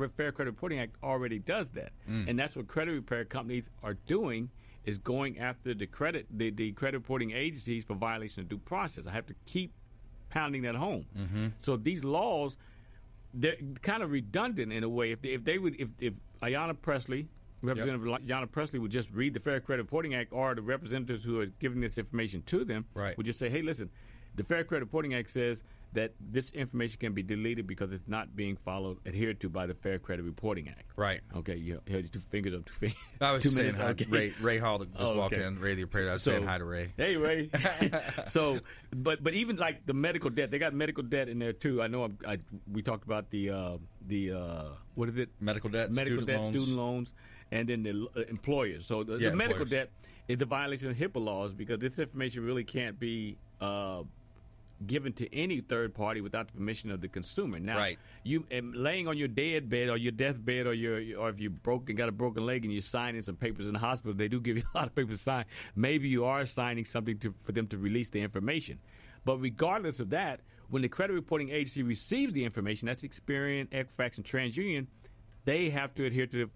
Fair 0.06 0.30
Credit 0.30 0.50
Reporting 0.50 0.78
Act 0.78 0.96
already 1.02 1.38
does 1.38 1.70
that, 1.70 1.90
mm. 2.08 2.28
and 2.28 2.38
that's 2.38 2.54
what 2.54 2.68
credit 2.68 2.92
repair 2.92 3.24
companies 3.24 3.68
are 3.82 3.94
doing 3.94 4.50
is 4.84 4.96
going 4.98 5.38
after 5.38 5.74
the 5.74 5.86
credit 5.86 6.26
the, 6.30 6.50
the 6.50 6.72
credit 6.72 6.98
reporting 6.98 7.32
agencies 7.32 7.84
for 7.84 7.94
violation 7.94 8.42
of 8.42 8.48
due 8.48 8.58
process. 8.58 9.06
I 9.06 9.12
have 9.12 9.26
to 9.26 9.34
keep 9.44 9.72
pounding 10.30 10.62
that 10.62 10.76
home. 10.76 11.06
Mm-hmm. 11.16 11.46
So 11.58 11.76
these 11.76 12.04
laws, 12.04 12.56
they're 13.34 13.56
kind 13.82 14.02
of 14.02 14.10
redundant 14.10 14.72
in 14.72 14.84
a 14.84 14.88
way. 14.88 15.12
If 15.12 15.22
they, 15.22 15.30
if 15.30 15.44
they 15.44 15.58
would, 15.58 15.76
if, 15.78 15.88
if 16.00 16.14
Ayanna 16.42 16.80
Pressley, 16.80 17.28
Representative 17.62 18.06
Ayanna 18.06 18.50
Pressley, 18.50 18.78
would 18.78 18.90
just 18.90 19.10
read 19.12 19.34
the 19.34 19.40
Fair 19.40 19.60
Credit 19.60 19.82
Reporting 19.82 20.14
Act, 20.14 20.32
or 20.32 20.54
the 20.54 20.62
representatives 20.62 21.24
who 21.24 21.40
are 21.40 21.46
giving 21.46 21.80
this 21.80 21.98
information 21.98 22.42
to 22.46 22.64
them, 22.64 22.86
Right. 22.94 23.16
would 23.16 23.26
just 23.26 23.38
say, 23.38 23.50
"Hey, 23.50 23.62
listen, 23.62 23.90
the 24.36 24.44
Fair 24.44 24.64
Credit 24.64 24.84
Reporting 24.84 25.14
Act 25.14 25.30
says 25.30 25.64
that 25.94 26.12
this 26.20 26.50
information 26.50 26.98
can 27.00 27.12
be 27.14 27.22
deleted 27.22 27.66
because 27.66 27.92
it's 27.92 28.06
not 28.06 28.36
being 28.36 28.56
followed, 28.56 28.98
adhered 29.06 29.40
to 29.40 29.48
by 29.48 29.66
the 29.66 29.74
Fair 29.74 29.98
Credit 29.98 30.22
Reporting 30.22 30.68
Act." 30.68 30.84
Right. 30.96 31.20
Okay, 31.36 31.56
you 31.56 31.80
held 31.88 32.02
your 32.02 32.10
two 32.10 32.20
fingers 32.20 32.54
up, 32.54 32.64
two 32.66 32.74
fingers. 32.74 32.98
I 33.20 33.32
was 33.32 33.42
two 33.44 33.48
saying 33.48 33.66
minutes. 33.76 33.78
hi. 33.78 33.90
Okay. 33.90 34.06
Ray, 34.08 34.34
Ray 34.40 34.58
Hall 34.58 34.78
just 34.78 34.90
Oh, 34.98 35.16
walked 35.16 35.34
okay. 35.34 35.44
in. 35.44 35.58
Ray 35.58 35.74
the 35.74 35.82
appraiser. 35.82 36.10
I 36.10 36.12
was 36.14 36.22
So- 36.22 36.32
saying 36.32 36.44
hi 36.46 36.58
to 36.58 36.64
Ray. 36.64 36.92
Hey 36.96 37.16
Ray. 37.16 37.50
so, 38.26 38.60
but 38.94 39.22
but 39.22 39.34
even 39.34 39.56
like 39.56 39.86
the 39.86 39.94
medical 39.94 40.30
debt, 40.30 40.50
they 40.50 40.58
got 40.58 40.74
medical 40.74 41.02
debt 41.02 41.28
in 41.28 41.38
there 41.38 41.52
too. 41.52 41.82
I 41.82 41.86
know 41.86 42.04
I'm, 42.04 42.18
I 42.26 42.38
we 42.70 42.82
talked 42.82 43.04
about 43.04 43.30
the 43.30 43.50
uh, 43.50 43.76
the 44.06 44.32
uh, 44.32 44.64
what 44.94 45.08
is 45.08 45.16
it? 45.16 45.30
Medical 45.40 45.70
debt, 45.70 45.90
medical 45.90 46.18
student 46.20 46.26
debt, 46.26 46.40
loans. 46.42 46.48
student 46.56 46.76
loans, 46.78 47.12
and 47.50 47.68
then 47.68 47.82
the 47.82 48.06
uh, 48.16 48.20
employers. 48.28 48.86
So 48.86 49.02
the, 49.02 49.16
Yeah, 49.18 49.30
the 49.30 49.36
medical 49.36 49.62
employers. 49.62 49.70
debt 49.86 49.90
is 50.28 50.36
the 50.38 50.44
violation 50.46 50.90
of 50.90 50.96
HIPAA 50.96 51.24
laws 51.24 51.54
because 51.54 51.78
this 51.78 51.98
information 51.98 52.44
really 52.44 52.64
can't 52.64 52.98
be. 53.00 53.38
Uh, 53.60 54.02
Given 54.86 55.12
to 55.14 55.34
any 55.34 55.60
third 55.60 55.92
party 55.92 56.20
without 56.20 56.46
the 56.46 56.52
permission 56.52 56.90
of 56.92 57.00
the 57.00 57.08
consumer. 57.08 57.58
Now, 57.58 57.76
Right. 57.78 57.98
you 58.22 58.44
laying 58.50 59.08
on 59.08 59.16
your 59.18 59.26
dead 59.26 59.68
bed 59.68 59.88
or 59.88 59.96
your 59.96 60.12
deathbed 60.12 60.66
or 60.68 60.72
your 60.74 61.18
or 61.18 61.30
if 61.30 61.40
you 61.40 61.50
broke 61.50 61.88
and 61.88 61.98
got 61.98 62.08
a 62.08 62.12
broken 62.12 62.46
leg 62.46 62.64
and 62.64 62.72
you're 62.72 62.80
signing 62.82 63.22
some 63.22 63.34
papers 63.34 63.66
in 63.66 63.72
the 63.72 63.80
hospital, 63.80 64.14
they 64.14 64.28
do 64.28 64.40
give 64.40 64.56
you 64.56 64.62
a 64.74 64.78
lot 64.78 64.86
of 64.86 64.94
papers 64.94 65.18
to 65.18 65.22
sign. 65.24 65.44
Maybe 65.74 66.08
you 66.08 66.24
are 66.24 66.46
signing 66.46 66.84
something 66.84 67.18
to, 67.18 67.32
for 67.32 67.50
them 67.52 67.66
to 67.68 67.76
release 67.78 68.10
the 68.10 68.20
information. 68.20 68.78
But 69.24 69.38
regardless 69.38 69.98
of 69.98 70.10
that, 70.10 70.40
when 70.70 70.82
the 70.82 70.88
credit 70.88 71.14
reporting 71.14 71.50
agency 71.50 71.82
receives 71.82 72.32
the 72.32 72.44
information, 72.44 72.86
that's 72.86 73.02
Experian, 73.02 73.66
Equifax, 73.70 74.16
and 74.16 74.24
TransUnion, 74.24 74.86
they 75.44 75.70
have 75.70 75.94
to 75.96 76.04
adhere 76.04 76.26
to 76.26 76.46
the 76.46 76.50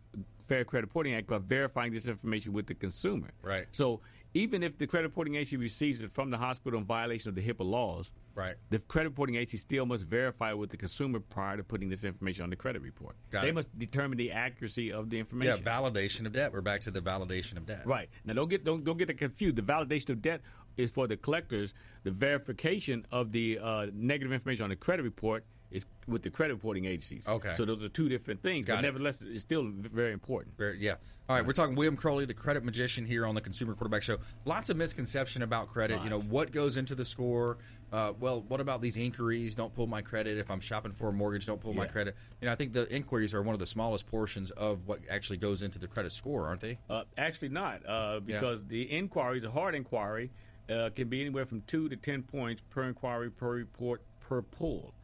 Fair 0.46 0.64
Credit 0.64 0.86
Reporting 0.86 1.14
Act 1.14 1.26
by 1.26 1.38
verifying 1.38 1.92
this 1.92 2.06
information 2.06 2.52
with 2.52 2.66
the 2.66 2.74
consumer. 2.74 3.30
Right. 3.42 3.66
So 3.72 4.00
even 4.34 4.62
if 4.62 4.78
the 4.78 4.86
credit 4.86 5.08
reporting 5.08 5.34
agency 5.34 5.56
receives 5.56 6.00
it 6.00 6.10
from 6.10 6.30
the 6.30 6.38
hospital 6.38 6.78
in 6.78 6.84
violation 6.84 7.28
of 7.28 7.34
the 7.34 7.42
HIPAA 7.42 7.64
laws, 7.68 8.10
Right. 8.34 8.54
the 8.70 8.78
credit 8.78 9.10
reporting 9.10 9.34
agency 9.36 9.58
still 9.58 9.84
must 9.84 10.04
verify 10.04 10.52
with 10.54 10.70
the 10.70 10.76
consumer 10.78 11.20
prior 11.20 11.58
to 11.58 11.62
putting 11.64 11.90
this 11.90 12.02
information 12.04 12.44
on 12.44 12.50
the 12.50 12.56
credit 12.56 12.80
report. 12.80 13.14
Got 13.30 13.42
they 13.42 13.48
it. 13.50 13.54
must 13.54 13.78
determine 13.78 14.16
the 14.16 14.32
accuracy 14.32 14.90
of 14.90 15.10
the 15.10 15.18
information. 15.18 15.56
Yeah, 15.56 15.62
validation 15.62 16.24
of 16.26 16.32
debt. 16.32 16.52
We're 16.52 16.62
back 16.62 16.80
to 16.82 16.90
the 16.90 17.02
validation 17.02 17.56
of 17.58 17.66
debt. 17.66 17.86
Right 17.86 18.08
now, 18.24 18.32
don't 18.32 18.48
get 18.48 18.64
don't 18.64 18.84
don't 18.84 18.96
get 18.96 19.16
confused. 19.18 19.56
The 19.56 19.62
validation 19.62 20.10
of 20.10 20.22
debt 20.22 20.40
is 20.78 20.90
for 20.90 21.06
the 21.06 21.16
collectors. 21.18 21.74
The 22.04 22.10
verification 22.10 23.06
of 23.12 23.32
the 23.32 23.58
uh, 23.58 23.86
negative 23.92 24.32
information 24.32 24.64
on 24.64 24.70
the 24.70 24.76
credit 24.76 25.02
report 25.02 25.44
is 25.72 25.86
with 26.06 26.22
the 26.22 26.30
credit 26.30 26.54
reporting 26.54 26.84
agencies. 26.84 27.26
Okay. 27.26 27.54
so 27.56 27.64
those 27.64 27.82
are 27.82 27.88
two 27.88 28.08
different 28.08 28.42
things. 28.42 28.66
Got 28.66 28.76
but 28.76 28.78
it. 28.80 28.88
nevertheless, 28.88 29.22
it's 29.22 29.42
still 29.42 29.64
very 29.68 30.12
important. 30.12 30.56
Very, 30.56 30.78
yeah. 30.78 30.94
All 31.28 31.36
right, 31.36 31.46
we're 31.46 31.52
talking 31.52 31.74
William 31.74 31.96
Crowley, 31.96 32.24
the 32.24 32.34
credit 32.34 32.64
magician 32.64 33.04
here 33.04 33.26
on 33.26 33.34
the 33.34 33.40
Consumer 33.40 33.74
Quarterback 33.74 34.02
Show. 34.02 34.18
Lots 34.44 34.70
of 34.70 34.76
misconception 34.76 35.42
about 35.42 35.68
credit. 35.68 36.02
You 36.02 36.10
know, 36.10 36.20
what 36.20 36.52
goes 36.52 36.76
into 36.76 36.94
the 36.94 37.04
score? 37.04 37.58
Uh, 37.92 38.12
well, 38.18 38.40
what 38.48 38.60
about 38.60 38.80
these 38.80 38.96
inquiries? 38.96 39.54
Don't 39.54 39.74
pull 39.74 39.86
my 39.86 40.00
credit. 40.00 40.38
If 40.38 40.50
I'm 40.50 40.60
shopping 40.60 40.92
for 40.92 41.10
a 41.10 41.12
mortgage, 41.12 41.46
don't 41.46 41.60
pull 41.60 41.74
my 41.74 41.86
credit. 41.86 42.16
You 42.40 42.46
know, 42.46 42.52
I 42.52 42.54
think 42.54 42.72
the 42.72 42.90
inquiries 42.90 43.34
are 43.34 43.42
one 43.42 43.54
of 43.54 43.60
the 43.60 43.66
smallest 43.66 44.06
portions 44.06 44.50
of 44.50 44.86
what 44.86 45.00
actually 45.10 45.36
goes 45.36 45.62
into 45.62 45.78
the 45.78 45.86
credit 45.86 46.12
score, 46.12 46.46
aren't 46.46 46.62
they? 46.62 46.78
Uh, 46.88 47.02
actually, 47.18 47.50
not 47.50 47.86
uh, 47.86 48.20
because 48.20 48.64
the 48.66 48.82
inquiries, 48.82 49.44
a 49.44 49.50
hard 49.50 49.74
inquiry, 49.74 50.30
uh, 50.70 50.90
can 50.94 51.08
be 51.08 51.20
anywhere 51.20 51.44
from 51.44 51.62
two 51.66 51.88
to 51.90 51.96
ten 51.96 52.22
points 52.22 52.62
per 52.70 52.84
inquiry, 52.84 53.30
per 53.30 53.50
report, 53.50 54.02
per 54.32 54.42
pull. 54.42 54.94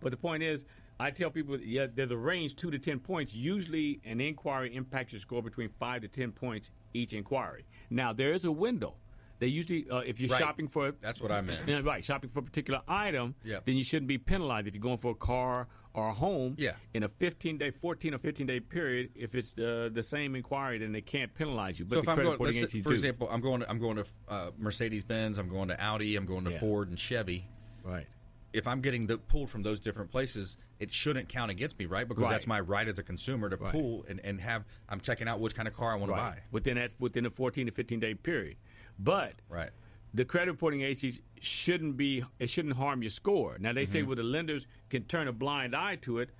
But 0.00 0.10
the 0.10 0.16
point 0.16 0.42
is, 0.42 0.64
I 0.98 1.10
tell 1.10 1.30
people, 1.30 1.58
yeah, 1.60 1.86
there's 1.94 2.10
a 2.10 2.16
range 2.16 2.56
two 2.56 2.70
to 2.70 2.78
ten 2.78 2.98
points. 2.98 3.34
Usually, 3.34 4.00
an 4.04 4.20
inquiry 4.20 4.74
impacts 4.74 5.12
your 5.12 5.20
score 5.20 5.42
between 5.42 5.68
five 5.68 6.02
to 6.02 6.08
ten 6.08 6.32
points 6.32 6.70
each 6.94 7.12
inquiry. 7.12 7.64
Now, 7.90 8.12
there 8.12 8.32
is 8.32 8.44
a 8.44 8.52
window. 8.52 8.94
They 9.38 9.46
usually, 9.46 9.88
uh, 9.88 9.98
if 10.00 10.20
you're 10.20 10.28
Right. 10.30 10.38
shopping 10.38 10.68
for, 10.68 10.92
That's 11.00 11.20
what 11.20 11.30
I 11.32 11.40
meant. 11.40 11.84
right, 11.86 12.04
shopping 12.04 12.28
for 12.28 12.40
a 12.40 12.42
particular 12.42 12.82
item, 12.86 13.34
Yep. 13.44 13.64
then 13.64 13.76
you 13.78 13.84
shouldn't 13.84 14.08
be 14.08 14.18
penalized 14.18 14.66
if 14.66 14.74
you're 14.74 14.82
going 14.82 14.98
for 14.98 15.12
a 15.12 15.14
car 15.14 15.66
or 15.94 16.08
a 16.08 16.12
home. 16.12 16.56
Yeah. 16.58 16.76
In 16.92 17.02
a 17.02 17.08
15 17.08 17.56
day, 17.56 17.70
14 17.70 18.12
or 18.14 18.18
15 18.18 18.46
day 18.46 18.60
period, 18.60 19.10
if 19.14 19.34
it's 19.34 19.52
the 19.52 19.90
the 19.92 20.02
same 20.02 20.36
inquiry, 20.36 20.78
then 20.78 20.92
they 20.92 21.00
can't 21.00 21.32
penalize 21.34 21.78
you. 21.78 21.86
But 21.86 21.96
so 21.96 22.00
if 22.02 22.08
I'm 22.10 22.22
going, 22.22 22.52
say, 22.52 22.66
for 22.80 22.90
do. 22.90 22.94
example, 22.94 23.28
I'm 23.30 23.40
going, 23.40 23.60
to, 23.60 23.70
I'm 23.70 23.78
going 23.78 23.96
to 23.96 24.04
uh, 24.28 24.50
Mercedes 24.58 25.04
Benz, 25.04 25.38
I'm 25.38 25.48
going 25.48 25.68
to 25.68 25.82
Audi, 25.82 26.16
I'm 26.16 26.26
going 26.26 26.44
to 26.44 26.50
Yeah. 26.50 26.60
Ford 26.60 26.88
and 26.90 26.98
Chevy. 26.98 27.44
right? 27.82 28.06
If 28.52 28.66
I'm 28.66 28.80
getting 28.80 29.06
the 29.06 29.18
pulled 29.18 29.48
from 29.50 29.62
those 29.62 29.78
different 29.80 30.10
places, 30.10 30.58
it 30.78 30.92
shouldn't 30.92 31.28
count 31.28 31.50
against 31.50 31.78
me, 31.78 31.86
right? 31.86 32.06
Because 32.06 32.24
Right. 32.24 32.30
that's 32.30 32.46
my 32.46 32.58
right 32.60 32.88
as 32.88 32.98
a 32.98 33.02
consumer 33.02 33.48
to 33.48 33.56
Right. 33.56 33.72
pull 33.72 34.04
and, 34.08 34.20
and 34.24 34.40
have. 34.40 34.64
I'm 34.88 35.00
checking 35.00 35.28
out 35.28 35.40
which 35.40 35.54
kind 35.54 35.68
of 35.68 35.74
car 35.74 35.92
I 35.92 35.96
want 35.96 36.10
to 36.10 36.16
buy. 36.16 36.40
Within 36.50 36.76
that 36.76 36.92
within 36.98 37.26
a 37.26 37.30
14 37.30 37.66
to 37.66 37.72
15 37.72 38.00
day 38.00 38.14
period, 38.14 38.56
but 38.98 39.34
Right. 39.48 39.70
the 40.12 40.24
credit 40.24 40.50
reporting 40.50 40.80
agencies 40.82 41.20
shouldn't 41.40 41.96
be 41.96 42.24
it 42.38 42.50
shouldn't 42.50 42.74
harm 42.76 43.02
your 43.02 43.10
score. 43.10 43.56
Now 43.60 43.72
they 43.72 43.84
say 43.86 44.02
well 44.02 44.16
the 44.16 44.22
lenders 44.24 44.66
can 44.88 45.04
turn 45.04 45.28
a 45.28 45.32
blind 45.32 45.74
eye 45.76 45.96
to 45.96 46.18
it, 46.18 46.30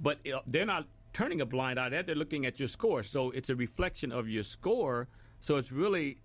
but 0.00 0.18
uh, 0.26 0.40
they're 0.46 0.66
not 0.66 0.88
turning 1.12 1.40
a 1.40 1.46
blind 1.46 1.78
eye. 1.78 1.90
That 1.90 2.06
they're 2.06 2.14
looking 2.16 2.44
at 2.44 2.58
your 2.58 2.68
score, 2.68 3.02
so 3.04 3.30
it's 3.30 3.50
a 3.50 3.54
reflection 3.56 4.10
of 4.10 4.28
your 4.28 4.42
score. 4.44 5.08
So 5.40 5.56
it's 5.56 5.70
really 5.72 6.18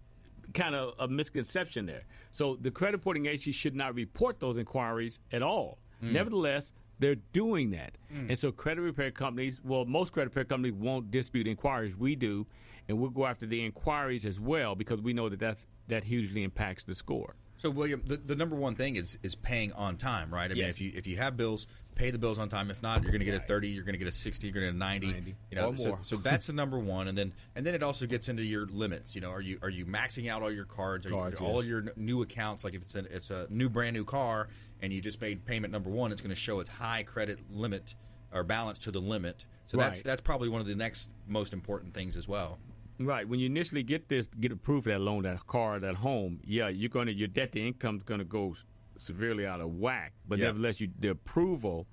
kind 0.53 0.75
of 0.75 0.93
a 0.99 1.07
misconception 1.07 1.85
there. 1.85 2.03
So 2.31 2.57
the 2.59 2.71
credit 2.71 2.97
reporting 2.97 3.25
agency 3.25 3.51
should 3.51 3.75
not 3.75 3.95
report 3.95 4.39
those 4.39 4.57
inquiries 4.57 5.19
at 5.31 5.41
all. 5.41 5.79
Mm. 6.03 6.11
Nevertheless. 6.11 6.73
They're 6.99 7.13
doing 7.13 7.69
that, 7.71 7.95
mm. 8.11 8.29
and 8.29 8.39
so 8.39 8.51
credit 8.51 8.81
repair 8.81 9.11
companies. 9.11 9.61
Well, 9.63 9.85
most 9.85 10.13
credit 10.13 10.29
repair 10.29 10.45
companies 10.45 10.73
won't 10.73 11.11
dispute 11.11 11.45
inquiries. 11.45 11.95
We 11.95 12.15
do, 12.15 12.47
and 12.87 12.97
we'll 12.97 13.11
go 13.11 13.27
after 13.27 13.45
the 13.45 13.63
inquiries 13.63 14.25
as 14.25 14.39
well 14.39 14.73
because 14.73 14.99
we 14.99 15.13
know 15.13 15.29
that 15.29 15.39
that 15.39 15.59
that 15.89 16.05
hugely 16.05 16.43
impacts 16.43 16.83
the 16.85 16.95
score. 16.95 17.35
So 17.57 17.69
William, 17.69 18.01
the, 18.05 18.17
the 18.17 18.35
number 18.35 18.55
one 18.55 18.73
thing 18.73 18.95
is 18.95 19.17
is 19.23 19.35
paying 19.35 19.71
on 19.73 19.97
time, 19.97 20.33
right? 20.33 20.49
I 20.49 20.53
mean, 20.53 20.63
if 20.63 20.81
you 20.81 20.91
if 20.95 21.05
you 21.05 21.17
have 21.17 21.37
bills, 21.37 21.67
pay 21.97 22.11
the 22.11 22.17
bills 22.17 22.39
on 22.39 22.47
time. 22.49 22.69
If 22.71 22.81
not, 22.83 23.01
you're 23.03 23.11
going 23.11 23.19
to 23.19 23.25
get 23.25 23.35
a 23.35 23.39
thirty, 23.39 23.69
you're 23.69 23.83
going 23.83 23.93
to 23.93 23.99
get 23.99 24.07
a 24.07 24.11
sixty, 24.11 24.47
you're 24.47 24.53
going 24.53 24.65
to 24.67 24.71
get 24.71 24.75
a 24.75 24.77
ninety. 24.77 25.11
90, 25.11 25.35
you 25.51 25.55
know, 25.57 25.69
or 25.71 25.77
so, 25.77 25.87
more. 25.89 25.97
so 26.01 26.15
that's 26.17 26.47
the 26.47 26.53
number 26.53 26.77
one, 26.79 27.07
and 27.07 27.17
then 27.17 27.33
and 27.55 27.65
then 27.65 27.73
it 27.75 27.83
also 27.83 28.05
gets 28.05 28.29
into 28.29 28.43
your 28.43 28.65
limits. 28.67 29.15
You 29.15 29.21
know, 29.21 29.31
are 29.31 29.41
you 29.41 29.57
are 29.61 29.69
you 29.69 29.85
maxing 29.85 30.29
out 30.29 30.41
all 30.41 30.51
your 30.51 30.65
cards? 30.65 31.05
Are 31.05 31.09
Cards, 31.09 31.39
you, 31.39 31.45
all 31.45 31.63
yes. 31.63 31.69
your 31.69 31.83
new 31.95 32.21
accounts? 32.21 32.63
Like 32.63 32.73
if 32.75 32.81
it's 32.83 32.95
a 32.95 32.99
it's 33.15 33.29
a 33.31 33.47
new 33.49 33.69
brand 33.69 33.95
new 33.95 34.05
car 34.05 34.47
and 34.81 34.93
you 34.93 35.01
just 35.01 35.19
made 35.19 35.45
payment 35.45 35.73
number 35.73 35.89
one, 35.89 36.11
it's 36.11 36.21
going 36.21 36.29
to 36.29 36.35
show 36.35 36.59
its 36.59 36.69
high 36.69 37.03
credit 37.03 37.39
limit 37.51 37.95
or 38.31 38.43
balance 38.43 38.77
to 38.79 38.91
the 38.91 38.99
limit. 39.01 39.45
So 39.65 39.77
that's 39.77 39.99
Right. 39.99 40.05
that's 40.05 40.21
probably 40.21 40.49
one 40.49 40.61
of 40.61 40.67
the 40.67 40.75
next 40.75 41.09
most 41.27 41.51
important 41.53 41.93
things 41.93 42.15
as 42.15 42.27
well. 42.27 42.59
Right. 42.99 43.27
When 43.27 43.39
you 43.39 43.45
initially 43.45 43.83
get 43.83 44.07
this, 44.09 44.27
get 44.39 44.51
approved 44.51 44.85
for 44.85 44.89
that 44.91 44.99
loan, 44.99 45.23
that 45.23 45.45
car, 45.45 45.79
that 45.79 45.95
home, 45.95 46.39
yeah, 46.43 46.67
you're 46.67 46.89
gonna 46.89 47.11
your 47.11 47.27
debt 47.27 47.51
to 47.53 47.59
income's 47.67 48.03
gonna 48.03 48.23
go 48.23 48.51
s- 48.51 48.63
severely 48.99 49.45
out 49.45 49.61
of 49.61 49.75
whack. 49.75 50.13
But 50.27 50.39
Yeah. 50.39 50.45
nevertheless, 50.45 50.79
you 50.81 50.89
the 50.99 51.09
approval 51.09 51.87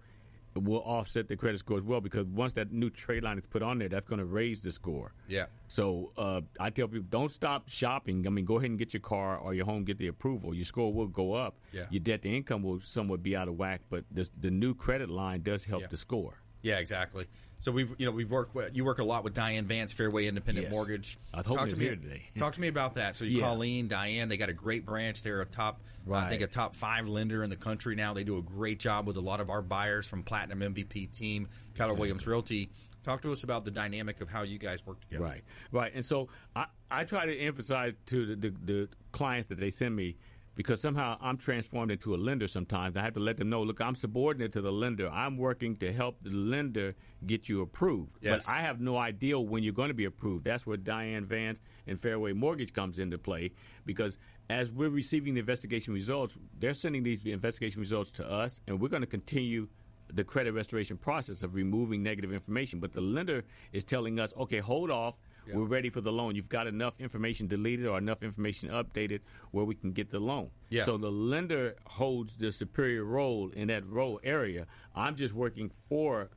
will 0.57 0.82
offset 0.84 1.26
the 1.26 1.36
credit 1.36 1.59
score 1.59 1.76
as 1.78 1.82
well 1.82 2.00
because 2.00 2.26
once 2.28 2.52
that 2.52 2.70
new 2.70 2.88
trade 2.88 3.24
line 3.24 3.36
is 3.38 3.44
put 3.46 3.61
on 3.61 3.76
there, 3.80 3.88
that's 3.88 4.07
going 4.07 4.20
to 4.20 4.24
raise 4.24 4.61
the 4.61 4.70
score. 4.70 5.12
Yeah. 5.26 5.46
So 5.66 6.12
uh, 6.16 6.42
I 6.61 6.70
tell 6.70 6.86
people, 6.86 7.07
don't 7.11 7.32
stop 7.32 7.68
shopping. 7.68 8.24
I 8.24 8.30
mean, 8.30 8.44
go 8.44 8.59
ahead 8.59 8.70
and 8.70 8.78
get 8.78 8.94
your 8.94 9.00
car 9.00 9.36
or 9.36 9.52
your 9.52 9.64
home, 9.66 9.82
get 9.82 9.98
the 9.98 10.07
approval. 10.07 10.55
Your 10.55 10.64
score 10.64 10.92
will 10.92 11.09
go 11.09 11.32
up. 11.32 11.57
Yeah. 11.72 11.86
Your 11.90 11.98
debt 12.00 12.22
to 12.22 12.28
income 12.28 12.62
will 12.62 12.80
somewhat 12.80 13.20
be 13.20 13.34
out 13.34 13.48
of 13.48 13.57
whack, 13.59 13.80
but 13.90 14.05
this, 14.12 14.30
the 14.40 14.50
new 14.52 14.74
credit 14.74 15.11
line 15.11 15.42
does 15.42 15.64
help 15.64 15.82
Yeah. 15.82 15.88
the 15.88 15.96
score. 15.96 16.38
Yeah, 16.64 16.78
exactly. 16.78 17.26
So 17.60 17.72
we've 17.72 17.94
you 17.98 18.04
know 18.06 18.12
we've 18.12 18.30
worked 18.30 18.54
with, 18.54 18.74
you 18.76 18.84
work 18.84 18.98
a 18.98 19.04
lot 19.04 19.22
with 19.24 19.32
Diane 19.32 19.66
Vance, 19.66 19.92
Fairway 19.92 20.26
Independent 20.26 20.66
Yes. 20.66 20.72
Mortgage. 20.74 21.18
I 21.32 21.38
hoping 21.38 21.56
talk 21.56 21.68
to 21.68 21.76
me 21.76 21.88
today. 21.88 22.22
Talk 22.38 22.54
to 22.54 22.60
me 22.60 22.68
about 22.68 22.94
that. 22.94 23.14
So 23.14 23.24
you 23.24 23.38
Yeah. 23.38 23.44
Colleen, 23.46 23.86
Diane, 23.88 24.28
they 24.28 24.36
got 24.36 24.48
a 24.48 24.54
great 24.54 24.84
branch. 24.84 25.22
They're 25.22 25.40
a 25.40 25.46
top, 25.46 25.80
I 26.10 26.28
think 26.28 26.42
a 26.42 26.46
top 26.46 26.74
five 26.74 27.06
lender 27.08 27.42
in 27.44 27.50
the 27.50 27.56
country 27.56 27.94
now. 27.94 28.12
They 28.12 28.24
do 28.24 28.36
a 28.38 28.42
great 28.42 28.78
job 28.80 29.06
with 29.06 29.16
a 29.16 29.20
lot 29.20 29.40
of 29.40 29.48
our 29.50 29.62
buyers 29.62 30.06
from 30.06 30.22
Platinum 30.22 30.74
MVP 30.74 31.12
team, 31.12 31.48
Keller 31.74 31.94
Williams 31.94 32.26
Realty. 32.26 32.70
Talk 33.02 33.20
to 33.22 33.32
us 33.32 33.44
about 33.44 33.66
the 33.66 33.70
dynamic 33.70 34.20
of 34.22 34.30
how 34.30 34.42
you 34.42 34.58
guys 34.58 34.84
work 34.86 35.00
together. 35.00 35.24
Right, 35.24 35.44
right. 35.72 35.92
And 35.94 36.04
so 36.04 36.28
I, 36.56 36.66
I 36.90 37.04
try 37.04 37.26
to 37.26 37.38
emphasize 37.38 37.92
to 38.06 38.26
the, 38.34 38.36
the, 38.36 38.54
the 38.64 38.88
clients 39.12 39.48
that 39.48 39.60
they 39.60 39.70
send 39.70 39.94
me 39.94 40.16
because 40.55 40.80
somehow 40.80 41.16
I'm 41.20 41.36
transformed 41.36 41.90
into 41.90 42.14
a 42.14 42.16
lender 42.16 42.48
sometimes. 42.48 42.96
I 42.96 43.02
have 43.02 43.14
to 43.14 43.20
let 43.20 43.36
them 43.36 43.50
know, 43.50 43.62
look, 43.62 43.80
I'm 43.80 43.96
subordinate 43.96 44.52
to 44.52 44.61
the 44.61 44.72
lender. 44.72 45.09
I'm 45.09 45.36
working 45.36 45.76
to 45.76 45.92
help 45.92 46.18
the 46.22 46.30
lender 46.30 46.94
get 47.26 47.48
you 47.48 47.62
approved. 47.62 48.18
Yes. 48.20 48.44
But 48.46 48.52
I 48.52 48.59
have 48.59 48.80
no 48.80 48.96
idea 48.96 49.38
when 49.38 49.62
you're 49.62 49.72
going 49.72 49.88
to 49.88 49.94
be 49.94 50.05
approved. 50.05 50.44
That's 50.44 50.66
where 50.66 50.76
Diane 50.76 51.24
Vance 51.24 51.61
and 51.86 52.00
Fairway 52.00 52.32
Mortgage 52.32 52.72
comes 52.72 52.98
into 52.98 53.18
play 53.18 53.52
because 53.84 54.18
as 54.50 54.70
we're 54.70 54.90
receiving 54.90 55.34
the 55.34 55.40
investigation 55.40 55.94
results, 55.94 56.36
they're 56.59 56.74
sending 56.74 57.02
these 57.02 57.24
investigation 57.24 57.80
results 57.80 58.11
to 58.12 58.30
us, 58.30 58.61
and 58.66 58.80
we're 58.80 58.88
going 58.88 59.00
to 59.00 59.07
continue 59.07 59.68
the 60.12 60.22
credit 60.22 60.52
restoration 60.52 60.96
process 60.96 61.42
of 61.42 61.55
removing 61.55 62.02
negative 62.02 62.32
information. 62.32 62.78
But 62.78 62.92
the 62.92 63.00
lender 63.00 63.44
is 63.72 63.84
telling 63.84 64.20
us, 64.20 64.34
okay, 64.38 64.59
hold 64.59 64.90
off. 64.90 65.14
We're 65.53 65.64
ready 65.64 65.90
for 65.90 66.01
the 66.01 66.12
loan. 66.12 66.34
You've 66.36 66.49
got 66.49 66.66
enough 66.66 66.95
information 67.01 67.47
deleted 67.47 67.86
or 67.86 67.99
enough 67.99 68.22
information 68.22 68.70
updated 68.70 69.20
where 69.51 69.64
we 69.64 69.74
can 69.74 69.92
get 69.92 70.11
the 70.11 70.20
loan. 70.20 70.51
Yeah. 70.70 70.84
So 70.84 70.97
the 70.97 71.11
lender 71.11 71.76
holds 71.84 72.36
the 72.36 72.51
superior 72.51 73.05
role 73.05 73.51
in 73.51 73.68
that 73.68 73.86
role 73.86 74.20
area. 74.24 74.66
I'm 74.95 75.16
just 75.16 75.34
working 75.34 75.70
for 75.88 76.30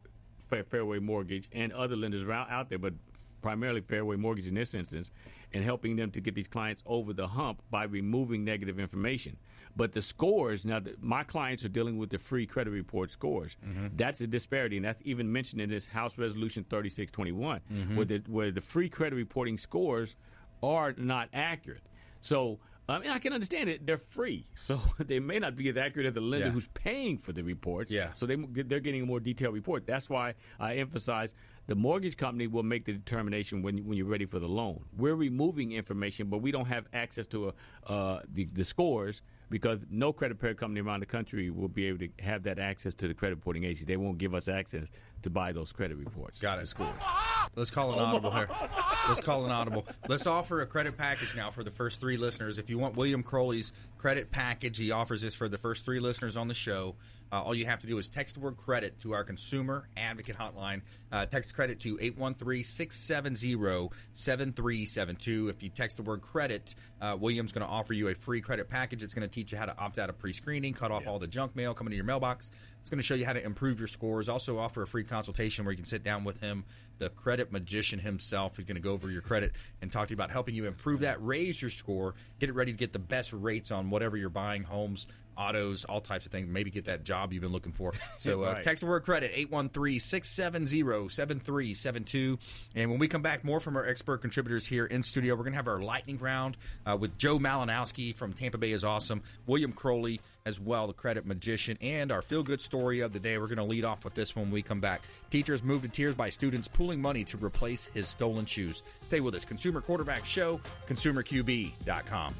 Fairway 0.49 0.99
Mortgage 0.99 1.49
and 1.51 1.74
other 1.74 1.95
lenders 1.95 2.28
out 2.30 2.70
there, 2.70 2.80
but 2.80 2.93
primarily 3.41 3.82
Fairway 3.82 4.16
Mortgage 4.16 4.47
in 4.47 4.55
this 4.55 4.74
instance, 4.74 5.12
and 5.58 5.66
helping 5.66 5.95
them 5.95 6.12
to 6.12 6.22
get 6.22 6.36
these 6.36 6.47
clients 6.47 6.84
over 6.86 7.14
the 7.14 7.28
hump 7.28 7.64
by 7.72 7.84
removing 7.84 8.45
negative 8.45 8.80
information. 8.80 9.38
But 9.76 9.93
the 9.93 10.03
scores 10.03 10.66
now, 10.66 10.80
the, 10.80 10.95
my 11.01 11.24
clients 11.24 11.66
are 11.66 11.70
dealing 11.70 11.97
with 11.97 12.12
the 12.12 12.20
free 12.20 12.45
credit 12.45 12.70
report 12.72 13.10
scores. 13.12 13.58
Mm-hmm. 13.66 13.88
That's 13.95 14.22
a 14.22 14.28
disparity, 14.28 14.78
and 14.78 14.86
that's 14.86 15.01
even 15.03 15.32
mentioned 15.32 15.62
in 15.62 15.70
this 15.70 15.88
House 15.88 16.18
Resolution 16.18 16.64
3621, 16.70 17.62
mm-hmm. 17.72 17.95
where 17.95 18.05
the 18.05 18.22
where 18.28 18.51
the 18.51 18.62
free 18.62 18.88
credit 18.88 19.16
reporting 19.16 19.58
scores 19.58 20.16
are 20.62 20.93
not 20.97 21.30
accurate. 21.34 21.84
So. 22.22 22.60
I 22.89 22.99
mean, 22.99 23.12
I 23.12 23.20
can 23.20 23.34
understand 23.34 23.70
it. 23.70 23.86
They're 23.86 23.97
free, 23.97 24.47
so 24.64 24.80
they 24.97 25.20
may 25.20 25.39
not 25.39 25.58
be 25.58 25.68
as 25.68 25.76
accurate 25.76 26.08
as 26.08 26.14
the 26.14 26.22
lender 26.22 26.45
Yeah. 26.45 26.51
who's 26.53 26.70
paying 26.74 27.18
for 27.18 27.34
the 27.34 27.43
reports. 27.43 27.91
Yeah. 27.91 28.14
So 28.14 28.26
they 28.26 28.38
they're 28.38 28.80
getting 28.80 29.01
a 29.01 29.05
more 29.05 29.20
detailed 29.20 29.53
report. 29.53 29.86
That's 29.86 30.10
why 30.10 30.36
I 30.58 30.76
emphasize 30.76 31.36
the 31.68 31.76
mortgage 31.76 32.18
company 32.18 32.47
will 32.47 32.63
make 32.63 32.86
the 32.86 32.93
determination 32.93 33.61
when 33.61 33.86
when 33.86 33.97
you're 33.97 34.07
ready 34.07 34.26
for 34.26 34.39
the 34.39 34.47
loan. 34.47 34.86
We're 34.97 35.15
removing 35.15 35.74
information, 35.74 36.28
but 36.28 36.41
we 36.41 36.51
don't 36.51 36.68
have 36.68 36.86
access 36.93 37.28
to 37.28 37.49
a, 37.49 37.91
uh, 37.91 38.22
the 38.34 38.45
the 38.45 38.65
scores 38.65 39.22
because 39.49 39.80
no 39.89 40.11
credit 40.11 40.36
repair 40.36 40.53
company 40.53 40.82
around 40.82 41.01
the 41.01 41.05
country 41.05 41.49
will 41.49 41.68
be 41.68 41.86
able 41.86 41.99
to 41.99 42.09
have 42.20 42.43
that 42.43 42.59
access 42.59 42.93
to 42.95 43.07
the 43.07 43.13
credit 43.13 43.36
reporting 43.36 43.63
agency. 43.63 43.86
They 43.86 43.97
won't 43.97 44.18
give 44.18 44.34
us 44.34 44.47
access 44.47 44.88
to 45.24 45.30
buy 45.30 45.51
those 45.51 45.72
credit 45.72 45.97
reports. 45.97 46.39
Got 46.39 46.59
it. 46.59 46.68
Scores. 46.68 47.01
Let's 47.55 47.72
call 47.72 47.93
an 47.93 47.99
audible 47.99 48.32
here. 48.32 48.49
Let's 49.07 49.22
call 49.22 49.45
an 49.45 49.51
audible. 49.51 49.86
Let's 50.07 50.28
offer 50.28 50.61
a 50.61 50.65
credit 50.65 50.97
package 50.97 51.36
now 51.36 51.49
for 51.49 51.63
the 51.63 51.72
first 51.72 51.99
three 51.99 52.18
listeners. 52.18 52.57
If 52.57 52.70
you 52.70 52.78
want 52.78 52.95
William 52.95 53.24
Crowley's 53.24 53.74
credit 53.97 54.32
package, 54.32 54.78
he 54.78 54.91
offers 54.91 55.22
this 55.22 55.34
for 55.34 55.49
the 55.49 55.57
first 55.57 55.86
three 55.86 55.99
listeners 55.99 56.38
on 56.38 56.47
the 56.47 56.53
show. 56.53 56.95
Uh, 57.32 57.41
all 57.41 57.55
you 57.55 57.65
have 57.65 57.80
to 57.80 57.88
do 57.88 57.97
is 57.97 58.07
text 58.07 58.36
the 58.36 58.41
word 58.41 58.57
credit 58.57 58.99
to 59.01 59.13
our 59.13 59.23
consumer 59.23 59.88
advocate 59.97 60.38
hotline. 60.38 60.82
Uh, 61.11 61.25
text 61.25 61.53
credit 61.53 61.80
to 61.82 61.97
813 62.01 62.63
670 62.63 63.89
7372. 64.13 65.49
If 65.49 65.63
you 65.63 65.69
text 65.69 65.97
the 65.97 66.03
word 66.03 66.21
credit, 66.21 66.75
uh, 67.01 67.17
William's 67.19 67.51
going 67.51 67.65
to 67.65 67.71
offer 67.71 67.93
you 67.93 68.07
a 68.07 68.15
free 68.15 68.41
credit 68.41 68.69
package. 68.69 69.03
It's 69.03 69.13
going 69.13 69.28
to 69.28 69.34
teach 69.34 69.51
you 69.51 69.57
how 69.57 69.65
to 69.65 69.78
opt 69.78 69.97
out 69.99 70.09
of 70.09 70.17
pre 70.17 70.34
screening, 70.34 70.73
cut 70.73 70.91
off 70.91 71.07
all 71.07 71.19
the 71.19 71.28
junk 71.28 71.55
mail 71.55 71.73
coming 71.73 71.91
to 71.91 71.95
your 71.95 72.05
mailbox. 72.05 72.51
It's 72.88 72.89
going 72.89 72.99
to 72.99 73.03
show 73.03 73.15
you 73.15 73.25
how 73.25 73.34
to 73.34 73.43
improve 73.43 73.80
your 73.80 73.88
scores. 73.89 74.30
Also, 74.30 74.57
offer 74.57 74.82
a 74.82 74.88
free 74.88 75.03
consultation 75.03 75.65
where 75.65 75.73
you 75.73 75.75
can 75.75 75.86
sit 75.86 76.03
down 76.03 76.23
with 76.23 76.39
him, 76.39 76.63
the 76.99 77.09
credit 77.09 77.51
magician 77.51 77.99
himself. 77.99 78.55
He's 78.55 78.63
going 78.63 78.78
to 78.78 78.82
go 78.82 78.93
over 78.93 79.11
your 79.11 79.21
credit 79.21 79.51
and 79.82 79.91
talk 79.91 80.07
to 80.07 80.11
you 80.11 80.15
about 80.15 80.32
helping 80.32 80.55
you 80.55 80.67
improve 80.67 81.01
that, 81.01 81.21
raise 81.21 81.61
your 81.61 81.69
score, 81.69 82.15
get 82.39 82.47
it 82.47 82.53
ready 82.53 82.71
to 82.71 82.78
get 82.78 82.93
the 82.93 82.99
best 82.99 83.34
rates 83.34 83.71
on 83.71 83.89
whatever 83.89 84.15
you're 84.15 84.30
buying 84.30 84.63
homes, 84.63 85.05
autos, 85.38 85.86
all 85.86 86.02
types 86.02 86.26
of 86.26 86.32
things. 86.32 86.48
Maybe 86.50 86.72
get 86.72 86.86
that 86.86 87.04
job 87.04 87.32
you've 87.34 87.42
been 87.44 87.52
looking 87.52 87.72
for. 87.74 87.94
So, 88.18 88.44
uh, 88.44 88.54
Right. 88.54 88.64
text 88.64 88.82
the 88.82 88.88
word 88.90 89.04
credit 89.04 89.32
813 89.34 90.00
670 90.00 91.10
7372. 91.10 92.40
And 92.76 92.90
when 92.90 93.00
we 93.00 93.08
come 93.08 93.22
back, 93.22 93.44
more 93.44 93.60
from 93.60 93.76
our 93.78 93.86
expert 93.88 94.20
contributors 94.22 94.66
here 94.66 94.86
in 94.86 95.04
studio. 95.04 95.36
We're 95.36 95.44
going 95.44 95.54
to 95.54 95.58
have 95.58 95.68
our 95.68 95.82
lightning 95.82 96.18
round 96.18 96.58
uh, 96.86 96.98
with 97.00 97.18
Joe 97.18 97.38
Malinowski 97.40 98.16
from 98.16 98.34
Tampa 98.34 98.58
Bay 98.58 98.72
is 98.72 98.84
Awesome, 98.84 99.22
William 99.46 99.72
Crowley 99.72 100.20
as 100.46 100.60
well, 100.60 100.88
the 100.88 100.94
credit 100.94 101.26
magician, 101.26 101.78
and 101.82 102.12
our 102.12 102.22
feel 102.22 102.42
good 102.42 102.62
story 102.62 103.02
of 103.02 103.12
the 103.12 103.20
day. 103.20 103.38
We're 103.38 103.48
going 103.48 103.58
to 103.58 103.64
lead 103.64 103.84
off 103.84 104.04
with 104.06 104.14
this 104.14 104.36
when 104.36 104.50
we 104.50 104.62
come 104.62 104.80
back. 104.80 105.02
Teachers 105.30 105.62
moved 105.62 105.84
to 105.84 105.90
tears 105.90 106.16
by 106.16 106.30
students 106.30 106.68
pooling 106.70 107.02
money 107.02 107.24
to 107.26 107.38
replace 107.38 107.86
his 107.88 108.08
stolen 108.08 108.46
shoes. 108.46 108.82
Stay 109.02 109.20
with 109.20 109.36
us. 109.36 109.44
Consumer 109.46 109.82
Quarterback 109.82 110.26
Show, 110.26 110.62
consumerqb.com. 110.88 112.34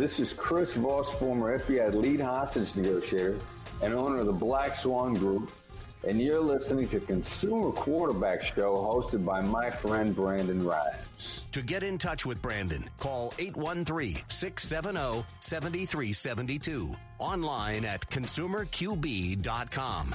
This 0.00 0.18
is 0.18 0.32
Chris 0.32 0.72
Voss, 0.72 1.12
former 1.16 1.58
FBI 1.58 1.92
lead 1.92 2.22
hostage 2.22 2.74
negotiator 2.74 3.38
and 3.82 3.92
owner 3.92 4.20
of 4.20 4.26
the 4.26 4.32
Black 4.32 4.74
Swan 4.74 5.12
Group, 5.12 5.52
and 6.08 6.18
you're 6.18 6.40
listening 6.40 6.88
to 6.88 7.00
Consumer 7.00 7.70
Quarterback 7.70 8.40
Show 8.40 8.76
hosted 8.76 9.26
by 9.26 9.42
my 9.42 9.70
friend 9.70 10.16
Brandon 10.16 10.64
Rhymes. 10.64 11.44
To 11.52 11.60
get 11.60 11.82
in 11.82 11.98
touch 11.98 12.24
with 12.24 12.40
Brandon, 12.40 12.88
call 12.96 13.34
813 13.38 14.22
670 14.28 15.26
7372. 15.40 16.96
Online 17.18 17.84
at 17.84 18.08
consumerqb.com. 18.08 20.14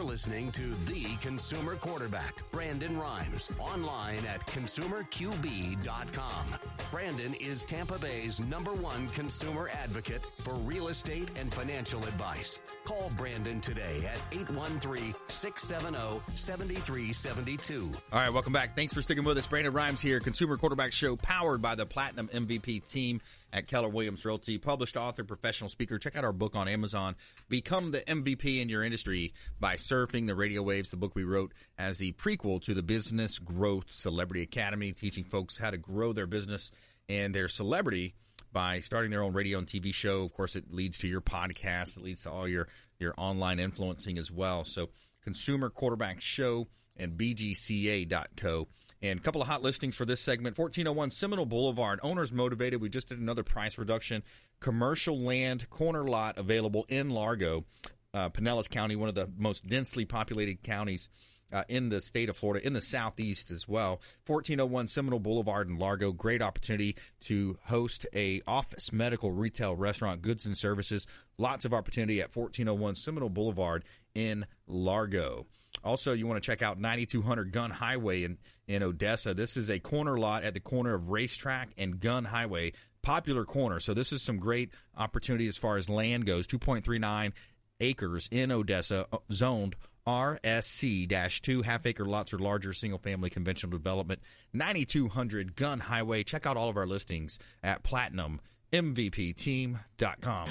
You're 0.00 0.08
listening 0.08 0.50
to 0.52 0.74
the 0.86 1.14
consumer 1.20 1.76
quarterback, 1.76 2.50
Brandon 2.50 2.98
Rhymes, 2.98 3.50
online 3.58 4.24
at 4.24 4.40
consumerqb.com. 4.46 6.46
Brandon 6.90 7.34
is 7.34 7.62
Tampa 7.64 7.98
Bay's 7.98 8.40
number 8.40 8.72
one 8.72 9.08
consumer 9.08 9.68
advocate 9.74 10.22
for 10.38 10.54
real 10.54 10.88
estate 10.88 11.28
and 11.36 11.52
financial 11.52 12.02
advice. 12.04 12.62
Call 12.84 13.12
Brandon 13.18 13.60
today 13.60 14.08
at 14.10 14.18
813 14.32 15.14
670 15.28 16.22
7372. 16.34 17.90
All 18.10 18.20
right, 18.20 18.32
welcome 18.32 18.54
back. 18.54 18.74
Thanks 18.74 18.94
for 18.94 19.02
sticking 19.02 19.24
with 19.24 19.36
us. 19.36 19.46
Brandon 19.46 19.74
Rhymes 19.74 20.00
here, 20.00 20.18
Consumer 20.18 20.56
Quarterback 20.56 20.92
Show, 20.92 21.16
powered 21.16 21.60
by 21.60 21.74
the 21.74 21.84
Platinum 21.84 22.30
MVP 22.32 22.90
team 22.90 23.20
at 23.52 23.66
Keller 23.66 23.88
Williams 23.88 24.24
Realty. 24.24 24.58
Published 24.58 24.96
author, 24.96 25.24
professional 25.24 25.70
speaker. 25.70 25.98
Check 25.98 26.16
out 26.16 26.24
our 26.24 26.32
book 26.32 26.56
on 26.56 26.68
Amazon. 26.68 27.16
Become 27.48 27.90
the 27.90 28.00
MVP 28.00 28.60
in 28.60 28.68
your 28.68 28.82
industry 28.82 29.32
by 29.58 29.76
surfing 29.76 30.26
the 30.26 30.34
radio 30.34 30.62
waves. 30.62 30.90
The 30.90 30.96
book 30.96 31.14
we 31.14 31.24
wrote 31.24 31.52
as 31.78 31.98
the 31.98 32.12
prequel 32.12 32.62
to 32.62 32.74
the 32.74 32.82
Business 32.82 33.38
Growth 33.38 33.92
Celebrity 33.92 34.42
Academy, 34.42 34.92
teaching 34.92 35.24
folks 35.24 35.58
how 35.58 35.70
to 35.70 35.78
grow 35.78 36.12
their 36.12 36.26
business 36.26 36.70
and 37.08 37.34
their 37.34 37.48
celebrity 37.48 38.14
by 38.52 38.80
starting 38.80 39.10
their 39.10 39.22
own 39.22 39.32
radio 39.32 39.58
and 39.58 39.66
TV 39.66 39.92
show. 39.94 40.24
Of 40.24 40.32
course, 40.32 40.56
it 40.56 40.72
leads 40.72 40.98
to 40.98 41.08
your 41.08 41.20
podcast. 41.20 41.96
It 41.96 42.04
leads 42.04 42.22
to 42.24 42.30
all 42.30 42.48
your 42.48 42.68
your 42.98 43.14
online 43.16 43.58
influencing 43.58 44.18
as 44.18 44.30
well. 44.30 44.64
So, 44.64 44.90
Consumer 45.22 45.70
Quarterback 45.70 46.20
Show 46.20 46.68
and 46.96 47.12
BGCA.co. 47.12 48.68
And 49.02 49.18
a 49.18 49.22
couple 49.22 49.40
of 49.40 49.48
hot 49.48 49.62
listings 49.62 49.96
for 49.96 50.04
this 50.04 50.20
segment 50.20 50.58
1401 50.58 51.10
Seminole 51.10 51.46
Boulevard. 51.46 52.00
Owners 52.02 52.32
motivated. 52.32 52.82
We 52.82 52.90
just 52.90 53.08
did 53.08 53.18
another 53.18 53.42
price 53.42 53.78
reduction. 53.78 54.22
Commercial 54.60 55.18
land 55.18 55.70
corner 55.70 56.04
lot 56.04 56.36
available 56.36 56.84
in 56.88 57.08
Largo, 57.08 57.64
uh, 58.12 58.28
Pinellas 58.28 58.68
County, 58.68 58.96
one 58.96 59.08
of 59.08 59.14
the 59.14 59.30
most 59.38 59.66
densely 59.66 60.04
populated 60.04 60.62
counties. 60.62 61.08
Uh, 61.52 61.64
in 61.68 61.88
the 61.88 62.00
state 62.00 62.28
of 62.28 62.36
Florida, 62.36 62.64
in 62.64 62.74
the 62.74 62.80
southeast 62.80 63.50
as 63.50 63.66
well. 63.66 64.00
1401 64.24 64.86
Seminole 64.86 65.18
Boulevard 65.18 65.68
in 65.68 65.74
Largo. 65.74 66.12
Great 66.12 66.40
opportunity 66.40 66.94
to 67.22 67.58
host 67.64 68.06
a 68.14 68.40
office, 68.46 68.92
medical, 68.92 69.32
retail, 69.32 69.74
restaurant, 69.74 70.22
goods 70.22 70.46
and 70.46 70.56
services. 70.56 71.08
Lots 71.38 71.64
of 71.64 71.74
opportunity 71.74 72.20
at 72.20 72.32
1401 72.32 72.94
Seminole 72.94 73.30
Boulevard 73.30 73.82
in 74.14 74.46
Largo. 74.68 75.46
Also, 75.82 76.12
you 76.12 76.26
want 76.26 76.42
to 76.42 76.46
check 76.46 76.62
out 76.62 76.80
9200 76.80 77.52
Gun 77.52 77.70
Highway 77.70 78.24
in, 78.24 78.38
in 78.66 78.82
Odessa. 78.82 79.34
This 79.34 79.56
is 79.56 79.70
a 79.70 79.78
corner 79.78 80.18
lot 80.18 80.44
at 80.44 80.54
the 80.54 80.60
corner 80.60 80.94
of 80.94 81.10
Racetrack 81.10 81.70
and 81.78 82.00
Gun 82.00 82.24
Highway. 82.24 82.72
Popular 83.02 83.44
corner. 83.44 83.80
So, 83.80 83.94
this 83.94 84.12
is 84.12 84.22
some 84.22 84.38
great 84.38 84.70
opportunity 84.96 85.48
as 85.48 85.56
far 85.56 85.76
as 85.76 85.88
land 85.88 86.26
goes. 86.26 86.46
2.39 86.46 87.32
acres 87.80 88.28
in 88.30 88.52
Odessa, 88.52 89.06
uh, 89.12 89.18
zoned 89.32 89.74
RSC 90.06 91.42
2, 91.42 91.62
half 91.62 91.86
acre 91.86 92.04
lots 92.04 92.34
or 92.34 92.38
larger, 92.38 92.72
single 92.72 92.98
family 92.98 93.30
conventional 93.30 93.70
development. 93.70 94.20
9200 94.52 95.54
Gun 95.56 95.78
Highway. 95.80 96.22
Check 96.24 96.46
out 96.46 96.56
all 96.56 96.68
of 96.68 96.76
our 96.76 96.86
listings 96.86 97.38
at 97.62 97.84
platinummvpteam.com. 97.84 100.48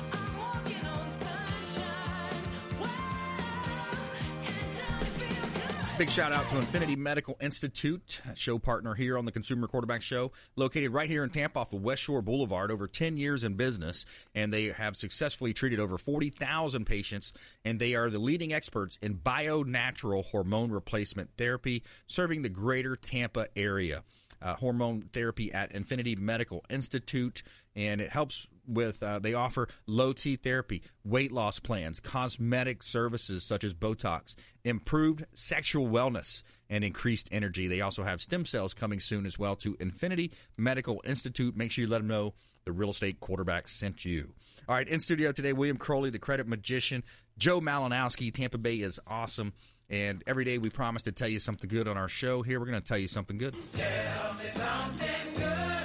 Big 6.00 6.10
shout 6.10 6.32
out 6.32 6.47
to 6.47 6.56
Infinity 6.56 6.95
Medical 6.95 7.36
Institute, 7.41 8.22
show 8.34 8.58
partner 8.58 8.93
here 8.93 9.18
on 9.18 9.26
the 9.26 9.34
Consumer 9.34 9.68
Quarterback 9.68 10.02
Show, 10.02 10.32
located 10.56 10.93
right 10.93 11.10
here 11.10 11.26
in 11.26 11.30
Tampa 11.30 11.60
off 11.60 11.74
of 11.74 11.82
West 11.82 12.04
Shore 12.04 12.22
Boulevard, 12.22 12.72
over 12.72 12.88
10 12.88 13.18
years 13.18 13.43
in 13.43 13.56
business, 13.56 14.06
and 14.34 14.54
they 14.54 14.68
have 14.68 14.95
successfully 14.95 15.54
treated 15.54 15.78
over 15.78 15.97
40,000 15.97 16.86
patients, 16.86 17.34
and 17.66 17.82
they 17.82 17.95
are 17.95 18.10
the 18.10 18.18
leading 18.18 18.54
experts 18.54 18.97
in 19.02 19.16
bio-natural 19.16 20.24
hormone 20.24 20.72
replacement 20.72 21.32
therapy, 21.38 21.84
serving 22.08 22.43
the 22.43 22.50
greater 22.50 22.95
Tampa 22.95 23.47
area. 23.58 24.06
Uh, 24.42 24.56
hormone 24.56 25.10
therapy 25.12 25.52
at 25.52 25.74
Infinity 25.74 26.16
Medical 26.16 26.64
Institute, 26.70 27.44
and 27.76 28.00
it 28.00 28.10
helps 28.10 28.48
with 28.66 29.04
uh, 29.04 29.20
they 29.20 29.34
offer 29.34 29.68
low 29.86 30.14
T 30.14 30.36
therapy, 30.38 30.82
weight 31.04 31.32
loss 31.32 31.60
plans, 31.60 32.00
cosmetic 32.00 32.84
services 32.84 33.44
such 33.44 33.64
as 33.64 33.74
Botox, 33.74 34.36
improved 34.64 35.26
sexual 35.34 35.88
wellness, 35.88 36.44
and 36.70 36.84
increased 36.84 37.28
energy. 37.32 37.68
They 37.68 37.82
also 37.82 38.04
have 38.04 38.22
stem 38.22 38.46
cells 38.46 38.74
coming 38.74 39.00
soon 39.00 39.26
as 39.26 39.38
well 39.38 39.56
to 39.58 39.76
Infinity 39.80 40.32
Medical 40.58 41.02
Institute. 41.06 41.58
Make 41.58 41.72
sure 41.72 41.84
you 41.84 41.90
let 41.90 42.00
them 42.00 42.08
know 42.08 42.34
the 42.66 42.72
real 42.72 42.92
estate 42.92 43.20
quarterback 43.20 43.68
sent 43.68 44.06
you. 44.06 44.34
All 44.68 44.76
right, 44.76 44.88
in 44.88 45.00
studio 45.00 45.32
today, 45.32 45.52
William 45.52 45.78
Crowley, 45.78 46.12
the 46.12 46.20
credit 46.20 46.48
magician, 46.48 47.04
Joe 47.40 47.60
Malinowski. 47.60 48.32
Tampa 48.32 48.60
Bay 48.60 48.76
is 48.76 49.00
awesome. 49.08 49.54
And 49.90 50.24
every 50.28 50.46
day 50.46 50.58
we 50.60 50.70
promise 50.70 51.04
to 51.04 51.12
tell 51.12 51.28
you 51.28 51.40
something 51.40 51.68
good 51.68 51.88
on 51.88 51.98
our 51.98 52.10
show. 52.10 52.44
Here 52.44 52.60
we're 52.60 52.68
going 52.68 52.80
to 52.82 52.88
tell 52.88 52.98
you 52.98 53.08
something 53.08 53.38
good. 53.38 53.56
Tell 53.74 54.34
me 54.36 54.50
something 54.50 55.34
good. 55.36 55.79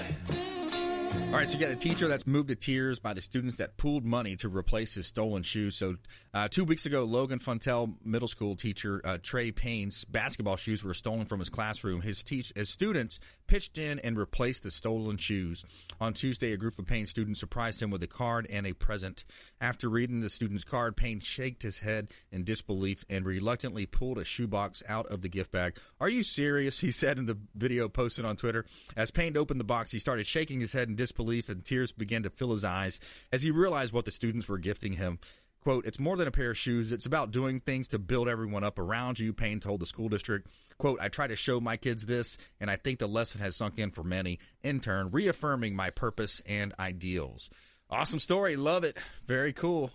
All 1.35 1.41
right, 1.41 1.49
so 1.49 1.59
you 1.59 1.67
got 1.67 1.73
a 1.73 1.77
teacher 1.77 2.07
that's 2.07 2.29
moved 2.29 2.47
to 2.47 2.55
tears 2.55 3.01
by 3.01 3.13
the 3.13 3.21
students 3.21 3.57
that 3.57 3.77
pooled 3.77 4.05
money 4.05 4.37
to 4.37 4.49
replace 4.49 4.95
his 4.95 5.09
stolen 5.09 5.43
shoes. 5.43 5.75
So, 5.75 5.97
uh, 6.33 6.47
two 6.47 6.63
weeks 6.63 6.87
ago, 6.87 7.03
Logan 7.03 7.41
Fontenelle 7.41 7.93
Middle 8.05 8.29
School 8.29 8.55
teacher 8.55 9.01
uh, 9.03 9.19
Trey 9.21 9.51
Payne's 9.51 10.05
basketball 10.05 10.55
shoes 10.55 10.85
were 10.85 10.95
stolen 10.95 11.27
from 11.27 11.41
his 11.41 11.51
classroom. 11.51 12.03
His 12.03 12.23
teach 12.23 12.53
his 12.55 12.69
students 12.69 13.19
pitched 13.49 13.79
in 13.79 13.99
and 13.99 14.17
replaced 14.17 14.63
the 14.63 14.71
stolen 14.71 15.17
shoes. 15.17 15.65
On 16.01 16.15
Tuesday, 16.15 16.53
a 16.53 16.57
group 16.57 16.79
of 16.79 16.87
Payne 16.87 17.07
students 17.07 17.41
surprised 17.41 17.83
him 17.83 17.91
with 17.91 18.05
a 18.05 18.07
card 18.07 18.47
and 18.49 18.65
a 18.65 18.73
present. 18.73 19.25
After 19.61 19.89
reading 19.89 20.21
the 20.21 20.31
student's 20.31 20.63
card, 20.63 20.97
Payne 20.97 21.19
shaked 21.19 21.65
his 21.65 21.81
head 21.81 22.13
in 22.31 22.45
disbelief 22.45 23.05
and 23.11 23.27
reluctantly 23.27 23.87
pulled 23.87 24.19
a 24.19 24.25
shoebox 24.25 24.85
out 24.89 25.07
of 25.07 25.23
the 25.23 25.29
gift 25.29 25.51
bag. 25.51 25.79
Are 26.01 26.09
you 26.09 26.23
serious? 26.23 26.79
He 26.85 26.93
said 26.93 27.19
in 27.19 27.25
the 27.25 27.39
video 27.57 27.89
posted 27.89 28.27
on 28.27 28.37
Twitter. 28.37 28.67
As 28.95 29.11
Payne 29.11 29.39
opened 29.39 29.59
the 29.59 29.65
box, 29.65 29.91
he 29.91 29.99
started 29.99 30.27
shaking 30.27 30.61
his 30.61 30.75
head 30.75 30.87
in 30.89 30.97
disbelief 30.97 31.24
and 31.49 31.65
tears 31.65 31.93
began 31.93 32.23
to 32.23 32.31
fill 32.31 32.53
his 32.53 32.65
eyes 32.65 33.01
as 33.33 33.43
he 33.43 33.51
realized 33.51 33.93
what 33.93 34.05
the 34.05 34.11
students 34.11 34.49
were 34.49 34.59
gifting 34.59 34.95
him. 34.95 35.19
Quote, 35.65 35.87
it's 35.87 35.99
more 35.99 36.19
than 36.19 36.29
a 36.29 36.31
pair 36.31 36.51
of 36.51 36.59
shoes. 36.59 36.93
It's 36.93 37.07
about 37.07 37.31
doing 37.31 37.59
things 37.59 37.89
to 37.89 37.99
build 37.99 38.29
everyone 38.29 38.65
up 38.65 38.79
around 38.79 39.19
you, 39.19 39.33
Payne 39.33 39.61
told 39.61 39.81
the 39.81 39.87
school 39.87 40.11
district. 40.11 40.49
Quote, 40.77 41.01
I 41.01 41.09
try 41.09 41.27
to 41.27 41.37
show 41.37 41.59
my 41.59 41.79
kids 41.79 42.05
this, 42.05 42.37
and 42.61 42.71
I 42.71 42.77
think 42.77 42.99
the 42.99 43.07
lesson 43.07 43.41
has 43.41 43.57
sunk 43.57 43.79
in 43.79 43.91
for 43.91 44.05
many, 44.05 44.41
in 44.63 44.81
turn, 44.81 45.11
reaffirming 45.11 45.75
my 45.75 45.89
purpose 45.89 46.43
and 46.45 46.75
ideals. 46.79 47.49
Awesome 47.89 48.19
story. 48.19 48.57
Love 48.57 48.85
it. 48.85 48.99
Very 49.25 49.55
cool. 49.55 49.91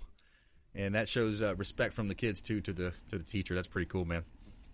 And 0.74 0.96
that 0.96 1.08
shows 1.08 1.40
uh, 1.40 1.56
respect 1.56 1.94
from 1.94 2.08
the 2.08 2.16
kids, 2.16 2.42
too, 2.42 2.62
to 2.62 2.74
the, 2.74 2.94
to 3.10 3.20
the 3.20 3.24
teacher. 3.24 3.54
That's 3.54 3.68
pretty 3.68 3.88
cool, 3.88 4.06
man. 4.06 4.24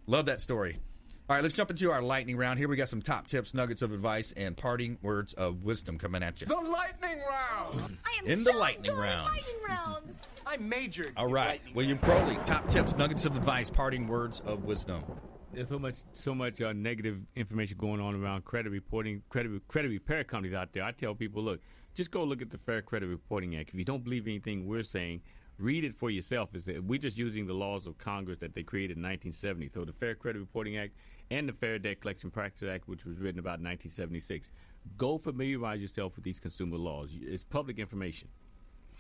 Love 0.08 0.28
that 0.28 0.40
story. 0.40 0.80
All 1.28 1.36
right, 1.36 1.42
let's 1.42 1.56
jump 1.56 1.72
into 1.72 1.92
our 1.92 2.04
lightning 2.04 2.38
round. 2.38 2.60
Here 2.60 2.68
we 2.68 2.76
got 2.76 2.88
some 2.88 3.02
top 3.02 3.26
tips, 3.26 3.56
nuggets 3.56 3.82
of 3.82 3.92
advice, 3.92 4.32
and 4.34 4.56
parting 4.56 5.00
words 5.02 5.34
of 5.34 5.64
wisdom 5.64 5.98
coming 5.98 6.22
at 6.22 6.40
you. 6.40 6.46
The 6.46 6.54
lightning 6.54 7.20
round. 7.28 7.98
I 8.06 8.20
am 8.20 8.28
In 8.28 8.44
the 8.44 8.52
so 8.52 8.60
lightning 8.60 8.92
good 8.92 9.02
round. 9.02 9.32
Lightning 9.34 9.56
rounds. 9.68 10.28
I 10.46 10.58
majored. 10.58 11.14
All 11.18 11.26
in 11.26 11.32
right, 11.34 11.62
William 11.74 11.98
Crowley, 11.98 12.38
top 12.46 12.68
tips, 12.70 12.96
nuggets 12.96 13.26
of 13.26 13.36
advice, 13.36 13.72
parting 13.72 14.08
words 14.08 14.42
of 14.42 14.66
wisdom. 14.66 15.02
There's 15.52 15.70
so 15.70 15.80
much, 15.80 15.96
so 16.14 16.36
much 16.36 16.62
uh, 16.62 16.74
negative 16.74 17.18
information 17.36 17.78
going 17.80 18.02
on 18.02 18.14
around 18.14 18.46
credit 18.46 18.70
reporting, 18.70 19.24
credit 19.30 19.68
credit 19.68 19.90
repair 19.90 20.24
companies 20.24 20.54
out 20.54 20.74
there. 20.74 20.84
I 20.84 20.92
tell 20.92 21.16
people, 21.16 21.42
look, 21.42 21.60
just 21.96 22.12
go 22.12 22.24
look 22.24 22.44
at 22.44 22.52
the 22.52 22.60
Fair 22.60 22.84
Credit 22.84 23.08
Reporting 23.08 23.56
Act. 23.56 23.70
If 23.70 23.76
you 23.76 23.86
don't 23.86 24.04
believe 24.04 24.28
anything 24.28 24.68
we're 24.68 24.84
saying, 24.84 25.22
read 25.58 25.86
it 25.86 25.96
for 25.96 26.12
yourself. 26.12 26.54
Is 26.54 26.66
that 26.66 26.84
we're 26.84 27.00
just 27.00 27.18
using 27.18 27.48
the 27.48 27.54
laws 27.54 27.88
of 27.88 27.98
Congress 27.98 28.38
that 28.42 28.54
they 28.54 28.62
created 28.62 28.98
in 28.98 29.02
1970. 29.02 29.72
So 29.74 29.86
the 29.86 29.94
Fair 29.94 30.14
Credit 30.14 30.38
Reporting 30.38 30.78
Act 30.78 30.94
and 31.32 31.50
the 31.50 31.54
Fair 31.54 31.80
Debt 31.80 32.02
Collection 32.02 32.32
Practices 32.32 32.70
Act, 32.70 32.88
which 32.88 33.06
was 33.06 33.18
written 33.18 33.40
about 33.40 33.60
1976. 33.60 34.50
Go 34.98 35.18
familiarize 35.18 35.82
yourself 35.82 36.16
with 36.16 36.24
these 36.24 36.40
consumer 36.40 36.78
laws. 36.78 37.10
It's 37.14 37.44
public 37.44 37.80
information. 37.80 38.28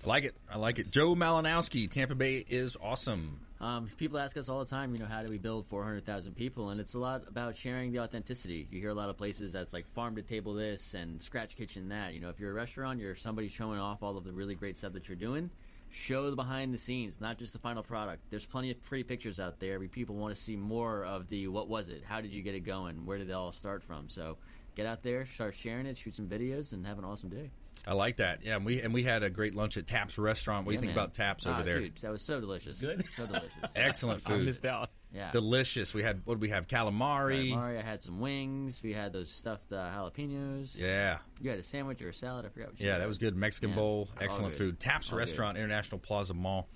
I 0.04 0.08
like 0.08 0.24
it. 0.24 0.36
I 0.52 0.58
like 0.58 0.80
it. 0.80 0.92
Joe 0.92 1.16
Malinowski, 1.16 1.90
Tampa 1.90 2.16
Bay 2.16 2.44
is 2.48 2.78
awesome. 2.82 3.40
Um, 3.62 3.90
people 3.98 4.20
ask 4.20 4.36
us 4.38 4.50
all 4.50 4.60
the 4.60 4.70
time, 4.70 4.94
you 4.94 5.00
know, 5.00 5.06
how 5.06 5.24
do 5.24 5.30
we 5.30 5.38
build 5.38 5.66
400,000 5.68 6.36
people? 6.36 6.70
And 6.70 6.80
it's 6.80 6.94
a 6.94 7.00
lot 7.00 7.24
about 7.28 7.56
sharing 7.56 7.92
the 7.92 8.00
authenticity. 8.00 8.68
You 8.70 8.82
hear 8.82 8.90
a 8.90 8.96
lot 8.96 9.10
of 9.10 9.18
places 9.18 9.54
that's 9.54 9.74
like 9.74 9.88
farm 9.88 10.16
to 10.18 10.22
table 10.22 10.54
this 10.54 10.94
and 10.94 11.22
scratch 11.22 11.56
kitchen 11.56 11.90
that. 11.90 12.14
You 12.14 12.20
know, 12.20 12.30
if 12.30 12.40
you're 12.40 12.52
a 12.52 12.54
restaurant, 12.54 13.00
you're 13.00 13.16
somebody 13.16 13.48
showing 13.48 13.80
off 13.80 14.04
all 14.04 14.18
of 14.18 14.26
the 14.26 14.32
really 14.32 14.56
great 14.56 14.78
stuff 14.78 14.94
that 14.94 15.08
you're 15.08 15.16
doing. 15.16 15.50
Show 15.98 16.30
the 16.30 16.36
behind 16.36 16.74
the 16.74 16.78
scenes, 16.78 17.22
not 17.22 17.38
just 17.38 17.54
the 17.54 17.60
final 17.60 17.82
product. 17.82 18.22
There's 18.30 18.46
plenty 18.46 18.70
of 18.70 18.84
pretty 18.84 19.04
pictures 19.06 19.40
out 19.40 19.60
there. 19.60 19.80
People 19.80 20.16
want 20.16 20.36
to 20.36 20.40
see 20.42 20.58
more 20.58 21.06
of 21.06 21.30
the 21.30 21.48
what 21.48 21.70
was 21.70 21.88
it? 21.88 22.04
How 22.06 22.20
did 22.20 22.32
you 22.34 22.42
get 22.44 22.54
it 22.54 22.60
going? 22.66 23.06
Where 23.06 23.18
did 23.18 23.30
it 23.30 23.34
all 23.34 23.54
start 23.54 23.82
from? 23.82 24.10
So 24.10 24.38
get 24.76 24.86
out 24.86 25.04
there, 25.04 25.26
start 25.26 25.56
sharing 25.56 25.86
it, 25.86 25.98
shoot 25.98 26.14
some 26.14 26.28
videos, 26.28 26.74
and 26.74 26.86
have 26.86 27.00
an 27.00 27.06
awesome 27.06 27.30
day. 27.30 27.50
I 27.88 27.94
like 27.94 28.18
that. 28.18 28.40
Yeah, 28.44 28.58
and 28.58 28.66
we 28.66 28.82
and 28.82 28.94
we 28.94 29.04
had 29.04 29.24
a 29.24 29.30
great 29.30 29.56
lunch 29.56 29.78
at 29.78 29.88
Taps 29.88 30.18
Restaurant. 30.18 30.66
What 30.66 30.72
do 30.72 30.74
Yeah, 30.74 30.80
you 30.80 30.82
think 30.82 30.96
man. 30.98 31.06
about 31.06 31.14
Taps 31.14 31.48
Ah, 31.48 31.54
over 31.54 31.64
there? 31.64 31.80
Dude, 31.80 31.96
that 31.98 32.12
was 32.12 32.22
so 32.22 32.42
delicious. 32.42 32.78
Good. 32.80 33.06
So 33.16 33.26
delicious. 33.26 33.50
Excellent 33.76 34.22
I 34.26 34.30
food. 34.32 34.46
missed 34.46 34.66
out. 34.66 34.90
Yeah. 35.16 35.32
Delicious. 35.32 35.94
We 35.94 36.04
had 36.04 36.22
what 36.26 36.36
did 36.36 36.42
we 36.42 36.50
have? 36.50 36.68
Calamari. 36.68 37.52
Calamari, 37.52 37.80
I 37.80 37.82
had 37.82 38.02
some 38.02 38.20
wings. 38.20 38.82
We 38.84 38.92
had 38.94 39.14
those 39.14 39.32
stuffed 39.32 39.72
uh, 39.72 39.90
jalapenos. 39.96 40.78
Yeah. 40.78 41.20
You 41.40 41.50
had 41.50 41.60
a 41.60 41.64
sandwich 41.64 42.02
or 42.02 42.10
a 42.10 42.14
salad. 42.14 42.46
I 42.46 42.50
forgot 42.50 42.70
what 42.72 42.80
you 42.80 42.86
Yeah, 42.88 42.94
had. 42.94 43.02
that 43.02 43.08
was 43.08 43.18
good. 43.18 43.36
Mexican 43.36 43.70
Yeah. 43.70 43.76
bowl, 43.76 44.10
All 44.18 44.24
excellent 44.24 44.52
good. 44.52 44.58
food. 44.58 44.80
Taps 44.80 45.12
All. 45.12 45.18
Restaurant, 45.18 45.58
International 45.58 46.00
Plaza 46.00 46.34
Mall. 46.34 46.68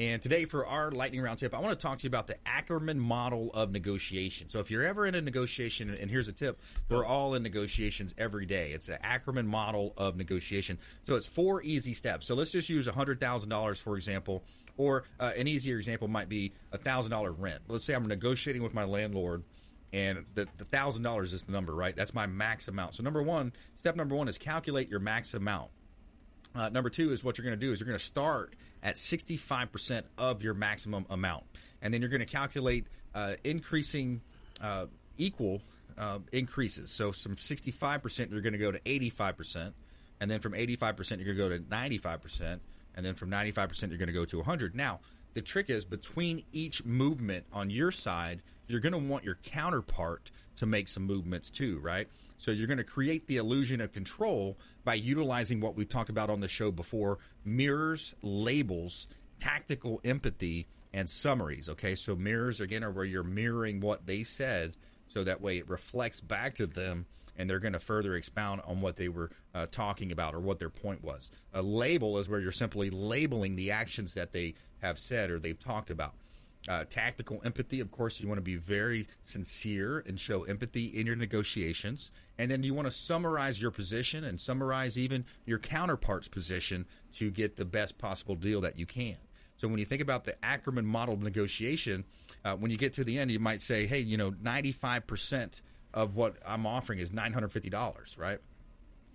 And 0.00 0.22
today, 0.22 0.44
for 0.44 0.64
our 0.64 0.92
lightning 0.92 1.20
round 1.22 1.40
tip, 1.40 1.52
I 1.52 1.58
want 1.58 1.76
to 1.76 1.82
talk 1.82 1.98
to 1.98 2.04
you 2.04 2.08
about 2.08 2.28
the 2.28 2.36
Ackerman 2.46 3.00
model 3.00 3.50
of 3.52 3.72
negotiation. 3.72 4.48
So, 4.48 4.60
if 4.60 4.70
you're 4.70 4.84
ever 4.84 5.06
in 5.06 5.16
a 5.16 5.20
negotiation, 5.20 5.90
and 5.90 6.08
here's 6.08 6.28
a 6.28 6.32
tip: 6.32 6.60
we're 6.88 7.04
all 7.04 7.34
in 7.34 7.42
negotiations 7.42 8.14
every 8.16 8.46
day. 8.46 8.70
It's 8.70 8.86
the 8.86 9.04
Ackerman 9.04 9.48
model 9.48 9.94
of 9.96 10.14
negotiation. 10.16 10.78
So, 11.04 11.16
it's 11.16 11.26
four 11.26 11.62
easy 11.64 11.94
steps. 11.94 12.28
So, 12.28 12.36
let's 12.36 12.52
just 12.52 12.68
use 12.68 12.86
hundred 12.86 13.18
thousand 13.18 13.48
dollars 13.50 13.80
for 13.80 13.96
example, 13.96 14.44
or 14.78 15.04
uh, 15.20 15.32
an 15.36 15.46
easier 15.46 15.76
example 15.76 16.08
might 16.08 16.30
be 16.30 16.52
a 16.72 16.78
thousand 16.78 17.10
dollar 17.10 17.32
rent. 17.32 17.60
Let's 17.68 17.84
say 17.84 17.94
I'm 17.94 18.06
negotiating 18.08 18.62
with 18.62 18.72
my 18.72 18.84
landlord 18.84 19.44
and 19.92 20.24
the 20.34 20.46
thousand 20.64 21.02
dollars 21.02 21.32
is 21.32 21.44
the 21.44 21.52
number, 21.52 21.74
right? 21.74 21.96
That's 21.96 22.14
my 22.14 22.26
max 22.26 22.68
amount. 22.68 22.94
So 22.94 23.02
number 23.02 23.22
one, 23.22 23.52
step 23.74 23.96
number 23.96 24.14
one 24.14 24.28
is 24.28 24.36
calculate 24.36 24.88
your 24.88 25.00
max 25.00 25.34
amount. 25.34 25.70
Uh, 26.54 26.68
number 26.68 26.90
two 26.90 27.12
is 27.12 27.22
what 27.22 27.38
you're 27.38 27.44
going 27.44 27.58
to 27.58 27.66
do 27.66 27.72
is 27.72 27.80
you're 27.80 27.86
going 27.86 27.98
to 27.98 28.04
start 28.04 28.54
at 28.82 28.96
65% 28.96 30.02
of 30.16 30.42
your 30.42 30.54
maximum 30.54 31.06
amount, 31.10 31.44
and 31.82 31.92
then 31.92 32.00
you're 32.00 32.10
going 32.10 32.20
to 32.20 32.26
calculate 32.26 32.86
uh, 33.14 33.34
increasing 33.44 34.20
uh, 34.60 34.86
equal 35.16 35.62
uh, 35.96 36.18
increases. 36.32 36.90
So 36.90 37.12
from 37.12 37.36
65% 37.36 38.30
you're 38.30 38.40
going 38.40 38.52
to 38.52 38.58
go 38.58 38.70
to 38.70 38.80
85%, 38.80 39.72
and 40.20 40.30
then 40.30 40.40
from 40.40 40.52
85% 40.52 41.24
you're 41.24 41.34
going 41.34 41.36
to 41.36 41.42
go 41.42 41.48
to 41.48 41.58
95%, 41.60 42.60
and 42.98 43.06
then 43.06 43.14
from 43.14 43.30
95% 43.30 43.88
you're 43.88 43.96
going 43.96 44.08
to 44.08 44.12
go 44.12 44.24
to 44.24 44.38
100. 44.38 44.74
Now 44.74 44.98
the 45.32 45.40
trick 45.40 45.70
is 45.70 45.84
between 45.84 46.42
each 46.52 46.84
movement 46.84 47.46
on 47.52 47.70
your 47.70 47.92
side, 47.92 48.42
you're 48.66 48.80
going 48.80 48.92
to 48.92 48.98
want 48.98 49.22
your 49.22 49.36
counterpart 49.36 50.32
to 50.56 50.66
make 50.66 50.88
some 50.88 51.04
movements 51.04 51.48
too, 51.48 51.78
right? 51.78 52.08
So 52.38 52.50
you're 52.50 52.66
going 52.66 52.78
to 52.78 52.84
create 52.84 53.28
the 53.28 53.36
illusion 53.36 53.80
of 53.80 53.92
control 53.92 54.58
by 54.84 54.94
utilizing 54.94 55.60
what 55.60 55.76
we've 55.76 55.88
talked 55.88 56.10
about 56.10 56.28
on 56.28 56.40
the 56.40 56.48
show 56.48 56.72
before 56.72 57.18
mirrors, 57.44 58.16
labels, 58.20 59.06
tactical 59.38 60.00
empathy, 60.04 60.66
and 60.92 61.08
summaries. 61.08 61.68
Okay, 61.68 61.94
so 61.94 62.16
mirrors 62.16 62.60
again 62.60 62.82
are 62.82 62.90
where 62.90 63.04
you're 63.04 63.22
mirroring 63.22 63.78
what 63.78 64.06
they 64.06 64.24
said, 64.24 64.76
so 65.06 65.22
that 65.22 65.40
way 65.40 65.58
it 65.58 65.68
reflects 65.68 66.20
back 66.20 66.54
to 66.56 66.66
them 66.66 67.06
and 67.38 67.48
they're 67.48 67.60
going 67.60 67.72
to 67.72 67.78
further 67.78 68.14
expound 68.16 68.60
on 68.66 68.80
what 68.80 68.96
they 68.96 69.08
were 69.08 69.30
uh, 69.54 69.66
talking 69.70 70.12
about 70.12 70.34
or 70.34 70.40
what 70.40 70.58
their 70.58 70.68
point 70.68 71.02
was. 71.02 71.30
A 71.54 71.62
label 71.62 72.18
is 72.18 72.28
where 72.28 72.40
you're 72.40 72.52
simply 72.52 72.90
labeling 72.90 73.56
the 73.56 73.70
actions 73.70 74.14
that 74.14 74.32
they 74.32 74.54
have 74.82 74.98
said 74.98 75.30
or 75.30 75.38
they've 75.38 75.58
talked 75.58 75.90
about. 75.90 76.14
Uh, 76.68 76.84
tactical 76.84 77.40
empathy, 77.44 77.80
of 77.80 77.90
course, 77.90 78.20
you 78.20 78.28
want 78.28 78.36
to 78.36 78.42
be 78.42 78.56
very 78.56 79.06
sincere 79.22 80.04
and 80.06 80.18
show 80.20 80.42
empathy 80.42 80.86
in 80.86 81.06
your 81.06 81.16
negotiations. 81.16 82.10
And 82.36 82.50
then 82.50 82.62
you 82.62 82.74
want 82.74 82.86
to 82.86 82.92
summarize 82.92 83.62
your 83.62 83.70
position 83.70 84.24
and 84.24 84.40
summarize 84.40 84.98
even 84.98 85.24
your 85.46 85.58
counterpart's 85.58 86.28
position 86.28 86.84
to 87.14 87.30
get 87.30 87.56
the 87.56 87.64
best 87.64 87.96
possible 87.96 88.34
deal 88.34 88.60
that 88.62 88.78
you 88.78 88.84
can. 88.84 89.16
So 89.56 89.66
when 89.66 89.78
you 89.78 89.84
think 89.84 90.02
about 90.02 90.24
the 90.24 90.42
Ackerman 90.44 90.84
model 90.84 91.14
of 91.14 91.22
negotiation, 91.22 92.04
uh, 92.44 92.54
when 92.56 92.70
you 92.70 92.76
get 92.76 92.92
to 92.94 93.04
the 93.04 93.18
end, 93.18 93.30
you 93.30 93.40
might 93.40 93.62
say, 93.62 93.86
hey, 93.86 94.00
you 94.00 94.16
know, 94.16 94.30
95% 94.30 95.62
of 95.98 96.14
what 96.14 96.36
I'm 96.46 96.64
offering 96.64 97.00
is 97.00 97.10
$950, 97.10 98.18
right? 98.18 98.38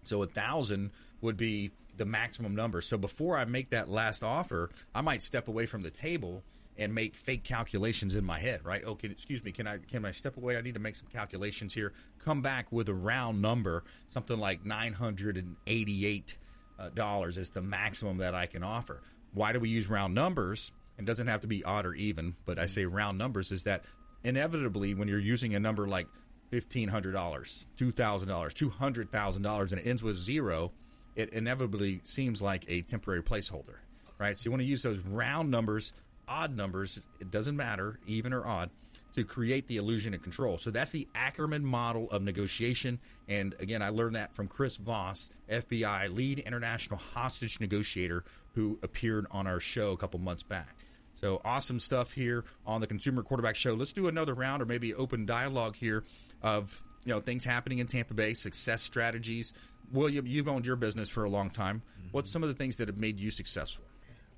So 0.04 0.22
a 0.22 0.26
thousand 0.26 0.92
would 1.22 1.38
be 1.38 1.72
the 1.96 2.04
maximum 2.04 2.56
number. 2.56 2.82
So 2.82 2.98
before 2.98 3.38
I 3.38 3.46
make 3.46 3.70
that 3.70 3.88
last 3.88 4.22
offer, 4.22 4.70
I 4.94 5.00
might 5.00 5.22
step 5.22 5.48
away 5.48 5.66
from 5.66 5.82
the 5.82 5.90
table 5.90 6.44
and 6.78 6.94
make 6.94 7.16
fake 7.16 7.46
calculations 7.46 8.16
in 8.16 8.26
my 8.26 8.38
head, 8.38 8.66
right? 8.66 8.84
Oh, 8.86 8.96
can, 8.96 9.12
excuse 9.12 9.42
me, 9.46 9.54
can 9.54 9.66
I 9.66 9.78
can 9.78 10.04
I 10.04 10.12
step 10.12 10.36
away? 10.36 10.58
I 10.58 10.62
need 10.62 10.74
to 10.74 10.82
make 10.82 10.98
some 10.98 11.08
calculations 11.08 11.74
here. 11.74 11.94
Come 12.20 12.42
back 12.42 12.70
with 12.70 12.90
a 12.90 12.94
round 12.94 13.42
number, 13.42 13.86
something 14.10 14.38
like 14.38 14.66
nine 14.66 14.92
hundred 14.92 15.38
and 15.38 15.56
eighty-eight 15.66 16.36
uh, 16.78 16.90
dollars 16.90 17.38
is 17.38 17.52
the 17.52 17.62
maximum 17.62 18.18
that 18.18 18.36
I 18.36 18.48
can 18.48 18.64
offer. 18.64 19.02
Why 19.34 19.54
do 19.54 19.62
we 19.62 19.70
use 19.70 19.88
round 19.88 20.16
numbers? 20.16 20.74
It 20.98 21.06
doesn't 21.06 21.28
have 21.28 21.42
to 21.42 21.48
be 21.48 21.64
odd 21.64 21.86
or 21.86 21.94
even, 21.94 22.36
but 22.46 22.60
I 22.60 22.66
say 22.66 22.86
round 22.86 23.18
numbers 23.18 23.52
is 23.52 23.64
that 23.64 23.86
inevitably 24.24 24.96
when 24.96 25.08
you're 25.08 25.20
using 25.20 25.56
a 25.56 25.60
number 25.60 25.88
like 25.88 26.08
fifteen 26.54 26.88
hundred 26.88 27.14
dollars, 27.14 27.66
two 27.78 27.92
thousand 27.92 28.28
dollars, 28.28 28.54
two 28.54 28.70
hundred 28.70 29.12
thousand 29.12 29.42
dollars, 29.42 29.72
and 29.72 29.82
it 29.82 29.88
ends 29.88 30.04
with 30.04 30.16
zero, 30.16 30.72
it 31.16 31.30
inevitably 31.30 32.00
seems 32.04 32.44
like 32.44 32.64
a 32.68 32.84
temporary 32.84 33.24
placeholder, 33.24 33.78
right? 34.20 34.38
So 34.38 34.46
you 34.46 34.52
want 34.52 34.62
to 34.62 34.68
use 34.68 34.84
those 34.84 35.00
round 35.00 35.50
numbers, 35.50 35.94
odd 36.28 36.56
numbers. 36.56 37.02
It 37.20 37.32
doesn't 37.32 37.58
matter, 37.58 38.00
even 38.06 38.34
or 38.34 38.46
odd, 38.46 38.70
to 39.16 39.24
create 39.24 39.66
the 39.66 39.78
illusion 39.78 40.14
of 40.14 40.22
control. 40.22 40.60
So 40.60 40.70
that's 40.70 40.92
the 40.92 41.08
Ackerman 41.16 41.66
model 41.66 42.08
of 42.12 42.22
negotiation. 42.22 43.00
And 43.28 43.56
again, 43.60 43.82
I 43.82 43.90
learned 43.90 44.16
that 44.16 44.36
from 44.36 44.48
Chris 44.48 44.76
Voss, 44.76 45.32
FBI 45.50 46.16
lead 46.16 46.38
international 46.38 47.00
hostage 47.00 47.60
negotiator, 47.62 48.26
who 48.54 48.78
appeared 48.84 49.26
on 49.32 49.48
our 49.48 49.60
show 49.60 49.94
a 49.94 49.98
couple 49.98 50.20
months 50.20 50.44
back. 50.44 50.76
So 51.16 51.42
awesome 51.46 51.80
stuff 51.80 52.12
here 52.12 52.44
on 52.66 52.82
the 52.82 52.88
Consumer 52.88 53.24
Quarterback 53.24 53.56
Show. 53.56 53.76
Let's 53.76 53.94
do 53.94 54.10
another 54.10 54.34
round 54.34 54.62
or 54.62 54.66
maybe 54.66 54.94
open 54.94 55.26
dialogue 55.26 55.78
here 55.78 56.04
of 56.44 56.84
you 57.06 57.14
know 57.14 57.22
things 57.22 57.46
happening 57.46 57.80
in 57.80 57.88
Tampa 57.88 58.14
Bay, 58.14 58.34
success 58.34 58.82
strategies. 58.82 59.54
William, 59.92 60.26
you've 60.26 60.48
owned 60.48 60.66
your 60.66 60.76
business 60.76 61.10
for 61.10 61.24
a 61.24 61.30
long 61.30 61.50
time. 61.50 61.82
What's 62.12 62.32
some 62.32 62.44
of 62.44 62.50
the 62.50 62.56
things 62.56 62.78
that 62.78 62.88
have 62.88 62.98
made 62.98 63.20
you 63.20 63.32
successful? 63.32 63.86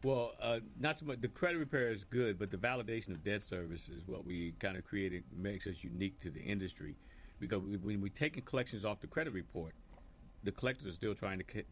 Well, 0.03 0.33
uh, 0.41 0.59
not 0.79 0.99
so 0.99 1.05
much. 1.05 1.21
The 1.21 1.27
credit 1.27 1.57
repair 1.57 1.91
is 1.91 2.03
good, 2.03 2.37
but 2.37 2.51
the 2.51 2.57
validation 2.57 3.09
of 3.09 3.23
debt 3.23 3.41
service 3.41 3.89
is 3.89 4.07
what 4.07 4.25
we 4.25 4.53
kind 4.59 4.77
of 4.77 4.85
created, 4.85 5.23
makes 5.35 5.65
us 5.65 5.75
unique 5.81 6.19
to 6.21 6.29
the 6.29 6.41
industry. 6.41 6.95
Because 7.39 7.61
we, 7.63 7.77
when 7.77 8.01
we're 8.01 8.09
taking 8.09 8.43
collections 8.43 8.85
off 8.85 9.01
the 9.01 9.07
credit 9.07 9.33
report, 9.33 9.73
the 10.43 10.51
collectors 10.51 10.87
are 10.87 10.93
still 10.93 11.15
trying 11.15 11.39
to 11.39 11.45
c- 11.51 11.63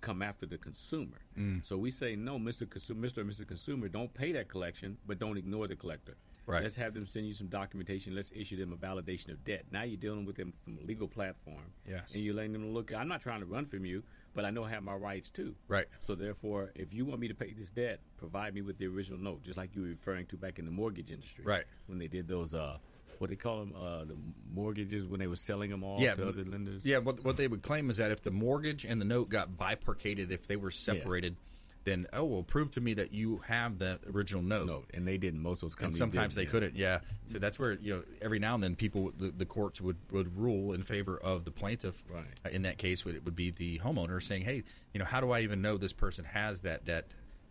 come 0.00 0.20
after 0.20 0.44
the 0.44 0.58
consumer. 0.58 1.16
Mm. 1.38 1.64
So 1.64 1.78
we 1.78 1.90
say, 1.90 2.14
no, 2.14 2.38
Mr. 2.38 2.68
Consumer, 2.68 3.08
Mr. 3.08 3.18
or 3.18 3.24
Mr. 3.24 3.46
Consumer, 3.46 3.88
don't 3.88 4.12
pay 4.12 4.32
that 4.32 4.48
collection, 4.48 4.98
but 5.06 5.18
don't 5.18 5.38
ignore 5.38 5.66
the 5.66 5.76
collector. 5.76 6.16
Right. 6.48 6.62
Let's 6.62 6.76
have 6.76 6.94
them 6.94 7.06
send 7.06 7.26
you 7.26 7.34
some 7.34 7.48
documentation. 7.48 8.14
Let's 8.14 8.32
issue 8.34 8.56
them 8.56 8.72
a 8.72 8.76
validation 8.76 9.28
of 9.28 9.44
debt. 9.44 9.66
Now 9.70 9.82
you're 9.82 9.98
dealing 9.98 10.24
with 10.24 10.36
them 10.36 10.50
from 10.50 10.78
a 10.82 10.86
legal 10.86 11.06
platform. 11.06 11.72
Yes. 11.86 12.14
And 12.14 12.22
you're 12.22 12.34
letting 12.34 12.54
them 12.54 12.72
look, 12.72 12.90
I'm 12.94 13.06
not 13.06 13.20
trying 13.20 13.40
to 13.40 13.46
run 13.46 13.66
from 13.66 13.84
you, 13.84 14.02
but 14.34 14.46
I 14.46 14.50
know 14.50 14.64
I 14.64 14.70
have 14.70 14.82
my 14.82 14.94
rights 14.94 15.28
too. 15.28 15.54
Right. 15.68 15.84
So 16.00 16.14
therefore, 16.14 16.72
if 16.74 16.94
you 16.94 17.04
want 17.04 17.20
me 17.20 17.28
to 17.28 17.34
pay 17.34 17.52
this 17.52 17.68
debt, 17.68 18.00
provide 18.16 18.54
me 18.54 18.62
with 18.62 18.78
the 18.78 18.86
original 18.86 19.18
note, 19.18 19.44
just 19.44 19.58
like 19.58 19.76
you 19.76 19.82
were 19.82 19.88
referring 19.88 20.24
to 20.26 20.38
back 20.38 20.58
in 20.58 20.64
the 20.64 20.70
mortgage 20.70 21.10
industry. 21.10 21.44
Right. 21.44 21.64
When 21.86 21.98
they 21.98 22.08
did 22.08 22.28
those, 22.28 22.54
uh, 22.54 22.78
what 23.18 23.28
they 23.28 23.36
call 23.36 23.58
them, 23.58 23.74
uh, 23.76 24.04
the 24.04 24.16
mortgages 24.54 25.06
when 25.06 25.20
they 25.20 25.26
were 25.26 25.36
selling 25.36 25.70
them 25.70 25.84
off 25.84 26.00
yeah, 26.00 26.14
to 26.14 26.28
other 26.28 26.44
lenders. 26.44 26.80
Yeah, 26.82 26.98
what 26.98 27.22
what 27.24 27.36
they 27.36 27.46
would 27.46 27.62
claim 27.62 27.90
is 27.90 27.98
that 27.98 28.10
if 28.10 28.22
the 28.22 28.30
mortgage 28.30 28.86
and 28.86 29.00
the 29.00 29.04
note 29.04 29.28
got 29.28 29.58
bifurcated, 29.58 30.32
if 30.32 30.46
they 30.46 30.56
were 30.56 30.70
separated, 30.70 31.36
then 31.84 32.06
oh 32.12 32.24
well, 32.24 32.42
prove 32.42 32.70
to 32.72 32.80
me 32.80 32.94
that 32.94 33.12
you 33.12 33.38
have 33.46 33.78
the 33.78 33.98
original 34.12 34.42
note. 34.42 34.66
No, 34.66 34.84
and 34.92 35.06
they 35.06 35.16
didn't. 35.16 35.40
Most 35.40 35.62
of 35.62 35.70
those 35.70 35.82
and 35.84 35.94
sometimes 35.94 36.34
they 36.34 36.42
yeah. 36.42 36.48
couldn't. 36.48 36.76
Yeah, 36.76 36.98
so 37.26 37.38
that's 37.38 37.58
where 37.58 37.72
you 37.74 37.94
know 37.94 38.02
every 38.20 38.38
now 38.38 38.54
and 38.54 38.62
then 38.62 38.76
people 38.76 39.12
the, 39.16 39.30
the 39.30 39.46
courts 39.46 39.80
would, 39.80 39.96
would 40.10 40.36
rule 40.36 40.72
in 40.72 40.82
favor 40.82 41.16
of 41.18 41.44
the 41.44 41.50
plaintiff. 41.50 42.02
Right. 42.12 42.24
Uh, 42.44 42.50
In 42.50 42.62
that 42.62 42.78
case, 42.78 43.04
would 43.04 43.14
it 43.14 43.24
would 43.24 43.36
be 43.36 43.50
the 43.50 43.78
homeowner 43.78 44.22
saying, 44.22 44.42
"Hey, 44.42 44.64
you 44.92 44.98
know, 44.98 45.04
how 45.06 45.20
do 45.20 45.30
I 45.30 45.40
even 45.40 45.62
know 45.62 45.76
this 45.76 45.92
person 45.92 46.24
has 46.26 46.60
that 46.62 46.84
debt 46.84 47.06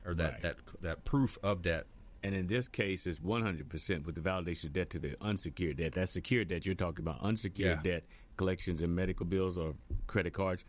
or 0.05 0.13
that 0.15 0.33
Right. 0.33 0.41
that 0.41 0.55
that 0.81 1.05
proof 1.05 1.37
of 1.41 1.61
debt?" 1.61 1.85
And 2.23 2.33
in 2.35 2.47
this 2.47 2.67
case, 2.67 3.05
it's 3.05 3.19
100% 3.19 4.05
with 4.05 4.15
the 4.15 4.21
validation 4.21 4.65
of 4.65 4.73
debt 4.73 4.89
to 4.89 4.99
the 4.99 5.15
unsecured 5.21 5.77
debt. 5.77 5.93
That 5.93 6.09
secured 6.09 6.47
debt 6.49 6.65
you're 6.65 6.73
talking 6.75 7.03
about, 7.05 7.21
unsecured 7.21 7.79
Yeah. 7.85 7.91
debt, 7.91 8.03
collections 8.37 8.81
and 8.81 8.95
medical 8.95 9.25
bills 9.25 9.55
or 9.57 9.75
credit 10.07 10.33
cards. 10.33 10.63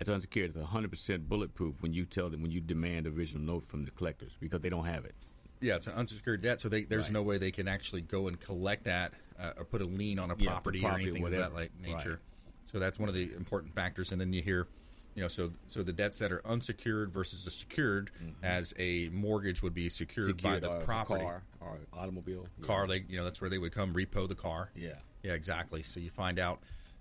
It's 0.00 0.08
unsecured. 0.08 0.56
It's 0.56 0.58
100% 0.58 1.28
bulletproof 1.28 1.82
when 1.82 1.92
you 1.92 2.06
tell 2.06 2.30
them 2.30 2.40
when 2.42 2.50
you 2.50 2.60
demand 2.60 3.06
a 3.06 3.10
original 3.10 3.42
note 3.42 3.68
from 3.68 3.84
the 3.84 3.90
collectors 3.90 4.32
because 4.40 4.60
they 4.62 4.70
don't 4.70 4.86
have 4.86 5.04
it. 5.04 5.14
Yeah, 5.60 5.76
it's 5.76 5.86
an 5.86 5.92
unsecured 5.92 6.40
debt, 6.40 6.58
so 6.60 6.70
they, 6.70 6.84
there's 6.84 7.04
Right. 7.04 7.12
no 7.12 7.22
way 7.22 7.36
they 7.36 7.50
can 7.50 7.68
actually 7.68 8.00
go 8.00 8.28
and 8.28 8.40
collect 8.40 8.84
that 8.84 9.12
uh, 9.38 9.52
or 9.58 9.64
put 9.66 9.82
a 9.82 9.84
lien 9.84 10.18
on 10.18 10.30
a 10.30 10.36
Yeah, 10.38 10.52
property, 10.52 10.80
property, 10.80 11.04
or 11.04 11.08
anything 11.08 11.24
of 11.26 11.32
that 11.32 11.52
like 11.54 11.70
nature. 11.78 12.10
Right. 12.10 12.18
So 12.64 12.78
that's 12.78 12.98
one 12.98 13.10
of 13.10 13.14
the 13.14 13.30
important 13.34 13.74
factors. 13.74 14.10
And 14.10 14.18
then 14.18 14.32
you 14.32 14.40
hear, 14.40 14.68
you 15.14 15.20
know, 15.20 15.28
so 15.28 15.52
so 15.66 15.82
the 15.82 15.92
debts 15.92 16.18
that 16.20 16.32
are 16.32 16.40
unsecured 16.46 17.12
versus 17.12 17.44
the 17.44 17.50
secured, 17.50 18.10
as 18.42 18.72
a 18.78 19.10
mortgage 19.10 19.62
would 19.62 19.74
be 19.74 19.90
secured, 19.90 20.40
by 20.42 20.60
the 20.60 20.70
or 20.70 20.80
property. 20.80 21.22
car 21.24 21.42
or 21.60 21.78
automobile. 21.92 22.46
Yeah. 22.58 22.66
car 22.66 22.86
they 22.86 23.04
you 23.06 23.18
know 23.18 23.24
that's 23.24 23.42
where 23.42 23.50
they 23.50 23.58
would 23.58 23.72
come 23.72 23.92
repo 23.92 24.26
the 24.26 24.34
car 24.34 24.70
Yeah. 24.74 24.94
yeah 25.22 25.34
exactly 25.34 25.82
so 25.82 26.00
you 26.00 26.08
find 26.08 26.38
out 26.38 26.60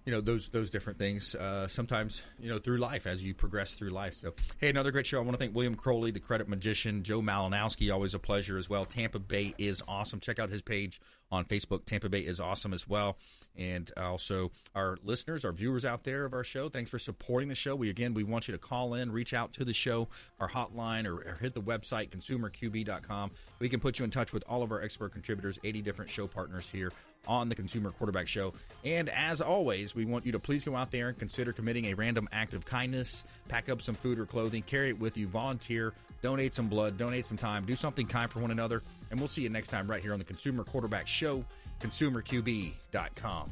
you 0.10 0.16
know 0.16 0.22
those 0.22 0.50
those 0.50 0.72
different 0.72 0.98
things 0.98 1.36
uh, 1.36 1.68
sometimes 1.68 2.24
you 2.40 2.50
know 2.50 2.58
through 2.58 2.78
life 2.78 3.06
as 3.06 3.24
you 3.24 3.36
progress 3.36 3.76
through 3.76 3.92
life. 3.92 4.16
So 4.16 4.34
hey 4.58 4.68
another 4.68 4.90
great 4.90 5.06
show. 5.06 5.20
I 5.20 5.22
want 5.22 5.34
to 5.34 5.38
thank 5.38 5.56
william 5.56 5.76
crowley 5.76 6.10
the 6.10 6.20
credit 6.20 6.50
magician 6.50 7.04
joe 7.04 7.22
malinowski 7.22 7.94
always 7.94 8.16
a 8.16 8.20
pleasure 8.20 8.58
as 8.58 8.68
well. 8.68 8.86
Tampa 8.86 9.20
bay 9.20 9.54
is 9.60 9.84
awesome. 9.88 10.20
Check 10.20 10.40
out 10.40 10.50
his 10.50 10.64
page 10.64 11.00
on 11.32 11.46
facebook. 11.46 11.86
Tampa 11.86 12.10
bay 12.10 12.22
is 12.22 12.40
awesome 12.40 12.74
as 12.74 12.88
well. 12.88 13.18
And 13.56 13.92
also 13.98 14.52
our 14.74 14.98
listeners 15.04 15.46
our 15.46 15.52
viewers 15.52 15.86
out 15.86 16.06
there 16.06 16.26
of 16.26 16.34
our 16.34 16.44
show 16.44 16.70
thanks 16.70 16.90
for 16.90 16.98
supporting 16.98 17.48
the 17.48 17.54
show. 17.54 17.76
We 17.76 17.92
again 17.92 18.16
we 18.16 18.24
want 18.24 18.48
you 18.48 18.54
to 18.54 18.60
call 18.60 18.96
in 18.96 19.12
reach 19.12 19.36
out 19.36 19.54
to 19.54 19.64
the 19.64 19.74
show 19.74 20.08
our 20.40 20.50
hotline 20.50 21.06
or, 21.06 21.18
or 21.18 21.38
hit 21.40 21.54
the 21.54 21.62
website 21.62 22.10
consumerqb.com 22.10 23.30
we 23.60 23.70
can 23.70 23.80
put 23.80 24.00
you 24.00 24.06
in 24.06 24.10
touch 24.10 24.34
with 24.34 24.44
all 24.50 24.64
of 24.64 24.72
our 24.72 24.82
expert 24.82 25.14
contributors 25.14 25.60
80 25.64 25.84
different 25.84 26.10
show 26.10 26.26
partners 26.26 26.68
here 26.68 26.92
on 27.28 27.50
the 27.50 27.56
Consumer 27.56 27.92
Quarterback 27.92 28.28
Show. 28.28 28.54
And 28.84 29.10
as 29.10 29.42
always, 29.42 29.96
we 29.96 30.06
want 30.06 30.26
you 30.26 30.32
to 30.32 30.40
please 30.40 30.64
go 30.64 30.76
out 30.76 30.92
there 30.92 31.10
and 31.10 31.18
consider 31.18 31.54
committing 31.54 31.86
a 31.86 31.94
random 31.94 32.28
act 32.32 32.54
of 32.54 32.66
kindness. 32.66 33.26
Pack 33.48 33.70
up 33.70 33.82
some 33.82 33.96
food 33.96 34.20
or 34.20 34.26
clothing, 34.26 34.64
carry 34.64 34.90
it 34.90 35.00
with 35.00 35.18
you, 35.18 35.28
volunteer, 35.28 35.94
donate 36.22 36.54
some 36.54 36.68
blood, 36.68 36.98
donate 36.98 37.26
some 37.26 37.38
time, 37.38 37.66
do 37.66 37.76
something 37.76 38.08
kind 38.08 38.30
for 38.32 38.40
one 38.40 38.52
another. 38.52 38.82
And 39.12 39.20
we'll 39.20 39.28
see 39.28 39.42
you 39.42 39.50
next 39.50 39.70
time 39.70 39.90
right 39.90 40.02
here 40.02 40.14
on 40.14 40.20
the 40.20 40.26
Consumer 40.26 40.64
Quarterback 40.64 41.08
Show, 41.08 41.44
consumerqb.com. 41.82 43.52